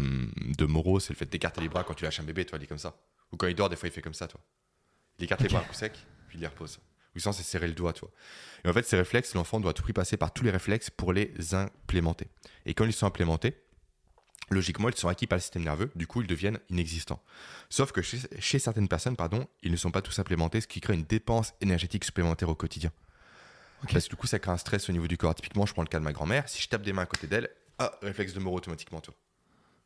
[0.58, 2.64] de Moreau, c'est le fait d'écarter les bras quand tu lâches un bébé, toi, il
[2.64, 2.98] est comme ça.
[3.32, 4.42] Ou quand il dort, des fois, il fait comme ça, toi.
[5.18, 5.94] Il écarte les bras un coup sec,
[6.28, 6.80] puis il les repose.
[7.16, 8.10] Ou sinon, c'est serrer le doigt, toi.
[8.66, 10.90] Et en fait, ces réflexes, l'enfant doit à tout prix passer par tous les réflexes
[10.90, 12.28] pour les implémenter.
[12.66, 13.56] Et quand ils sont implémentés,
[14.50, 17.24] logiquement, ils sont acquis par le système nerveux, du coup, ils deviennent inexistants.
[17.70, 20.82] Sauf que chez, chez certaines personnes, pardon, ils ne sont pas tous implémentés, ce qui
[20.82, 22.92] crée une dépense énergétique supplémentaire au quotidien.
[23.92, 25.36] Parce que du coup, ça crée un stress au niveau du corps.
[25.36, 27.28] Typiquement, je prends le cas de ma grand-mère, si je tape des mains à côté
[27.28, 29.14] d'elle, ah, réflexe de Moreau automatiquement, toi.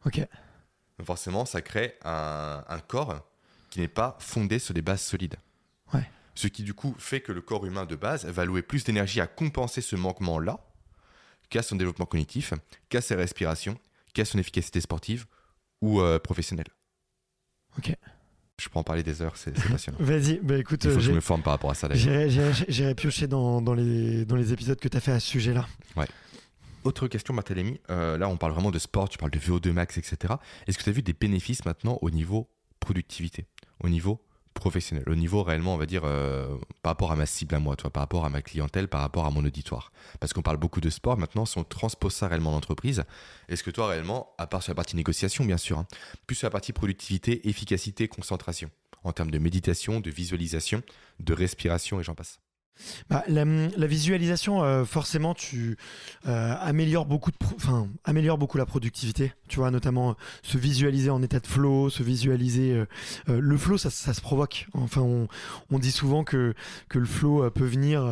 [0.05, 0.19] ok.
[0.97, 3.23] Donc forcément, ça crée un, un corps
[3.69, 5.35] qui n'est pas fondé sur des bases solides.
[5.93, 6.09] Ouais.
[6.33, 9.21] Ce qui du coup fait que le corps humain de base va louer plus d'énergie
[9.21, 10.59] à compenser ce manquement-là
[11.49, 12.53] qu'à son développement cognitif,
[12.89, 13.77] qu'à ses respirations,
[14.13, 15.25] qu'à son efficacité sportive
[15.81, 16.67] ou euh, professionnelle.
[17.77, 17.93] Ok.
[18.59, 19.97] Je peux en parler des heures, c'est passionnant.
[20.01, 22.27] Vas-y, bah écoute, Il faut que je me forme par rapport à ça d'ailleurs.
[22.67, 25.67] j'irai piocher dans, dans, les, dans les épisodes que tu as fait à ce sujet-là.
[26.87, 27.81] Autre question, Barthélémy.
[27.89, 30.35] Euh, là, on parle vraiment de sport, tu parles de VO2 max, etc.
[30.67, 32.47] Est-ce que tu as vu des bénéfices maintenant au niveau
[32.79, 33.45] productivité,
[33.83, 34.23] au niveau
[34.53, 37.75] professionnel, au niveau réellement, on va dire, euh, par rapport à ma cible à moi,
[37.75, 39.91] toi, par rapport à ma clientèle, par rapport à mon auditoire?
[40.21, 43.03] Parce qu'on parle beaucoup de sport maintenant, si on transpose ça réellement en entreprise,
[43.49, 45.87] est-ce que toi, réellement, à part sur la partie négociation, bien sûr, hein,
[46.25, 48.69] plus sur la partie productivité, efficacité, concentration,
[49.03, 50.81] en termes de méditation, de visualisation,
[51.19, 52.39] de respiration et j'en passe?
[53.09, 53.45] Bah, la,
[53.87, 55.77] visualisation, euh, forcément, tu
[56.27, 59.33] euh, améliores beaucoup, de enfin, améliore beaucoup la productivité.
[59.47, 60.13] Tu vois, notamment euh,
[60.43, 62.83] se visualiser en état de flow, se visualiser.
[63.27, 64.67] le flow, ça, se provoque.
[64.73, 66.53] Enfin, on, dit souvent que,
[66.89, 68.03] que le flow peut venir.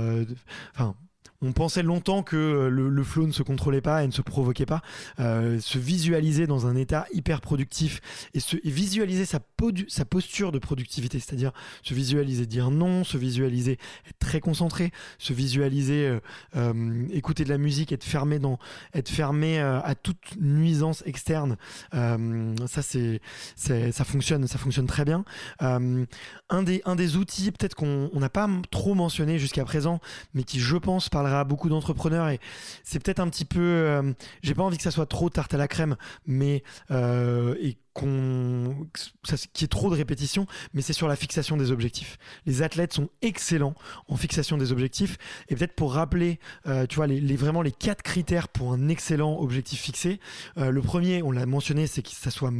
[1.41, 4.65] On pensait longtemps que euh, le, flow ne se contrôlait pas et ne se provoquait
[4.65, 4.81] pas.
[5.19, 8.01] Euh, se visualiser dans un état hyper productif
[8.33, 9.39] et, se, visualiser sa,
[10.05, 11.51] posture de productivité, c'est-à-dire
[11.83, 13.77] se visualiser dire non, se visualiser
[14.07, 16.19] être très concentré, se visualiser
[16.55, 18.57] euh, écouter de la musique, être fermé, dans,
[18.93, 21.57] être fermé à toute nuisance externe.
[21.91, 23.21] ça, c'est,
[23.55, 25.25] ça, fonctionne, ça fonctionne très bien.
[25.59, 29.99] un, des, un des outils, peut-être qu'on n'a pas trop mentionné jusqu'à présent,
[30.33, 32.39] mais qui, je pense, parlera beaucoup d'entrepreneurs et
[32.83, 33.59] c'est peut-être un petit peu.
[33.59, 37.77] Euh, j'ai pas envie que ça soit trop tarte à la crème, mais euh, et
[37.95, 38.75] qu'on
[39.53, 42.17] qui est trop de répétition, mais c'est sur la fixation des objectifs.
[42.45, 43.73] Les athlètes sont excellents
[44.09, 45.17] en fixation des objectifs.
[45.47, 49.79] Et peut-être pour rappeler, euh, tu vois, vraiment les quatre critères pour un excellent objectif
[49.79, 50.19] fixé.
[50.57, 52.51] Euh, le premier, on l'a mentionné, c'est qu'il soit,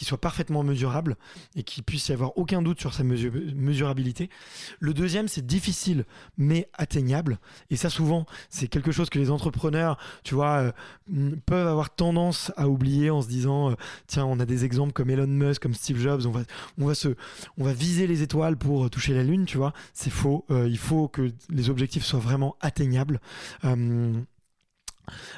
[0.00, 1.16] soit parfaitement mesurable
[1.56, 4.30] et qu'il puisse y avoir aucun doute sur sa mesurabilité.
[4.78, 6.04] Le deuxième, c'est difficile
[6.38, 7.40] mais atteignable.
[7.70, 10.72] Et ça, souvent, c'est quelque chose que les entrepreneurs, tu vois,
[11.10, 13.74] euh, peuvent avoir tendance à oublier en se disant,
[14.06, 16.42] tiens, on a des exemples comme Elon Musk, comme Steve Jobs, on va,
[16.78, 17.08] on va, se,
[17.58, 19.72] on va viser les étoiles pour toucher la Lune, tu vois.
[19.94, 20.44] C'est faux.
[20.50, 23.20] Euh, il faut que les objectifs soient vraiment atteignables.
[23.64, 24.12] Euh,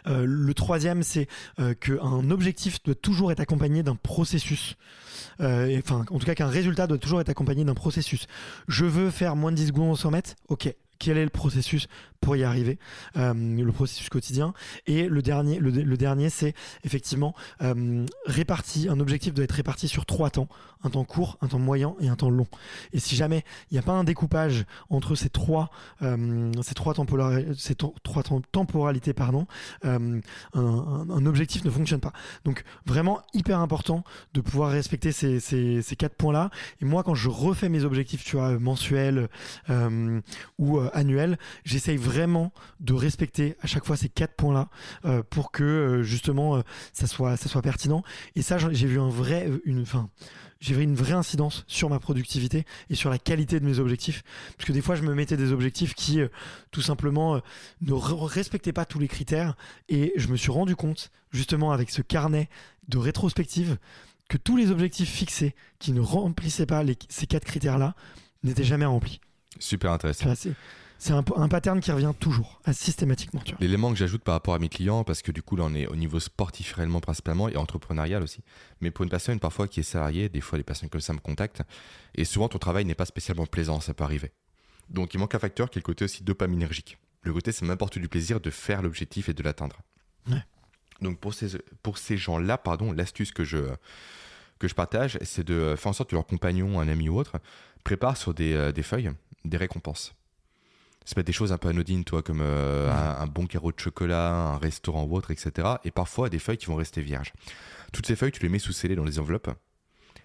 [0.07, 1.29] euh, le troisième, c'est
[1.81, 4.77] qu'un objectif doit toujours être accompagné d'un processus.
[5.41, 8.27] enfin, en tout cas, qu'un résultat doit toujours être accompagné d'un processus.
[8.67, 10.35] Je veux faire moins de 10 secondes au 100 mètres.
[10.49, 11.87] Ok, quel est le processus
[12.21, 12.79] pour y arriver,
[13.17, 14.55] euh, le processus quotidien.
[14.87, 16.55] Et le dernier, le, dernier c'est
[16.85, 20.49] effectivement euh, réparti, un objectif doit être réparti sur trois temps,
[20.83, 22.47] un temps court, un temps moyen et un temps long.
[22.93, 25.71] Et si jamais il n'y a pas un découpage entre ces trois,
[26.03, 26.95] euh, ces trois,
[28.53, 29.47] temporalités, pardon,
[29.83, 30.21] un,
[31.27, 32.13] objectif ne fonctionne pas.
[32.45, 34.05] Donc vraiment hyper important
[34.35, 36.51] de pouvoir respecter ces, ces, ces quatre points-là.
[36.81, 39.29] Et moi, quand je refais mes objectifs, tu vois, mensuels
[40.59, 41.39] ou euh, annuel.
[41.65, 41.97] J'essaye
[42.81, 44.69] de respecter à chaque fois ces quatre points-là
[45.05, 48.03] euh, pour que euh, justement ça soit ça soit pertinent.
[48.37, 50.11] Et ça, j'ai vu un vrai une fin
[50.61, 54.25] j'ai vu une vraie incidence sur ma productivité et sur la qualité de mes objectifs.
[54.57, 56.19] Parce que des fois, je me mettais des objectifs qui,
[56.73, 57.41] tout simplement,
[57.81, 59.55] ne respectaient pas tous les critères.
[59.89, 62.49] Et je me suis rendu compte, justement, avec ce carnet
[62.89, 63.79] de rétrospective,
[64.29, 67.95] que tous les objectifs fixés qui ne remplissaient pas ces quatre critères-là
[68.43, 69.21] n'étaient jamais remplis.
[69.59, 70.33] Super intéressant.
[70.99, 73.41] C'est un, un, pattern qui revient toujours, systématiquement.
[73.61, 75.87] L'élément que j'ajoute par rapport à mes clients, parce que du coup, là, on est
[75.87, 78.43] au niveau sportif réellement principalement et entrepreneurial aussi.
[78.81, 81.21] Mais pour une personne, parfois, qui est salariée, des fois, des personnes comme ça me
[81.21, 81.63] contactent.
[82.17, 84.33] Et souvent, ton travail n'est pas spécialement plaisant, ça peut arriver.
[84.91, 86.99] Donc, il manque un facteur qui est le côté aussi dopaminergique.
[87.23, 89.77] Le côté, ça m'apporte du plaisir de faire l'objectif et de l'atteindre.
[91.01, 93.59] Donc, pour ces, pour ces gens-là, pardon, l'astuce que je,
[94.59, 97.37] que je partage, c'est de faire en sorte que leur compagnon, un ami ou autre,
[97.85, 99.13] prépare sur des, euh, des feuilles
[99.45, 100.15] des récompenses.
[101.09, 103.81] Ça peut être des choses un peu anodines, toi, comme euh, un, bon carreau de
[103.81, 105.67] chocolat, un restaurant ou autre, etc.
[105.85, 107.33] Et parfois des feuilles qui vont rester vierges.
[107.95, 109.49] Toutes ces feuilles, tu les mets sous scellé dans les enveloppes.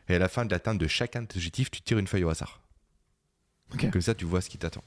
[0.09, 2.25] Et à la fin de l'atteinte de chacun de tes objectifs, tu tires une feuille
[2.25, 2.59] au hasard.
[3.93, 4.83] Comme ça, tu vois ce qui t'attend.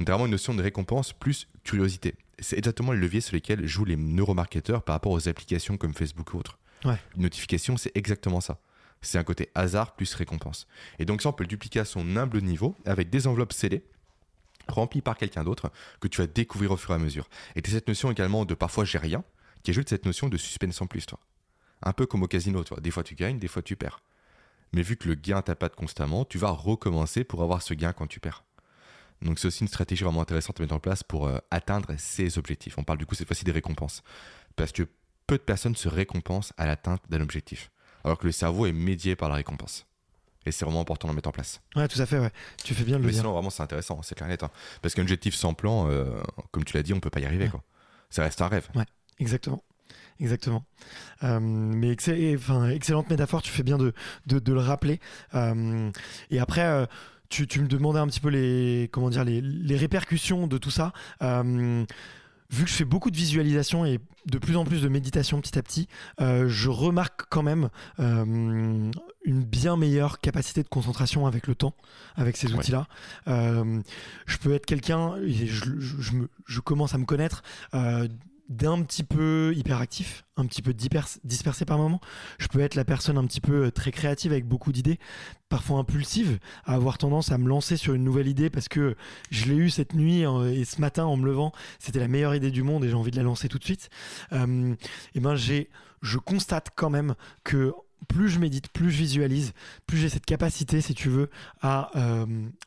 [0.00, 2.16] Donc, vraiment une notion de récompense plus curiosité.
[2.40, 6.34] C'est exactement le levier sur lesquels jouent les neuromarketeurs par rapport aux applications comme Facebook
[6.34, 6.58] ou autres.
[6.84, 8.58] Une notification, c'est exactement ça
[9.04, 10.66] c'est un côté hasard plus récompense.
[10.98, 13.84] Et donc ça, on peut le dupliquer à son humble niveau avec des enveloppes scellées
[14.68, 17.28] remplies par quelqu'un d'autre que tu vas découvrir au fur et à mesure.
[17.56, 19.24] Et tu as cette notion également de parfois j'ai rien,
[19.62, 21.18] qui ajoute cette notion de suspense en plus, toi.
[21.82, 22.80] Un peu comme au casino, toi.
[22.80, 24.00] Des fois tu gagnes, des fois tu perds.
[24.72, 28.06] Mais vu que le gain t'appâte constamment, tu vas recommencer pour avoir ce gain quand
[28.06, 28.44] tu perds.
[29.22, 32.38] Donc c'est aussi une stratégie vraiment intéressante à mettre en place pour euh, atteindre ces
[32.38, 32.76] objectifs.
[32.78, 34.02] On parle du coup cette fois-ci des récompenses.
[34.56, 34.82] Parce que
[35.26, 37.70] peu de personnes se récompensent à l'atteinte d'un objectif
[38.04, 39.86] alors que le cerveau est médié par la récompense.
[40.46, 41.60] Et c'est vraiment important de le mettre en place.
[41.76, 42.30] Ouais, tout à fait, ouais.
[42.62, 43.22] Tu fais bien de le Mais dire.
[43.22, 44.42] sinon, vraiment, c'est intéressant, c'est clair net.
[44.42, 44.50] Hein.
[44.82, 46.04] Parce qu'un objectif sans plan, euh,
[46.50, 47.48] comme tu l'as dit, on peut pas y arriver.
[47.48, 47.62] Quoi.
[48.10, 48.68] Ça reste un rêve.
[48.74, 48.84] Ouais,
[49.18, 49.62] exactement.
[50.20, 50.64] Exactement.
[51.24, 51.96] Euh, mais
[52.36, 53.92] enfin, excellente métaphore, tu fais bien de,
[54.26, 55.00] de, le rappeler.
[55.34, 55.90] Euh,
[56.30, 56.86] et après,
[57.30, 60.70] tu, tu, me demandais un petit peu les, comment dire, les, les répercussions de tout
[60.70, 60.92] ça
[62.54, 65.58] vu que je fais beaucoup de visualisation et de plus en plus de méditation petit
[65.58, 65.88] à petit,
[66.20, 67.68] euh, je remarque quand même
[68.00, 68.90] euh,
[69.24, 71.74] une bien meilleure capacité de concentration avec le temps,
[72.14, 72.86] avec ces outils-là.
[73.28, 73.80] Euh,
[74.26, 75.80] je peux être quelqu'un, je,
[76.46, 77.42] je, commence à me connaître
[78.48, 82.00] d'un petit peu hyperactif, un petit peu dispersé par moment.
[82.38, 84.98] Je peux être la personne un petit peu euh, très créative avec beaucoup d'idées,
[85.48, 88.96] parfois impulsive, à avoir tendance à me lancer sur une nouvelle idée parce que
[89.30, 92.50] je l'ai eu cette nuit et ce matin en me levant, c'était la meilleure idée
[92.50, 93.88] du monde et j'ai envie de la lancer tout de suite.
[94.32, 94.74] Euh,
[95.14, 95.70] et ben j'ai,
[96.02, 97.14] je constate quand même
[97.44, 97.72] que
[98.04, 99.52] plus je médite, plus je visualise,
[99.86, 101.30] plus j'ai cette capacité, si tu veux,
[101.60, 102.26] à euh,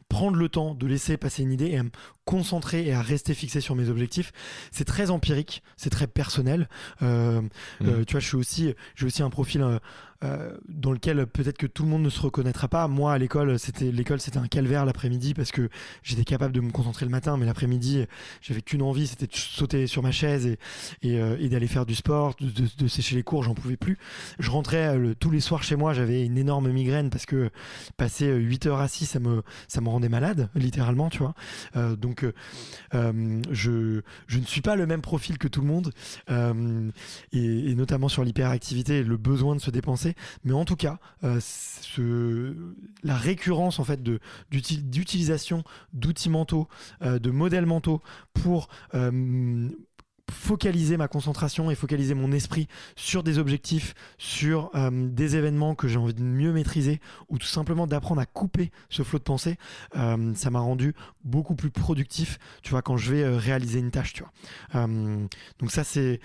[0.10, 1.90] prendre le temps de laisser passer une idée et à me
[2.26, 4.34] concentrer et à rester fixé sur mes objectifs.
[4.72, 6.68] C'est très empirique, c'est très personnel.
[7.02, 7.42] Euh,
[7.82, 8.06] euh, mmh.
[8.06, 9.80] tu vois, je suis aussi, j'ai aussi un profil
[10.24, 12.88] euh, dans lequel peut-être que tout le monde ne se reconnaîtra pas.
[12.88, 15.70] Moi, à l'école, c'était l'école, c'était un calvaire l'après-midi parce que
[16.02, 18.06] j'étais capable de me concentrer le matin, mais l'après-midi,
[18.42, 20.48] j'avais qu'une envie, c'était de sauter sur ma chaise
[21.04, 23.98] et, euh, d'aller faire du sport, de, sécher les cours, j'en pouvais plus.
[24.40, 27.52] Je rentrais euh, tous les soirs chez moi, j'avais une énorme migraine parce que
[27.96, 31.36] passer 8 heures assis, ça me, ça me rendait malade, littéralement, tu vois.
[31.96, 32.26] donc,
[32.94, 35.92] je, je ne suis pas le même profil que tout le monde,
[37.34, 40.07] et, notamment sur l'hyperactivité le besoin de se dépenser
[40.44, 42.54] mais en tout cas, euh,
[43.04, 44.02] la récurrence en fait
[44.50, 45.64] d'utilisation
[45.94, 46.68] d'outils mentaux,
[47.02, 48.02] euh, de modèles mentaux
[48.34, 49.70] pour euh,
[50.32, 55.88] focaliser ma concentration et focaliser mon esprit sur des objectifs, sur euh, des événements que
[55.88, 57.00] j'ai envie de mieux maîtriser
[57.30, 59.58] ou tout simplement d'apprendre à couper ce flot de pensée,
[59.96, 60.94] euh, ça m'a rendu
[61.24, 64.88] beaucoup plus productif, tu vois, quand je vais euh, réaliser une tâche, tu vois.
[65.60, 66.20] donc ça, c'est,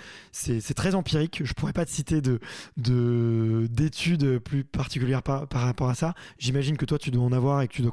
[0.75, 1.43] très empirique.
[1.45, 2.41] Je pourrais pas te citer de,
[2.77, 6.15] de, d'études plus particulières par, par rapport à ça.
[6.39, 7.93] J'imagine que toi, tu dois en avoir et que tu dois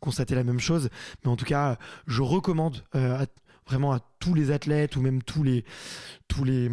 [0.00, 0.90] constater la même chose.
[1.24, 3.26] Mais en tout cas, je recommande à
[3.68, 5.64] vraiment à tous les athlètes ou même tous les
[6.26, 6.68] tous les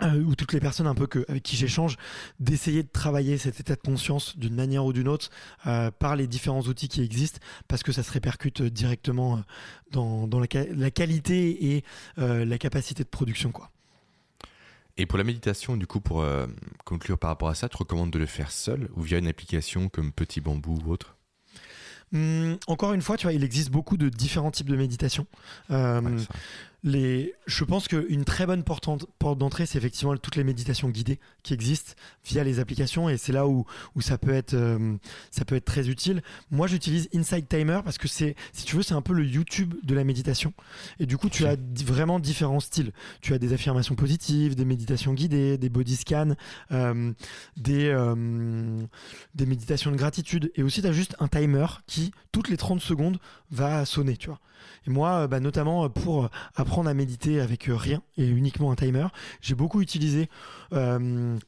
[0.00, 1.96] euh, ou toutes les personnes un peu que, avec qui j'échange,
[2.40, 5.30] d'essayer de travailler cet état de conscience d'une manière ou d'une autre
[5.66, 9.40] euh, par les différents outils qui existent, parce que ça se répercute directement euh,
[9.90, 11.84] dans, dans la, la, qualité et
[12.16, 13.52] la capacité de production.
[13.52, 13.70] Quoi.
[14.96, 16.24] Et pour la méditation, du coup, pour
[16.84, 19.88] conclure par rapport à ça, tu recommandes de le faire seul ou via une application
[19.88, 21.16] comme Petit Bambou ou autre?
[22.14, 25.26] Hum, encore une fois, tu vois, il existe beaucoup de différents types de méditation.
[25.70, 26.00] Euh,
[26.84, 28.88] je pense qu'une très bonne porte,
[29.38, 31.94] d'entrée, c'est effectivement toutes les méditations guidées qui existent
[32.24, 33.64] via les applications et c'est là où,
[33.94, 34.96] où ça, peut être, euh,
[35.30, 36.22] ça peut être très utile.
[36.50, 39.74] Moi, j'utilise Inside Timer parce que c'est, si tu veux, c'est un peu le YouTube
[39.84, 40.52] de la méditation.
[40.98, 42.92] Et du coup, tu as vraiment différents styles.
[43.20, 46.34] Tu as des affirmations positives, des méditations guidées, des body scans,
[46.72, 47.12] euh,
[47.56, 48.82] des, euh,
[49.34, 52.80] des méditations de gratitude et aussi tu as juste un timer qui, toutes les 30
[52.80, 53.18] secondes,
[53.50, 54.40] va sonner, tu vois.
[54.86, 59.06] Et moi, bah, notamment pour apprendre à méditer avec rien et uniquement un timer,
[59.40, 60.28] j'ai beaucoup utilisé
[60.72, 61.38] euh,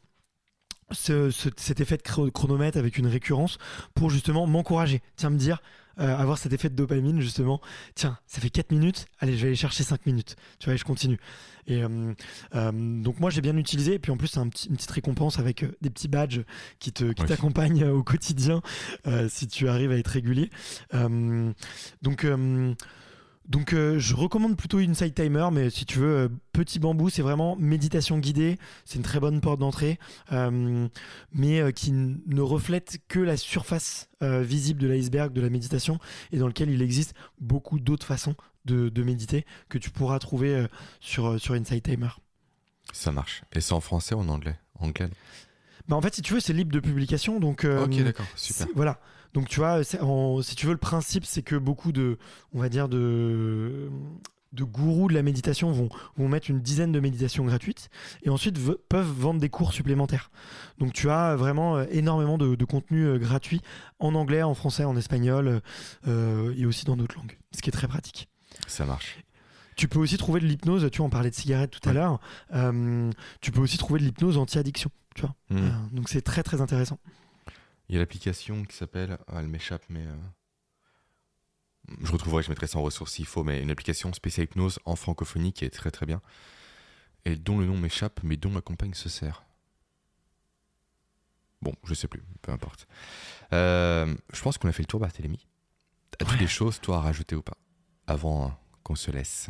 [0.92, 3.58] cet effet de chronomètre avec une récurrence
[3.94, 5.02] pour justement m'encourager.
[5.16, 5.62] Tiens, me dire,
[5.98, 7.60] euh, avoir cet effet de dopamine justement.
[7.94, 10.36] Tiens, ça fait 4 minutes, allez, je vais aller chercher 5 minutes.
[10.58, 11.18] Tu vois, et je continue.
[11.66, 12.12] Et euh,
[13.02, 13.94] donc moi j'ai bien utilisé.
[13.94, 16.42] Et puis en plus c'est un petit, une petite récompense avec des petits badges
[16.78, 18.60] qui te qui t'accompagnent au quotidien
[19.28, 20.50] si tu arrives à être régulier.
[22.02, 22.26] donc
[23.46, 27.22] donc euh, je recommande plutôt Inside Timer, mais si tu veux, euh, Petit Bambou, c'est
[27.22, 29.98] vraiment méditation guidée, c'est une très bonne porte d'entrée,
[30.32, 30.88] euh,
[31.32, 35.98] mais qui ne reflète que la surface visible de l'iceberg de la méditation,
[36.32, 38.34] et dans lequel il existe beaucoup d'autres façons
[38.64, 40.66] de, méditer que tu pourras trouver
[41.00, 42.08] sur, sur Inside Timer.
[42.92, 43.42] Ça marche.
[43.52, 44.56] Et c'est en français ou en anglais?
[44.78, 45.10] Anglais
[45.86, 47.66] bah en fait, si tu veux, c'est libre de publication, donc.
[47.66, 48.66] ok, d'accord, super.
[48.74, 48.98] Voilà.
[49.34, 52.18] Donc tu vois, si tu veux, le principe, c'est que beaucoup de,
[52.52, 53.90] on va dire, de,
[54.54, 57.90] de gourous de la méditation vont, vont mettre une dizaine de méditations gratuites
[58.22, 58.58] et ensuite
[58.88, 60.30] peuvent vendre des cours supplémentaires.
[60.78, 63.60] Donc tu as vraiment euh, énormément de, de contenu euh, gratuit
[63.98, 65.60] en anglais, en français, en espagnol
[66.06, 68.28] euh, et aussi dans d'autres langues, ce qui est très pratique.
[68.68, 69.18] Ça marche.
[69.76, 72.20] Tu peux aussi trouver de l'hypnose, tu vois, on parlait de cigarettes tout à l'heure,
[73.40, 75.34] tu peux aussi trouver de l'hypnose anti-addiction, tu vois.
[75.50, 75.88] Mmh.
[75.90, 77.00] donc c'est très très intéressant.
[77.88, 79.18] Il y a l'application qui s'appelle.
[79.28, 80.06] Ah, elle m'échappe, mais.
[80.06, 80.16] Euh,
[82.02, 84.96] je retrouverai, je mettrai ça en ressources s'il faut, mais une application spéciale hypnose en
[84.96, 86.22] francophonie qui est très très bien.
[87.26, 89.44] Et dont le nom m'échappe, mais dont ma compagne se sert.
[91.62, 92.86] Bon, je sais plus, peu importe.
[93.52, 95.46] Euh, je pense qu'on a fait le tour, Barthélémy.
[96.20, 97.56] As-tu des choses, toi, à rajouter ou pas
[98.06, 99.48] Avant qu'on se laisse?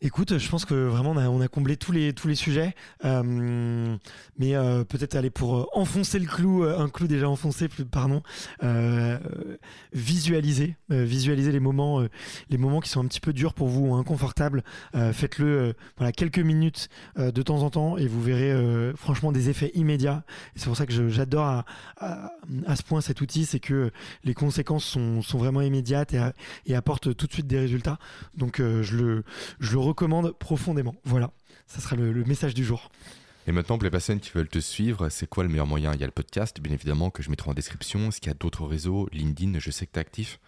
[0.00, 2.74] Écoute, je pense que vraiment on a, comblé tous les, tous les sujets.
[3.04, 3.96] Euh,
[4.38, 8.22] mais euh, peut-être aller pour euh, enfoncer le clou, un clou déjà enfoncé, pardon,
[9.92, 12.04] visualiser, visualiser les moments,
[12.48, 14.62] les moments qui sont un petit peu durs pour vous ou inconfortables.
[14.92, 20.22] Faites-le voilà, quelques minutes de temps en temps et vous verrez franchement des effets immédiats.
[20.54, 21.64] C'est pour ça que j'adore à,
[22.66, 23.90] à, ce point cet outil, c'est que
[24.24, 26.20] les conséquences sont, sont vraiment immédiates et,
[26.66, 27.98] et, apportent tout de suite des résultats.
[28.36, 29.24] Donc je le,
[29.58, 30.94] je recommande profondément.
[31.04, 31.32] Voilà,
[31.66, 32.90] ça sera le, message du jour.
[33.46, 35.94] Et maintenant, pour les personnes qui veulent te suivre, c'est quoi le meilleur moyen?
[35.94, 38.08] Il y a le podcast, bien évidemment, que je mettrai en description.
[38.08, 39.08] Est-ce qu'il y a d'autres réseaux?
[39.12, 40.38] LinkedIn, je sais que tu es actif.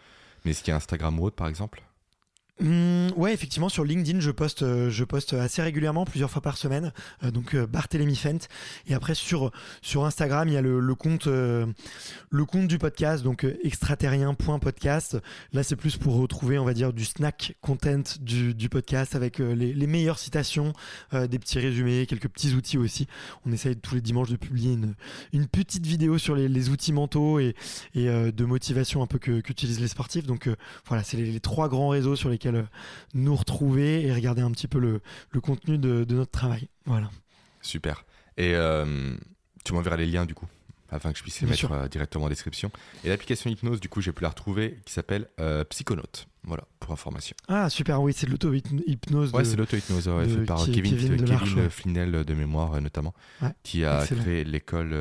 [0.44, 1.82] Mais est-ce qu'il y a Instagram ou autre, par exemple?
[2.60, 6.58] Mmh, ouais, effectivement, sur LinkedIn, je poste, euh, je poste assez régulièrement, plusieurs fois par
[6.58, 6.92] semaine.
[7.24, 8.48] Euh, donc euh, Barthélémy Fent.
[8.86, 9.50] Et après sur
[9.80, 15.18] sur Instagram, il y a le, compte le compte du podcast, donc extraterrien.podcast.
[15.52, 19.38] Là, c'est plus pour retrouver, on va dire, du snack content du, du podcast avec
[19.38, 20.72] les, meilleures citations,
[21.12, 23.06] des petits résumés, quelques petits outils aussi.
[23.46, 24.94] On essaye tous les dimanches de publier une,
[25.32, 27.54] une petite vidéo sur les, outils mentaux et,
[27.94, 30.26] et de motivation un peu que qu'utilisent les sportifs.
[30.26, 30.48] Donc
[30.86, 32.62] voilà, c'est les trois grands réseaux sur lesquels euh,
[33.14, 35.00] nous retrouver et regarder un petit peu le,
[35.40, 36.68] contenu de, notre travail.
[36.86, 37.10] Voilà.
[37.62, 38.04] Super.
[38.36, 39.14] Et euh,
[39.64, 40.46] tu m'enverras les liens du coup
[40.92, 42.72] afin que je puisse les mettre euh, directement en description.
[43.04, 45.28] Et l'application hypnose, du coup, j'ai pu la retrouver, qui s'appelle
[45.68, 46.26] Psychonaute.
[46.42, 47.36] Voilà, pour information.
[47.46, 49.32] Ah, super, oui, c'est de l'auto-hypnose.
[49.32, 53.14] Ouais, c'est l'auto-hypnose, ouais, fait par Kevin, Kevin, Flinel de mémoire, notamment,
[53.62, 54.96] qui a créé l'école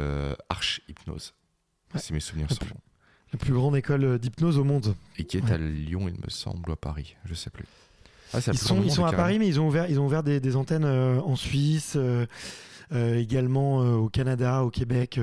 [0.50, 1.34] Arch Hypnose.
[1.96, 2.82] si mes souvenirs sont bons.
[3.32, 4.96] La plus grande école euh, d'hypnose au monde.
[5.18, 7.66] Et qui est à Lyon, il me semble, ou à Paris, je sais plus.
[8.34, 10.56] Ah, ils sont, ils sont à Paris, mais ils ont ouvert, ils ont ouvert des,
[10.56, 12.26] antennes euh, en Suisse, euh,
[12.92, 15.20] également au Canada, au Québec.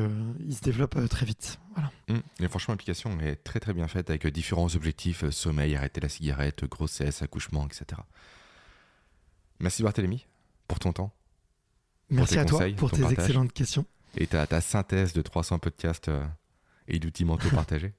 [0.46, 1.58] ils se développent très vite.
[1.74, 1.90] Voilà.
[2.08, 2.44] Mmh.
[2.44, 6.64] Et franchement, l'application est très très bien faite avec différents objectifs sommeil, arrêter la cigarette,
[6.64, 8.00] grossesse, accouchement, etc.
[9.60, 10.26] Merci Barthélémy
[10.68, 11.12] pour ton temps.
[12.10, 13.84] Merci à toi pour tes excellentes questions.
[14.16, 16.10] Et ta, ta synthèse de 300 podcasts
[16.88, 17.94] et d'outils mentaux partagés.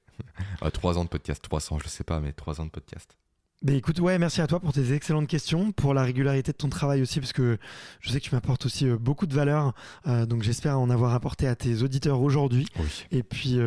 [0.62, 3.16] Euh, trois ans de podcast, 300, je sais pas, mais trois ans de podcast.
[3.62, 6.68] Mais écoute, ouais, merci à toi pour tes excellentes questions, pour la régularité de ton
[6.68, 7.58] travail aussi, parce que
[8.00, 9.74] je sais que tu m'apportes aussi euh, beaucoup de valeur.
[10.06, 12.66] Euh, donc j'espère en avoir apporté à tes auditeurs aujourd'hui.
[13.10, 13.58] Et puis,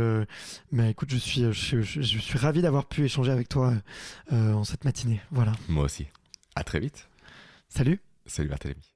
[0.72, 3.74] mais écoute, je suis, je, je suis ravi d'avoir pu échanger avec toi
[4.32, 5.22] en cette matinée.
[5.32, 5.54] Voilà.
[5.68, 6.08] Moi aussi.
[6.56, 7.10] À très vite.
[7.70, 8.02] Salut.
[8.26, 8.91] Salut Barthélémy.